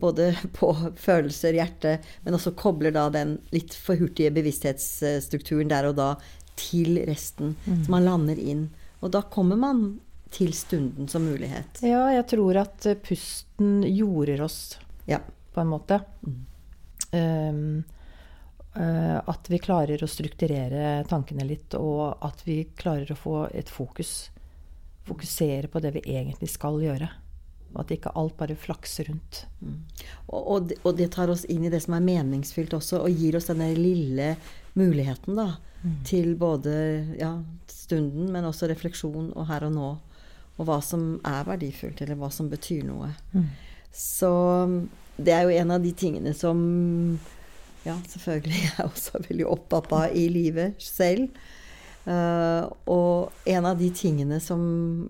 både 0.00 0.30
på 0.58 0.70
følelser, 1.00 1.56
hjerte, 1.58 1.98
men 2.24 2.36
også 2.38 2.54
kobler 2.58 2.94
da 2.94 3.08
den 3.12 3.36
litt 3.52 3.74
for 3.76 4.00
hurtige 4.00 4.32
bevissthetsstrukturen 4.34 5.68
der 5.72 5.90
og 5.90 5.98
da 5.98 6.08
til 6.56 7.00
resten. 7.08 7.54
Så 7.66 7.92
man 7.92 8.04
lander 8.06 8.38
inn. 8.40 8.66
Og 9.02 9.12
da 9.14 9.22
kommer 9.32 9.56
man 9.60 9.84
til 10.32 10.52
stunden 10.56 11.08
som 11.12 11.24
mulighet. 11.28 11.82
Ja, 11.84 12.06
jeg 12.14 12.24
tror 12.32 12.56
at 12.62 12.86
eh, 12.88 12.96
pusten 12.96 13.82
jorder 13.84 14.40
oss 14.46 14.78
Ja. 15.08 15.18
på 15.52 15.60
en 15.60 15.68
måte. 15.68 15.98
Um, 17.12 17.18
eh, 17.18 17.82
at 18.74 19.48
vi 19.52 19.58
klarer 19.60 20.00
å 20.02 20.08
strukturere 20.08 21.04
tankene 21.10 21.44
litt, 21.44 21.74
og 21.76 22.16
at 22.24 22.40
vi 22.46 22.62
klarer 22.78 23.10
å 23.12 23.16
få 23.18 23.34
et 23.52 23.68
fokus. 23.68 24.30
Fokusere 25.04 25.68
på 25.68 25.80
det 25.82 25.90
vi 25.98 26.02
egentlig 26.14 26.48
skal 26.48 26.78
gjøre. 26.80 27.08
Og 27.74 27.80
at 27.82 27.92
ikke 27.96 28.12
alt 28.16 28.36
bare 28.36 28.56
flakser 28.56 29.08
rundt. 29.08 29.42
Og, 30.28 30.40
og, 30.40 30.68
det- 30.68 30.78
og 30.84 30.96
det 30.96 31.10
tar 31.14 31.28
oss 31.32 31.44
inn 31.44 31.64
i 31.64 31.70
det 31.72 31.82
som 31.82 31.94
er 31.96 32.04
meningsfylt 32.04 32.72
også, 32.76 33.00
og 33.04 33.10
gir 33.10 33.36
oss 33.36 33.48
denne 33.48 33.70
lille 33.76 34.36
muligheten 34.76 35.36
da, 35.36 35.50
til 36.04 36.34
både 36.38 36.72
ja, 37.18 37.32
stunden, 37.68 38.30
men 38.32 38.44
også 38.44 38.68
refleksjon 38.70 39.32
og 39.36 39.46
her 39.48 39.64
og 39.66 39.72
nå. 39.74 39.90
Og 40.60 40.66
hva 40.68 40.80
som 40.84 41.18
er 41.24 41.44
verdifullt, 41.48 42.00
eller 42.04 42.14
hva 42.20 42.28
som 42.30 42.48
betyr 42.52 42.84
noe. 42.86 43.08
Så 43.92 44.28
det 45.18 45.32
er 45.34 45.42
jo 45.48 45.56
en 45.60 45.70
av 45.74 45.82
de 45.82 45.92
tingene 45.92 46.32
som 46.36 47.18
ja, 47.86 47.96
selvfølgelig 48.08 48.60
jeg 48.66 48.76
er 48.76 48.86
også 48.86 49.24
veldig 49.28 49.48
opptatt 49.50 49.92
av 49.96 50.16
i 50.18 50.28
livet 50.32 50.78
selv. 50.82 51.28
Uh, 52.02 52.66
og 52.90 53.46
en 53.46 53.66
av 53.68 53.78
de 53.78 53.86
tingene 53.94 54.40
som 54.42 54.62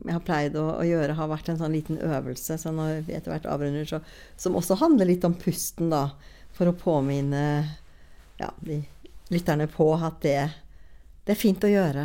jeg 0.05 0.13
har 0.13 0.25
pleid 0.27 0.57
å, 0.61 0.67
å 0.77 0.85
gjøre, 0.85 1.17
har 1.17 1.31
vært 1.31 1.49
en 1.49 1.61
sånn 1.63 1.73
liten 1.73 1.97
øvelse 2.05 2.59
så 2.61 2.73
når 2.75 3.07
vi 3.07 3.17
etter 3.17 3.33
hvert 3.33 3.49
avrunder, 3.49 3.87
så, 3.89 4.03
som 4.37 4.59
også 4.61 4.77
handler 4.83 5.09
litt 5.09 5.25
om 5.25 5.37
pusten, 5.39 5.93
da. 5.93 6.11
For 6.53 6.69
å 6.69 6.77
påminne 6.77 7.45
ja, 8.37 8.51
de 8.61 8.83
lytterne 9.33 9.65
på 9.73 9.87
at 9.97 10.19
det, 10.21 10.41
det 11.25 11.33
er 11.33 11.41
fint 11.41 11.65
å 11.65 11.71
gjøre. 11.71 12.05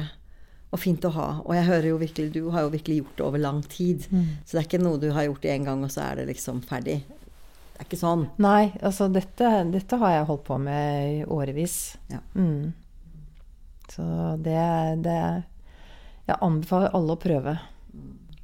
Og 0.71 0.79
fint 0.79 1.03
å 1.07 1.11
ha. 1.15 1.27
Og 1.43 1.51
jeg 1.55 1.67
hører 1.67 1.89
jo 1.89 1.99
virkelig, 1.99 2.31
du 2.31 2.47
har 2.55 2.63
jo 2.63 2.71
virkelig 2.71 3.01
gjort 3.01 3.19
det 3.19 3.25
over 3.27 3.43
lang 3.43 3.59
tid. 3.67 4.07
Så 4.43 4.55
det 4.55 4.61
er 4.61 4.67
ikke 4.69 4.81
noe 4.83 4.99
du 4.99 5.09
har 5.15 5.27
gjort 5.27 5.47
én 5.47 5.67
gang, 5.67 5.83
og 5.83 5.91
så 5.91 6.05
er 6.05 6.21
det 6.21 6.29
liksom 6.31 6.63
ferdig. 6.67 7.01
Det 7.77 7.83
er 7.83 7.89
ikke 7.91 7.99
sånn. 7.99 8.23
Nei, 8.41 8.71
altså 8.81 9.05
dette, 9.13 9.49
dette 9.69 9.97
har 10.01 10.15
jeg 10.15 10.25
holdt 10.25 10.47
på 10.47 10.55
med 10.57 11.09
i 11.13 11.17
årevis. 11.29 11.75
Ja. 12.09 12.23
Mm. 12.33 12.71
Så 13.93 14.03
det, 14.41 14.57
det 15.05 15.19
Jeg 16.25 16.39
anbefaler 16.41 16.95
alle 16.97 17.13
å 17.13 17.19
prøve. 17.21 17.53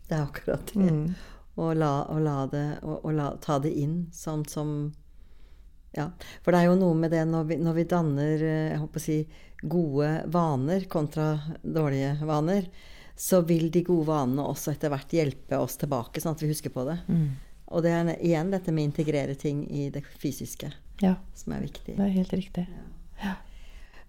Det 0.05 0.13
er 0.13 0.21
akkurat 0.21 0.69
det. 0.69 0.85
Mm. 0.85 1.15
Å, 1.57 1.71
la, 1.73 1.93
å 2.13 2.19
la 2.21 2.35
det 2.51 2.67
å, 2.85 2.99
å 3.01 3.13
la, 3.13 3.31
ta 3.41 3.57
det 3.63 3.73
inn 3.73 4.03
sånn 4.13 4.45
som 4.45 4.75
Ja. 5.97 6.11
For 6.45 6.53
det 6.53 6.61
er 6.61 6.69
jo 6.69 6.77
noe 6.77 6.97
med 6.97 7.09
det 7.13 7.23
når 7.29 7.49
vi, 7.49 7.57
når 7.61 7.79
vi 7.79 7.85
danner 7.89 8.35
eh, 8.37 8.69
jeg 8.75 8.81
håper 8.83 9.01
å 9.01 9.03
si, 9.07 9.17
gode 9.63 10.11
vaner 10.29 10.85
kontra 10.93 11.31
dårlige 11.61 12.19
vaner, 12.21 12.69
så 13.17 13.41
vil 13.41 13.71
de 13.73 13.81
gode 13.85 14.11
vanene 14.11 14.45
også 14.45 14.73
etter 14.73 14.93
hvert 14.93 15.13
hjelpe 15.13 15.57
oss 15.57 15.77
tilbake, 15.81 16.21
sånn 16.21 16.37
at 16.37 16.45
vi 16.45 16.49
husker 16.53 16.73
på 16.73 16.85
det. 16.85 16.99
Mm. 17.09 17.27
Og 17.73 17.81
det 17.85 17.91
er 17.97 18.11
igjen 18.21 18.51
dette 18.53 18.71
med 18.71 18.85
å 18.85 18.89
integrere 18.91 19.35
ting 19.39 19.63
i 19.73 19.87
det 19.93 20.03
fysiske 20.21 20.69
Ja, 21.01 21.15
som 21.35 21.55
er 21.55 21.63
viktig. 21.65 21.95
det 21.97 22.05
er 22.05 22.13
helt 22.19 22.33
riktig. 22.37 22.67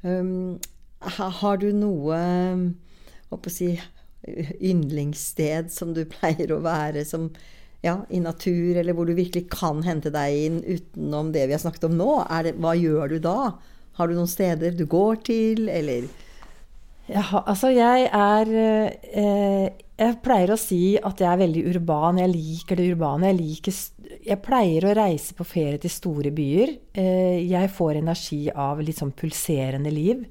Um, 0.05 0.59
ha, 1.01 1.29
har 1.41 1.57
du 1.63 1.71
noe 1.73 2.19
håper 3.31 3.49
å 3.49 3.53
si, 3.55 3.71
yndlingssted 4.61 5.71
som 5.73 5.95
du 5.97 6.05
pleier 6.09 6.53
å 6.55 6.61
være 6.65 7.05
som, 7.09 7.31
ja, 7.85 7.99
i 8.13 8.21
natur, 8.21 8.77
eller 8.81 8.97
hvor 8.97 9.09
du 9.09 9.15
virkelig 9.17 9.47
kan 9.53 9.83
hente 9.87 10.13
deg 10.15 10.37
inn 10.47 10.61
utenom 10.65 11.33
det 11.35 11.47
vi 11.49 11.57
har 11.57 11.63
snakket 11.65 11.89
om 11.89 11.97
nå? 11.99 12.11
Det, 12.47 12.55
hva 12.61 12.75
gjør 12.79 13.17
du 13.17 13.19
da? 13.25 13.39
Har 13.99 14.11
du 14.11 14.17
noen 14.17 14.31
steder 14.31 14.75
du 14.77 14.85
går 14.91 15.21
til, 15.29 15.69
eller 15.73 16.09
Ja, 17.09 17.25
altså 17.45 17.69
jeg 17.73 18.09
er 18.17 18.53
eh, 18.57 19.67
Jeg 19.95 20.17
pleier 20.25 20.51
å 20.51 20.59
si 20.59 20.97
at 20.99 21.21
jeg 21.23 21.29
er 21.31 21.39
veldig 21.39 21.61
urban. 21.71 22.19
Jeg 22.19 22.33
liker 22.33 22.79
det 22.81 22.89
urbane. 22.91 23.29
Jeg, 23.31 23.39
liker, 23.39 23.75
jeg 24.27 24.41
pleier 24.43 24.87
å 24.89 24.95
reise 24.99 25.37
på 25.39 25.45
ferie 25.47 25.79
til 25.79 25.93
store 25.93 26.33
byer. 26.35 26.73
Eh, 26.99 27.45
jeg 27.47 27.71
får 27.71 28.01
energi 28.01 28.41
av 28.51 28.81
litt 28.83 28.99
sånn 28.99 29.13
pulserende 29.15 29.93
liv. 29.95 30.25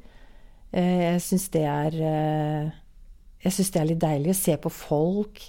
Eh, 0.76 1.06
jeg 1.06 1.22
syns 1.24 1.48
det 1.54 1.64
er 1.70 1.96
eh, 1.96 2.74
Jeg 3.44 3.56
syns 3.56 3.72
det 3.72 3.80
er 3.80 3.88
litt 3.88 4.02
deilig 4.02 4.34
å 4.34 4.40
se 4.40 4.58
på 4.60 4.72
folk 4.72 5.40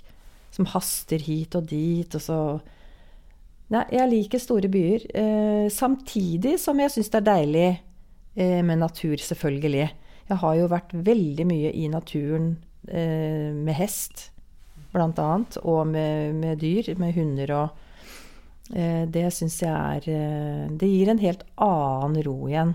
som 0.55 0.69
haster 0.71 1.19
hit 1.19 1.55
og 1.59 1.67
dit, 1.71 2.15
og 2.15 2.23
så 2.23 2.39
Nei, 3.73 3.81
jeg 3.97 4.11
liker 4.11 4.39
store 4.39 4.69
byer. 4.69 5.07
Samtidig 5.73 6.59
som 6.61 6.79
jeg 6.79 6.93
syns 6.93 7.09
det 7.11 7.17
er 7.23 7.27
deilig 7.27 7.69
med 8.69 8.77
natur, 8.79 9.17
selvfølgelig. 9.17 9.87
Jeg 10.29 10.39
har 10.43 10.59
jo 10.59 10.69
vært 10.71 10.93
veldig 10.93 11.47
mye 11.49 11.71
i 11.73 11.89
naturen 11.91 12.53
med 12.87 13.75
hest, 13.79 14.31
bl.a. 14.95 15.31
Og 15.63 15.87
med, 15.87 16.35
med, 16.35 16.59
dyr, 16.63 16.95
med 17.01 17.15
hunder 17.17 17.53
og 17.57 18.75
eh, 18.75 19.05
Det 19.11 19.27
syns 19.35 19.61
jeg 19.63 19.75
er 19.75 20.09
eh, 20.13 20.67
Det 20.71 20.89
gir 20.91 21.11
en 21.11 21.23
helt 21.23 21.45
annen 21.57 22.23
ro 22.27 22.37
igjen. 22.49 22.75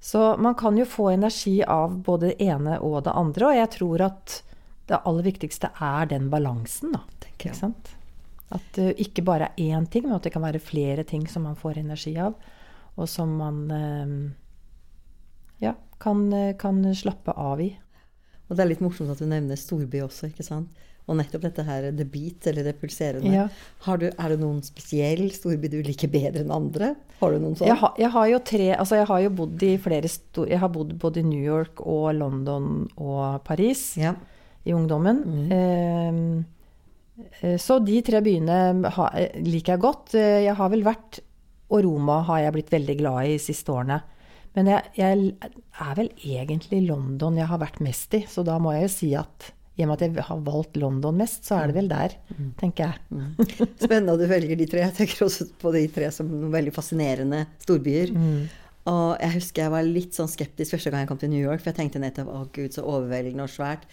Så 0.00 0.36
man 0.38 0.54
kan 0.54 0.78
jo 0.78 0.86
få 0.86 1.10
energi 1.10 1.60
av 1.64 1.96
både 2.06 2.30
det 2.30 2.50
ene 2.50 2.78
og 2.78 3.02
det 3.06 3.14
andre, 3.18 3.48
og 3.48 3.56
jeg 3.58 3.70
tror 3.74 4.04
at 4.06 4.36
det 4.88 5.00
aller 5.04 5.26
viktigste 5.26 5.72
er 5.74 6.06
den 6.08 6.28
balansen, 6.30 6.94
da. 6.94 7.02
Ikke 7.38 7.54
sant? 7.54 7.90
At 8.54 8.64
det 8.74 8.96
ikke 9.02 9.22
bare 9.26 9.50
er 9.52 9.74
én 9.76 9.88
ting, 9.90 10.06
men 10.06 10.16
at 10.16 10.24
det 10.26 10.32
kan 10.34 10.42
være 10.42 10.62
flere 10.62 11.04
ting 11.06 11.26
som 11.30 11.44
man 11.46 11.58
får 11.58 11.82
energi 11.82 12.14
av, 12.18 12.34
og 12.98 13.10
som 13.10 13.34
man 13.38 13.58
eh, 13.74 14.14
ja, 15.66 15.74
kan, 16.02 16.24
kan, 16.58 16.80
slappe 16.94 17.34
av 17.34 17.62
i. 17.62 17.72
Og 18.48 18.56
det 18.56 18.64
er 18.64 18.70
litt 18.72 18.84
morsomt 18.84 19.12
at 19.12 19.20
du 19.20 19.28
nevner 19.28 19.60
storby 19.60 20.00
også, 20.04 20.30
ikke 20.32 20.46
sant. 20.46 20.84
Og 21.08 21.16
nettopp 21.16 21.46
dette 21.46 21.64
her, 21.64 21.86
the 21.96 22.04
beat, 22.04 22.44
eller 22.50 22.66
det 22.66 22.74
pulserende. 22.80 23.30
Ja. 23.32 23.46
Du, 23.96 24.06
er 24.10 24.32
det 24.32 24.38
noen 24.42 24.60
spesiell 24.64 25.30
storby 25.32 25.70
du 25.72 25.78
liker 25.84 26.10
bedre 26.12 26.42
enn 26.44 26.52
andre? 26.52 26.90
Har 27.22 27.32
du 27.32 27.40
noen 27.40 27.56
sånn? 27.56 27.70
Jeg, 27.70 27.78
har, 27.80 27.94
jeg 27.96 28.12
har 28.12 28.26
jo 28.28 28.40
tre 28.50 28.66
Altså, 28.76 28.98
jeg 29.00 29.08
har 29.08 29.22
jo 29.24 29.30
bodd 29.40 29.64
i 29.64 29.72
flere 29.80 30.10
stor... 30.12 30.50
Jeg 30.52 30.60
har 30.60 30.72
bodd 30.74 30.92
både 31.00 31.22
i 31.22 31.28
New 31.30 31.40
York 31.40 31.80
og 31.80 32.10
London 32.18 32.84
og 33.00 33.40
Paris 33.48 33.94
ja. 34.00 34.12
i 34.68 34.76
ungdommen. 34.76 35.24
Mm. 35.48 36.44
Eh, 37.40 37.56
så 37.56 37.80
de 37.82 38.02
tre 38.04 38.20
byene 38.24 38.92
ha, 38.98 39.08
liker 39.40 39.74
jeg 39.74 39.84
godt. 39.86 40.12
Eh, 40.20 40.44
jeg 40.44 40.54
har 40.60 40.70
vel 40.74 40.84
vært 40.86 41.22
Og 41.72 41.82
Roma 41.84 42.20
har 42.28 42.44
jeg 42.44 42.54
blitt 42.58 42.72
veldig 42.72 43.00
glad 43.00 43.24
i 43.24 43.34
de 43.38 43.42
siste 43.48 43.72
årene. 43.72 44.02
Men 44.56 44.70
jeg, 44.72 44.90
jeg, 44.98 45.30
er 45.78 45.94
vel 45.98 46.10
egentlig 46.16 46.82
London 46.86 47.38
jeg 47.38 47.48
har 47.50 47.60
vært 47.62 47.80
mest 47.84 48.16
i, 48.16 48.24
så 48.30 48.44
da 48.46 48.56
må 48.62 48.74
jeg 48.76 48.86
jo 48.86 48.92
si 48.94 49.12
at 49.18 49.52
i 49.78 49.84
og 49.84 49.92
med 49.92 50.00
at 50.00 50.06
jeg 50.08 50.24
har 50.26 50.40
valgt 50.42 50.78
London 50.80 51.18
mest, 51.20 51.44
så 51.46 51.60
er 51.60 51.70
det 51.70 51.76
vel 51.76 51.90
der, 51.90 52.16
mm. 52.34 52.46
tenker 52.58 52.88
jeg. 52.88 53.02
Mm. 53.14 53.68
Spennende 53.84 54.16
at 54.16 54.22
du 54.24 54.26
velger 54.26 54.58
de 54.58 54.66
tre. 54.66 54.80
Jeg 54.82 54.96
tenker 54.96 55.28
også 55.28 55.46
på 55.60 55.70
de 55.76 55.84
tre 55.94 56.08
som 56.14 56.26
noen 56.32 56.50
veldig 56.50 56.72
fascinerende 56.74 57.44
storbyer. 57.62 58.10
Mm. 58.10 58.48
Og 58.90 59.20
jeg 59.20 59.34
husker 59.36 59.66
jeg 59.66 59.74
var 59.76 59.86
litt 59.86 60.18
sånn 60.18 60.30
skeptisk 60.32 60.74
første 60.74 60.90
gang 60.90 61.04
jeg 61.04 61.10
kom 61.12 61.20
til 61.20 61.30
New 61.30 61.44
York, 61.44 61.62
for 61.62 61.70
jeg 61.70 61.78
tenkte 61.78 62.02
nettopp 62.02 62.32
å 62.32 62.42
gud, 62.56 62.72
så 62.74 62.82
overveldende 62.88 63.46
og 63.46 63.52
svært. 63.52 63.86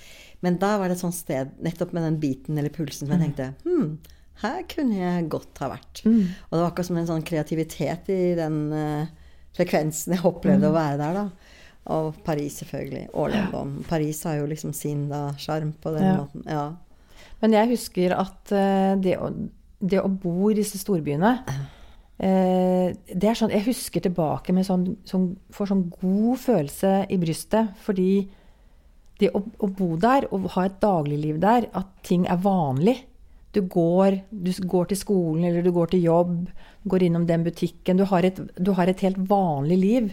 Men 0.45 0.57
da 0.61 0.75
var 0.79 0.89
det 0.89 0.97
et 0.97 1.03
sånt 1.03 1.17
sted, 1.17 1.53
nettopp 1.63 1.93
med 1.93 2.07
den 2.07 2.19
biten 2.23 2.57
eller 2.57 2.73
pulsen, 2.73 3.05
som 3.05 3.13
jeg 3.13 3.21
mm. 3.21 3.25
tenkte 3.27 3.51
hm, 3.67 4.15
her 4.41 4.63
kunne 4.71 4.97
jeg 4.97 5.27
godt 5.31 5.61
ha 5.63 5.69
vært. 5.75 6.01
Mm. 6.07 6.23
Og 6.23 6.55
det 6.55 6.63
var 6.63 6.69
akkurat 6.71 6.89
som 6.89 6.99
en 6.99 7.11
sånn 7.11 7.27
kreativitet 7.27 8.09
i 8.13 8.21
den 8.39 8.59
uh, 8.73 9.13
frekvensen 9.55 10.15
jeg 10.15 10.25
opplevde 10.27 10.67
mm. 10.67 10.71
å 10.71 10.75
være 10.75 10.97
der, 11.01 11.19
da. 11.19 11.53
Og 11.95 12.15
Paris, 12.25 12.57
selvfølgelig. 12.63 13.03
Og 13.13 13.29
London. 13.29 13.75
Paris 13.85 14.23
har 14.25 14.39
jo 14.39 14.47
liksom 14.49 14.73
sin 14.73 15.05
sjarm 15.37 15.75
på 15.81 15.93
den 15.93 16.07
ja. 16.07 16.15
måten. 16.17 16.45
Ja. 16.49 16.65
Men 17.43 17.53
jeg 17.53 17.75
husker 17.75 18.15
at 18.17 18.53
uh, 18.55 18.95
det, 18.97 19.19
å, 19.21 19.29
det, 19.79 19.99
å, 20.01 20.09
bo 20.09 20.49
i 20.49 20.57
disse 20.57 20.81
storbyene 20.81 21.35
Eh, 22.15 22.95
det 23.11 23.27
er 23.27 23.35
sånn, 23.35 23.51
Jeg 23.51 23.65
husker 23.65 23.99
tilbake 23.99 24.53
med 24.55 24.63
sånn, 24.67 24.85
sånn, 25.03 25.33
får 25.51 25.71
sånn 25.71 25.83
god 25.91 26.39
følelse 26.39 26.93
i 27.11 27.17
brystet. 27.19 27.73
Fordi 27.83 28.09
det 29.19 29.31
å, 29.35 29.41
å, 29.59 29.67
bo 29.67 29.95
der 29.99 30.27
og 30.31 30.47
ha 30.55 30.65
et 30.67 30.79
dagligliv 30.83 31.41
der, 31.43 31.69
at 31.75 31.91
ting 32.07 32.25
er 32.27 32.39
vanlig 32.43 33.01
du 33.55 33.61
går, 33.71 34.19
du 34.29 34.51
går, 34.67 34.89
til 34.91 34.99
skolen 34.99 35.47
eller 35.49 35.65
du 35.65 35.71
går 35.75 35.93
til 35.93 36.03
jobb, 36.05 36.33
går 36.85 37.05
innom 37.07 37.27
den 37.27 37.45
butikken. 37.45 37.97
Du 37.97 38.05
har 38.09 38.27
et, 38.27 38.39
du 38.55 38.73
har 38.77 38.91
et 38.91 39.03
helt 39.05 39.21
vanlig 39.29 39.77
liv. 39.81 40.11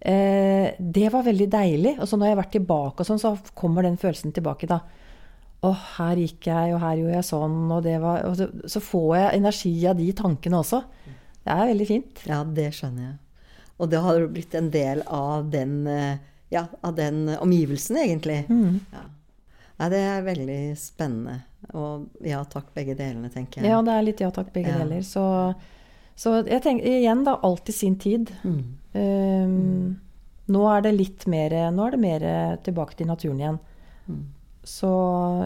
Eh, 0.00 0.72
det 0.78 1.10
var 1.12 1.26
veldig 1.26 1.48
deilig. 1.52 1.94
Og 2.00 2.08
så 2.08 2.16
når 2.16 2.30
jeg 2.30 2.36
har 2.36 2.42
vært 2.42 2.56
tilbake, 2.56 3.02
og 3.02 3.08
sånn, 3.08 3.22
så 3.22 3.34
kommer 3.54 3.86
den 3.86 4.00
følelsen 4.00 4.34
tilbake. 4.36 4.68
da. 4.70 4.80
Å, 5.60 5.74
her 5.98 6.20
gikk 6.22 6.48
jeg, 6.48 6.74
og 6.74 6.80
her 6.80 6.96
gjorde 6.96 7.18
jeg 7.18 7.28
sånn, 7.28 7.58
og 7.68 7.82
det 7.84 7.98
var 8.00 8.24
og 8.24 8.36
så, 8.38 8.48
så, 8.64 8.80
får 8.80 9.10
jeg 9.18 9.40
energi 9.42 9.74
av 9.90 9.98
de 9.98 10.06
tankene 10.16 10.62
også. 10.62 10.80
Det 11.44 11.52
er 11.52 11.70
veldig 11.74 11.88
fint. 11.88 12.22
Ja, 12.28 12.40
det 12.44 12.70
skjønner 12.76 13.10
jeg. 13.10 13.18
Og 13.80 13.88
det 13.92 14.00
har 14.04 14.26
blitt 14.32 14.56
en 14.56 14.70
del 14.72 15.02
av 15.04 15.50
den, 15.52 15.74
eh, 15.88 16.20
ja, 16.52 16.66
av 16.84 16.96
den 16.96 17.26
omgivelsen, 17.36 18.00
egentlig. 18.00 18.42
Mm. 18.48 18.80
Ja. 18.92 19.04
Nei, 19.80 19.88
det 19.92 20.00
er 20.04 20.26
veldig 20.26 20.60
spennende. 20.76 21.38
Og 21.72 22.26
ja 22.26 22.42
takk, 22.48 22.68
begge 22.76 22.96
delene, 22.98 23.30
tenker 23.32 23.62
jeg. 23.62 23.72
Ja, 23.72 23.80
det 23.84 23.94
er 23.96 24.04
litt 24.04 24.20
ja 24.20 24.28
takk, 24.34 24.52
begge 24.52 24.74
ja. 24.74 24.82
deler. 24.82 25.00
Så, 25.06 25.24
så, 26.18 26.34
jeg 26.44 26.60
tenker 26.64 27.00
igjen, 27.00 27.24
da, 27.24 27.38
alt 27.46 27.72
i 27.72 27.74
sin 27.74 27.96
tid. 28.00 28.32
Mm. 28.44 28.60
Um, 28.92 29.96
nå 30.50 30.66
er 30.66 30.82
det 30.82 30.90
litt 30.96 31.24
mer 31.30 31.52
Nå 31.70 31.84
er 31.84 31.92
det 31.94 31.98
mer 32.02 32.24
tilbake 32.66 32.98
til 32.98 33.08
naturen 33.08 33.40
igjen. 33.40 33.58
Mm. 34.10 34.22
Så 34.66 34.90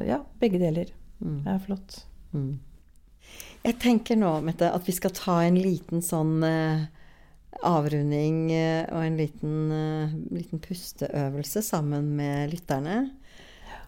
ja, 0.09 0.23
begge 0.43 0.59
deler. 0.63 0.91
Mm. 1.21 1.41
Det 1.45 1.53
er 1.55 1.65
flott. 1.69 1.99
Mm. 2.35 2.55
Jeg 3.65 3.79
tenker 3.81 4.19
nå, 4.21 4.31
Mette, 4.45 4.69
at 4.69 4.85
vi 4.89 4.93
skal 4.93 5.15
ta 5.17 5.39
en 5.45 5.57
liten 5.57 6.03
sånn 6.05 6.43
uh, 6.45 6.85
avrunding 7.65 8.51
uh, 8.53 8.83
og 8.93 9.05
en 9.07 9.17
liten, 9.17 9.55
uh, 9.73 10.17
liten, 10.35 10.61
pusteøvelse 10.61 11.63
sammen 11.65 12.11
med 12.19 12.53
lytterne. 12.53 12.99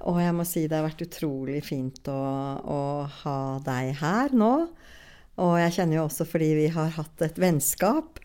Og 0.04 0.20
jeg 0.20 0.34
må 0.36 0.44
si 0.46 0.66
det 0.68 0.76
har 0.76 0.86
vært 0.86 1.06
utrolig 1.06 1.62
fint 1.64 2.10
å, 2.12 2.20
å 2.60 2.80
ha 3.22 3.38
deg 3.64 3.94
her 4.02 4.36
nå. 4.36 4.52
Og 5.42 5.56
jeg 5.60 5.74
kjenner 5.78 5.98
jo 5.98 6.06
også 6.06 6.26
fordi 6.28 6.52
vi 6.56 6.68
har 6.72 6.92
hatt 6.96 7.24
et 7.24 7.40
vennskap. 7.40 8.20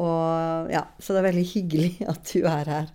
Og 0.00 0.72
ja, 0.72 0.86
Så 0.98 1.12
det 1.12 1.20
er 1.20 1.28
veldig 1.30 1.46
hyggelig 1.52 1.92
at 2.12 2.32
du 2.32 2.46
er 2.48 2.74
her 2.74 2.92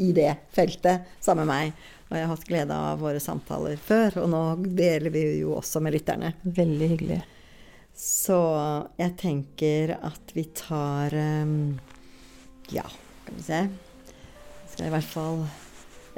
i 0.00 0.12
det 0.16 0.32
feltet 0.54 1.08
sammen 1.20 1.46
med 1.46 1.54
meg. 1.54 1.88
Og 2.08 2.16
jeg 2.16 2.24
har 2.24 2.32
hatt 2.32 2.48
glede 2.48 2.76
av 2.88 3.02
våre 3.02 3.20
samtaler 3.20 3.80
før, 3.84 4.22
og 4.22 4.30
nå 4.32 4.42
deler 4.78 5.12
vi 5.12 5.26
jo 5.42 5.58
også 5.58 5.82
med 5.84 5.92
lytterne. 5.92 6.32
Veldig 6.40 6.88
hyggelig. 6.94 7.18
Så 7.98 8.38
jeg 8.96 9.16
tenker 9.20 9.92
at 9.98 10.32
vi 10.32 10.46
tar 10.56 11.12
um, 11.18 11.76
Ja, 12.72 12.86
skal 12.86 13.36
vi 13.36 13.44
se. 13.44 13.60
Skal 14.70 14.86
jeg 14.86 14.92
i 14.92 14.94
hvert 14.94 15.10
fall 15.10 15.42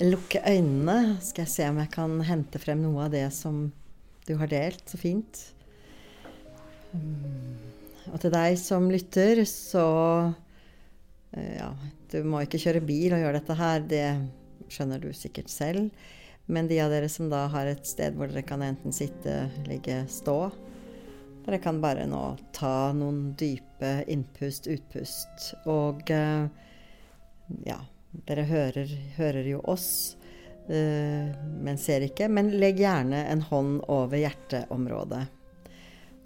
lukke 0.04 0.42
øynene. 0.46 1.18
Skal 1.24 1.44
jeg 1.44 1.52
se 1.54 1.68
om 1.70 1.80
jeg 1.82 1.92
kan 1.92 2.20
hente 2.26 2.60
frem 2.62 2.82
noe 2.84 3.06
av 3.06 3.14
det 3.14 3.26
som 3.36 3.68
du 4.28 4.36
har 4.40 4.50
delt 4.50 4.84
så 4.88 5.00
fint. 5.00 5.42
Um, 6.92 7.58
og 8.10 8.20
til 8.22 8.32
deg 8.34 8.56
som 8.58 8.88
lytter, 8.90 9.42
så 9.48 9.86
eh, 11.36 11.56
Ja, 11.60 11.70
du 12.10 12.22
må 12.26 12.42
ikke 12.42 12.60
kjøre 12.62 12.82
bil 12.82 13.14
og 13.14 13.22
gjøre 13.22 13.38
dette 13.38 13.58
her. 13.58 13.84
Det 13.86 14.06
skjønner 14.70 15.02
du 15.02 15.10
sikkert 15.16 15.52
selv. 15.52 15.90
Men 16.50 16.66
de 16.70 16.80
av 16.82 16.90
dere 16.90 17.10
som 17.12 17.28
da 17.30 17.44
har 17.52 17.68
et 17.70 17.86
sted 17.86 18.16
hvor 18.18 18.30
dere 18.30 18.42
kan 18.46 18.62
enten 18.66 18.94
sitte, 18.94 19.44
ligge, 19.68 20.02
stå 20.10 20.50
Dere 21.40 21.56
kan 21.62 21.78
bare 21.80 22.04
nå 22.04 22.34
ta 22.52 22.90
noen 22.92 23.30
dype 23.38 24.02
innpust, 24.12 24.66
utpust. 24.68 25.54
Og 25.70 26.10
eh, 26.12 26.50
ja, 27.64 27.78
dere 28.10 28.44
hører, 28.48 28.90
hører 29.16 29.46
jo 29.46 29.60
oss, 29.70 30.16
eh, 30.68 31.30
men 31.62 31.78
ser 31.78 32.06
ikke. 32.06 32.28
Men 32.28 32.52
legg 32.60 32.80
gjerne 32.82 33.24
en 33.30 33.44
hånd 33.50 33.80
over 33.88 34.18
hjerteområdet. 34.18 35.26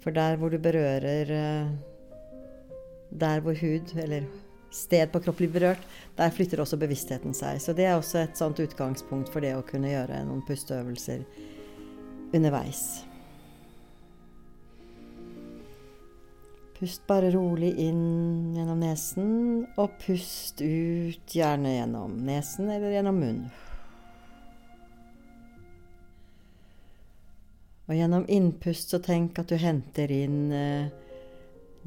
For 0.03 0.13
der 0.15 0.37
hvor 0.37 0.53
du 0.53 0.59
berører 0.61 1.31
eh, 1.33 1.75
Der 3.15 3.39
hvor 3.39 3.55
hud 3.55 3.93
eller 3.95 4.25
sted 4.75 5.07
på 5.11 5.21
kropp 5.23 5.37
blir 5.39 5.51
berørt, 5.53 5.83
der 6.17 6.33
flytter 6.35 6.59
også 6.59 6.77
bevisstheten 6.81 7.33
seg. 7.37 7.61
Så 7.63 7.71
det 7.73 7.85
er 7.87 7.95
også 7.95 8.25
et 8.25 8.35
sånt 8.35 8.59
utgangspunkt 8.59 9.31
for 9.31 9.45
det 9.45 9.53
å 9.55 9.63
kunne 9.63 9.93
gjøre 9.93 10.25
noen 10.27 10.43
pusteøvelser 10.43 11.23
underveis. 12.35 13.04
Pust 16.85 17.07
bare 17.07 17.31
rolig 17.33 17.71
inn 17.81 18.51
gjennom 18.53 18.77
nesen, 18.77 19.29
og 19.81 19.95
pust 20.03 20.59
ut 20.61 21.33
gjerne 21.33 21.71
gjennom 21.71 22.11
nesen 22.27 22.67
eller 22.69 22.93
gjennom 22.93 23.17
munnen. 23.17 23.47
Og 27.87 27.97
gjennom 27.97 28.29
innpust 28.29 28.93
så 28.93 29.01
tenk 29.01 29.41
at 29.41 29.49
du 29.49 29.57
henter 29.57 30.13
inn 30.13 30.53
eh, 30.53 30.93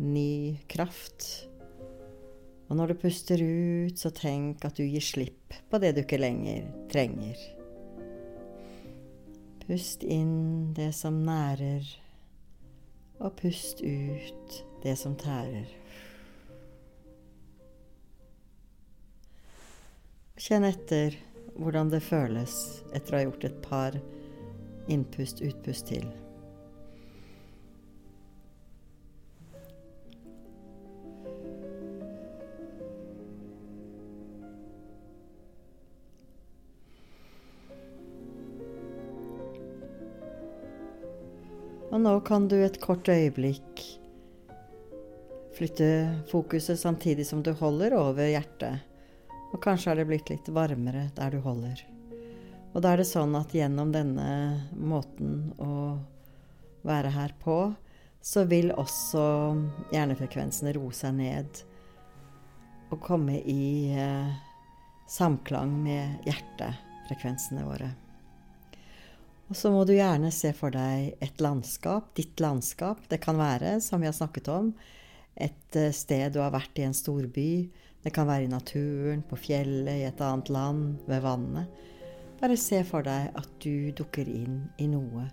ny 0.03 0.59
kraft. 0.67 1.31
Og 2.67 2.75
når 2.83 2.91
du 2.91 3.01
puster 3.07 3.39
ut, 3.39 3.95
så 3.95 4.11
tenk 4.11 4.67
at 4.67 4.83
du 4.83 4.83
gir 4.83 5.05
slipp 5.15 5.61
på 5.71 5.79
det 5.79 5.95
du 5.95 6.03
ikke 6.03 6.19
lenger 6.19 6.67
trenger. 6.91 7.39
Pust 9.63 10.03
inn 10.03 10.73
det 10.75 10.91
som 10.99 11.23
nærer, 11.23 11.87
og 13.23 13.39
pust 13.39 13.87
ut 13.87 14.65
det 14.83 14.95
som 15.01 15.17
tærer. 15.19 15.67
Kjenn 20.39 20.69
etter 20.69 21.17
hvordan 21.59 21.91
det 21.91 22.05
føles 22.07 22.55
etter 22.95 23.15
å 23.15 23.19
ha 23.19 23.27
gjort 23.27 23.47
et 23.49 23.61
par 23.65 23.99
innpust-utpust 24.89 25.91
til. 25.91 26.07
Og 41.89 42.05
nå 42.05 42.19
kan 42.23 42.47
du 42.47 42.61
et 42.63 42.79
kort 42.79 43.09
øyeblikk 43.11 43.89
flytte 45.59 45.91
fokuset 46.31 46.81
samtidig 46.81 47.27
som 47.27 47.43
du 47.43 47.53
holder 47.59 47.97
over 47.99 48.31
hjertet. 48.31 48.85
Og 49.53 49.61
kanskje 49.65 49.91
har 49.91 49.99
det 49.99 50.07
blitt 50.09 50.31
litt 50.31 50.49
varmere 50.55 51.09
der 51.17 51.35
du 51.35 51.41
holder. 51.43 51.83
Og 52.75 52.83
da 52.85 52.93
er 52.93 53.01
det 53.01 53.09
sånn 53.09 53.35
at 53.39 53.55
gjennom 53.57 53.91
denne 53.95 54.29
måten 54.77 55.49
å 55.59 55.99
være 56.87 57.11
her 57.11 57.35
på, 57.43 57.73
så 58.23 58.45
vil 58.47 58.71
også 58.75 59.23
hjernefrekvensene 59.95 60.75
roe 60.77 60.93
seg 60.95 61.17
ned 61.17 61.63
og 62.93 63.01
komme 63.05 63.39
i 63.41 63.95
eh, 63.95 64.37
samklang 65.11 65.73
med 65.83 66.29
hjertefrekvensene 66.29 67.65
våre. 67.67 67.91
Og 69.49 69.57
så 69.57 69.73
må 69.73 69.83
du 69.89 69.95
gjerne 69.97 70.31
se 70.35 70.53
for 70.57 70.73
deg 70.75 71.17
et 71.25 71.41
landskap, 71.41 72.11
ditt 72.17 72.41
landskap. 72.41 73.01
Det 73.09 73.21
kan 73.25 73.39
være, 73.41 73.79
som 73.81 74.01
vi 74.01 74.09
har 74.09 74.17
snakket 74.17 74.51
om, 74.53 74.73
et 75.39 75.77
eh, 75.77 75.93
sted 75.95 76.33
du 76.35 76.41
har 76.43 76.55
vært 76.55 76.79
i 76.81 76.87
en 76.87 76.97
storby. 76.97 77.69
Det 78.03 78.13
kan 78.15 78.29
være 78.29 78.47
i 78.47 78.53
naturen, 78.53 79.23
på 79.27 79.39
fjellet, 79.39 80.03
i 80.03 80.07
et 80.09 80.23
annet 80.23 80.51
land, 80.53 80.99
ved 81.09 81.23
vannet. 81.25 81.83
Bare 82.39 82.59
se 82.59 82.81
for 82.87 83.07
deg 83.07 83.33
at 83.39 83.51
du 83.63 83.91
dukker 83.99 84.29
inn 84.31 84.61
i 84.79 84.87
noe 84.91 85.27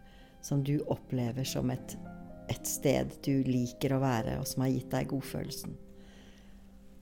som 0.46 0.64
du 0.66 0.80
opplever 0.94 1.46
som 1.46 1.70
et, 1.74 1.96
et 2.50 2.70
sted 2.70 3.14
du 3.26 3.46
liker 3.46 3.96
å 3.96 4.02
være, 4.02 4.40
og 4.42 4.50
som 4.50 4.66
har 4.66 4.74
gitt 4.74 4.92
deg 4.94 5.10
godfølelsen. 5.14 5.78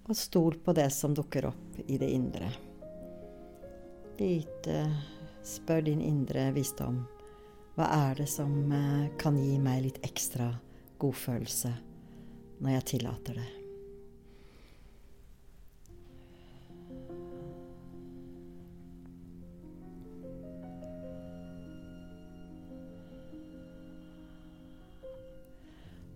Og 0.04 0.20
stol 0.20 0.60
på 0.60 0.76
det 0.76 0.90
som 0.92 1.16
dukker 1.16 1.48
opp 1.48 1.80
i 1.88 2.00
det 2.00 2.12
indre. 2.12 2.52
Lite 4.20 4.78
Spør 5.44 5.82
din 5.84 6.00
indre 6.00 6.46
visdom. 6.56 7.02
Hva 7.76 7.90
er 7.92 8.22
det 8.22 8.30
som 8.32 8.54
eh, 8.72 9.10
kan 9.20 9.36
gi 9.36 9.58
meg 9.60 9.82
litt 9.84 9.98
ekstra 10.08 10.54
godfølelse 11.04 11.74
når 12.64 12.78
jeg 12.78 12.86
tillater 12.94 13.36
det? 13.42 13.50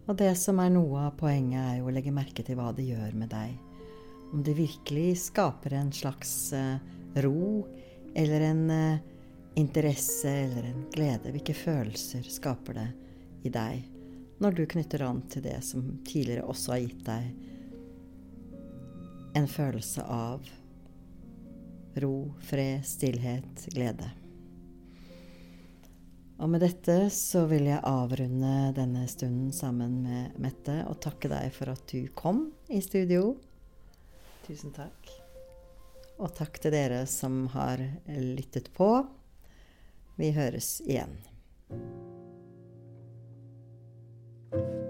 Og 0.08 0.16
det 0.16 0.30
som 0.40 0.62
er 0.64 0.72
noe 0.72 1.02
av 1.10 1.18
poenget, 1.20 1.60
er 1.60 1.80
jo 1.82 1.90
å 1.90 1.92
legge 1.92 2.14
merke 2.16 2.46
til 2.48 2.56
hva 2.56 2.70
det 2.72 2.86
gjør 2.88 3.12
med 3.20 3.28
deg. 3.34 3.58
Om 4.32 4.40
det 4.44 4.56
virkelig 4.56 5.18
skaper 5.26 5.76
en 5.76 5.92
slags 5.92 6.32
uh, 6.56 6.80
ro 7.26 7.66
eller 8.16 8.48
en 8.48 8.64
uh, 8.72 9.04
interesse 9.60 10.32
eller 10.46 10.72
en 10.72 10.88
glede? 10.96 11.36
Hvilke 11.36 11.56
følelser 11.60 12.24
skaper 12.32 12.80
det 12.80 12.88
i 13.44 13.52
deg 13.52 13.97
når 14.38 14.52
du 14.58 14.66
knytter 14.70 15.04
an 15.08 15.24
til 15.32 15.44
det 15.48 15.58
som 15.66 15.90
tidligere 16.08 16.46
også 16.46 16.76
har 16.76 16.84
gitt 16.84 17.04
deg 17.08 17.24
en 19.38 19.48
følelse 19.50 20.04
av 20.04 20.46
ro, 22.02 22.14
fred, 22.46 22.86
stillhet, 22.86 23.68
glede? 23.74 24.10
Og 26.38 26.50
med 26.54 26.62
dette 26.62 26.96
så 27.14 27.48
vil 27.50 27.66
jeg 27.72 27.82
avrunde 27.82 28.74
denne 28.78 29.08
stunden 29.10 29.50
sammen 29.54 30.04
med 30.04 30.36
Mette 30.42 30.84
og 30.86 31.00
takke 31.02 31.32
deg 31.32 31.50
for 31.56 31.74
at 31.74 31.82
du 31.90 32.06
kom 32.18 32.52
i 32.70 32.82
studio. 32.86 33.32
Tusen 34.46 34.76
takk. 34.76 35.10
Og 36.22 36.30
takk 36.38 36.62
til 36.62 36.74
dere 36.74 37.06
som 37.10 37.46
har 37.54 37.82
lyttet 38.06 38.70
på. 38.78 38.92
Vi 40.18 40.32
høres 40.38 40.78
igjen. 40.86 41.18
you. 44.54 44.87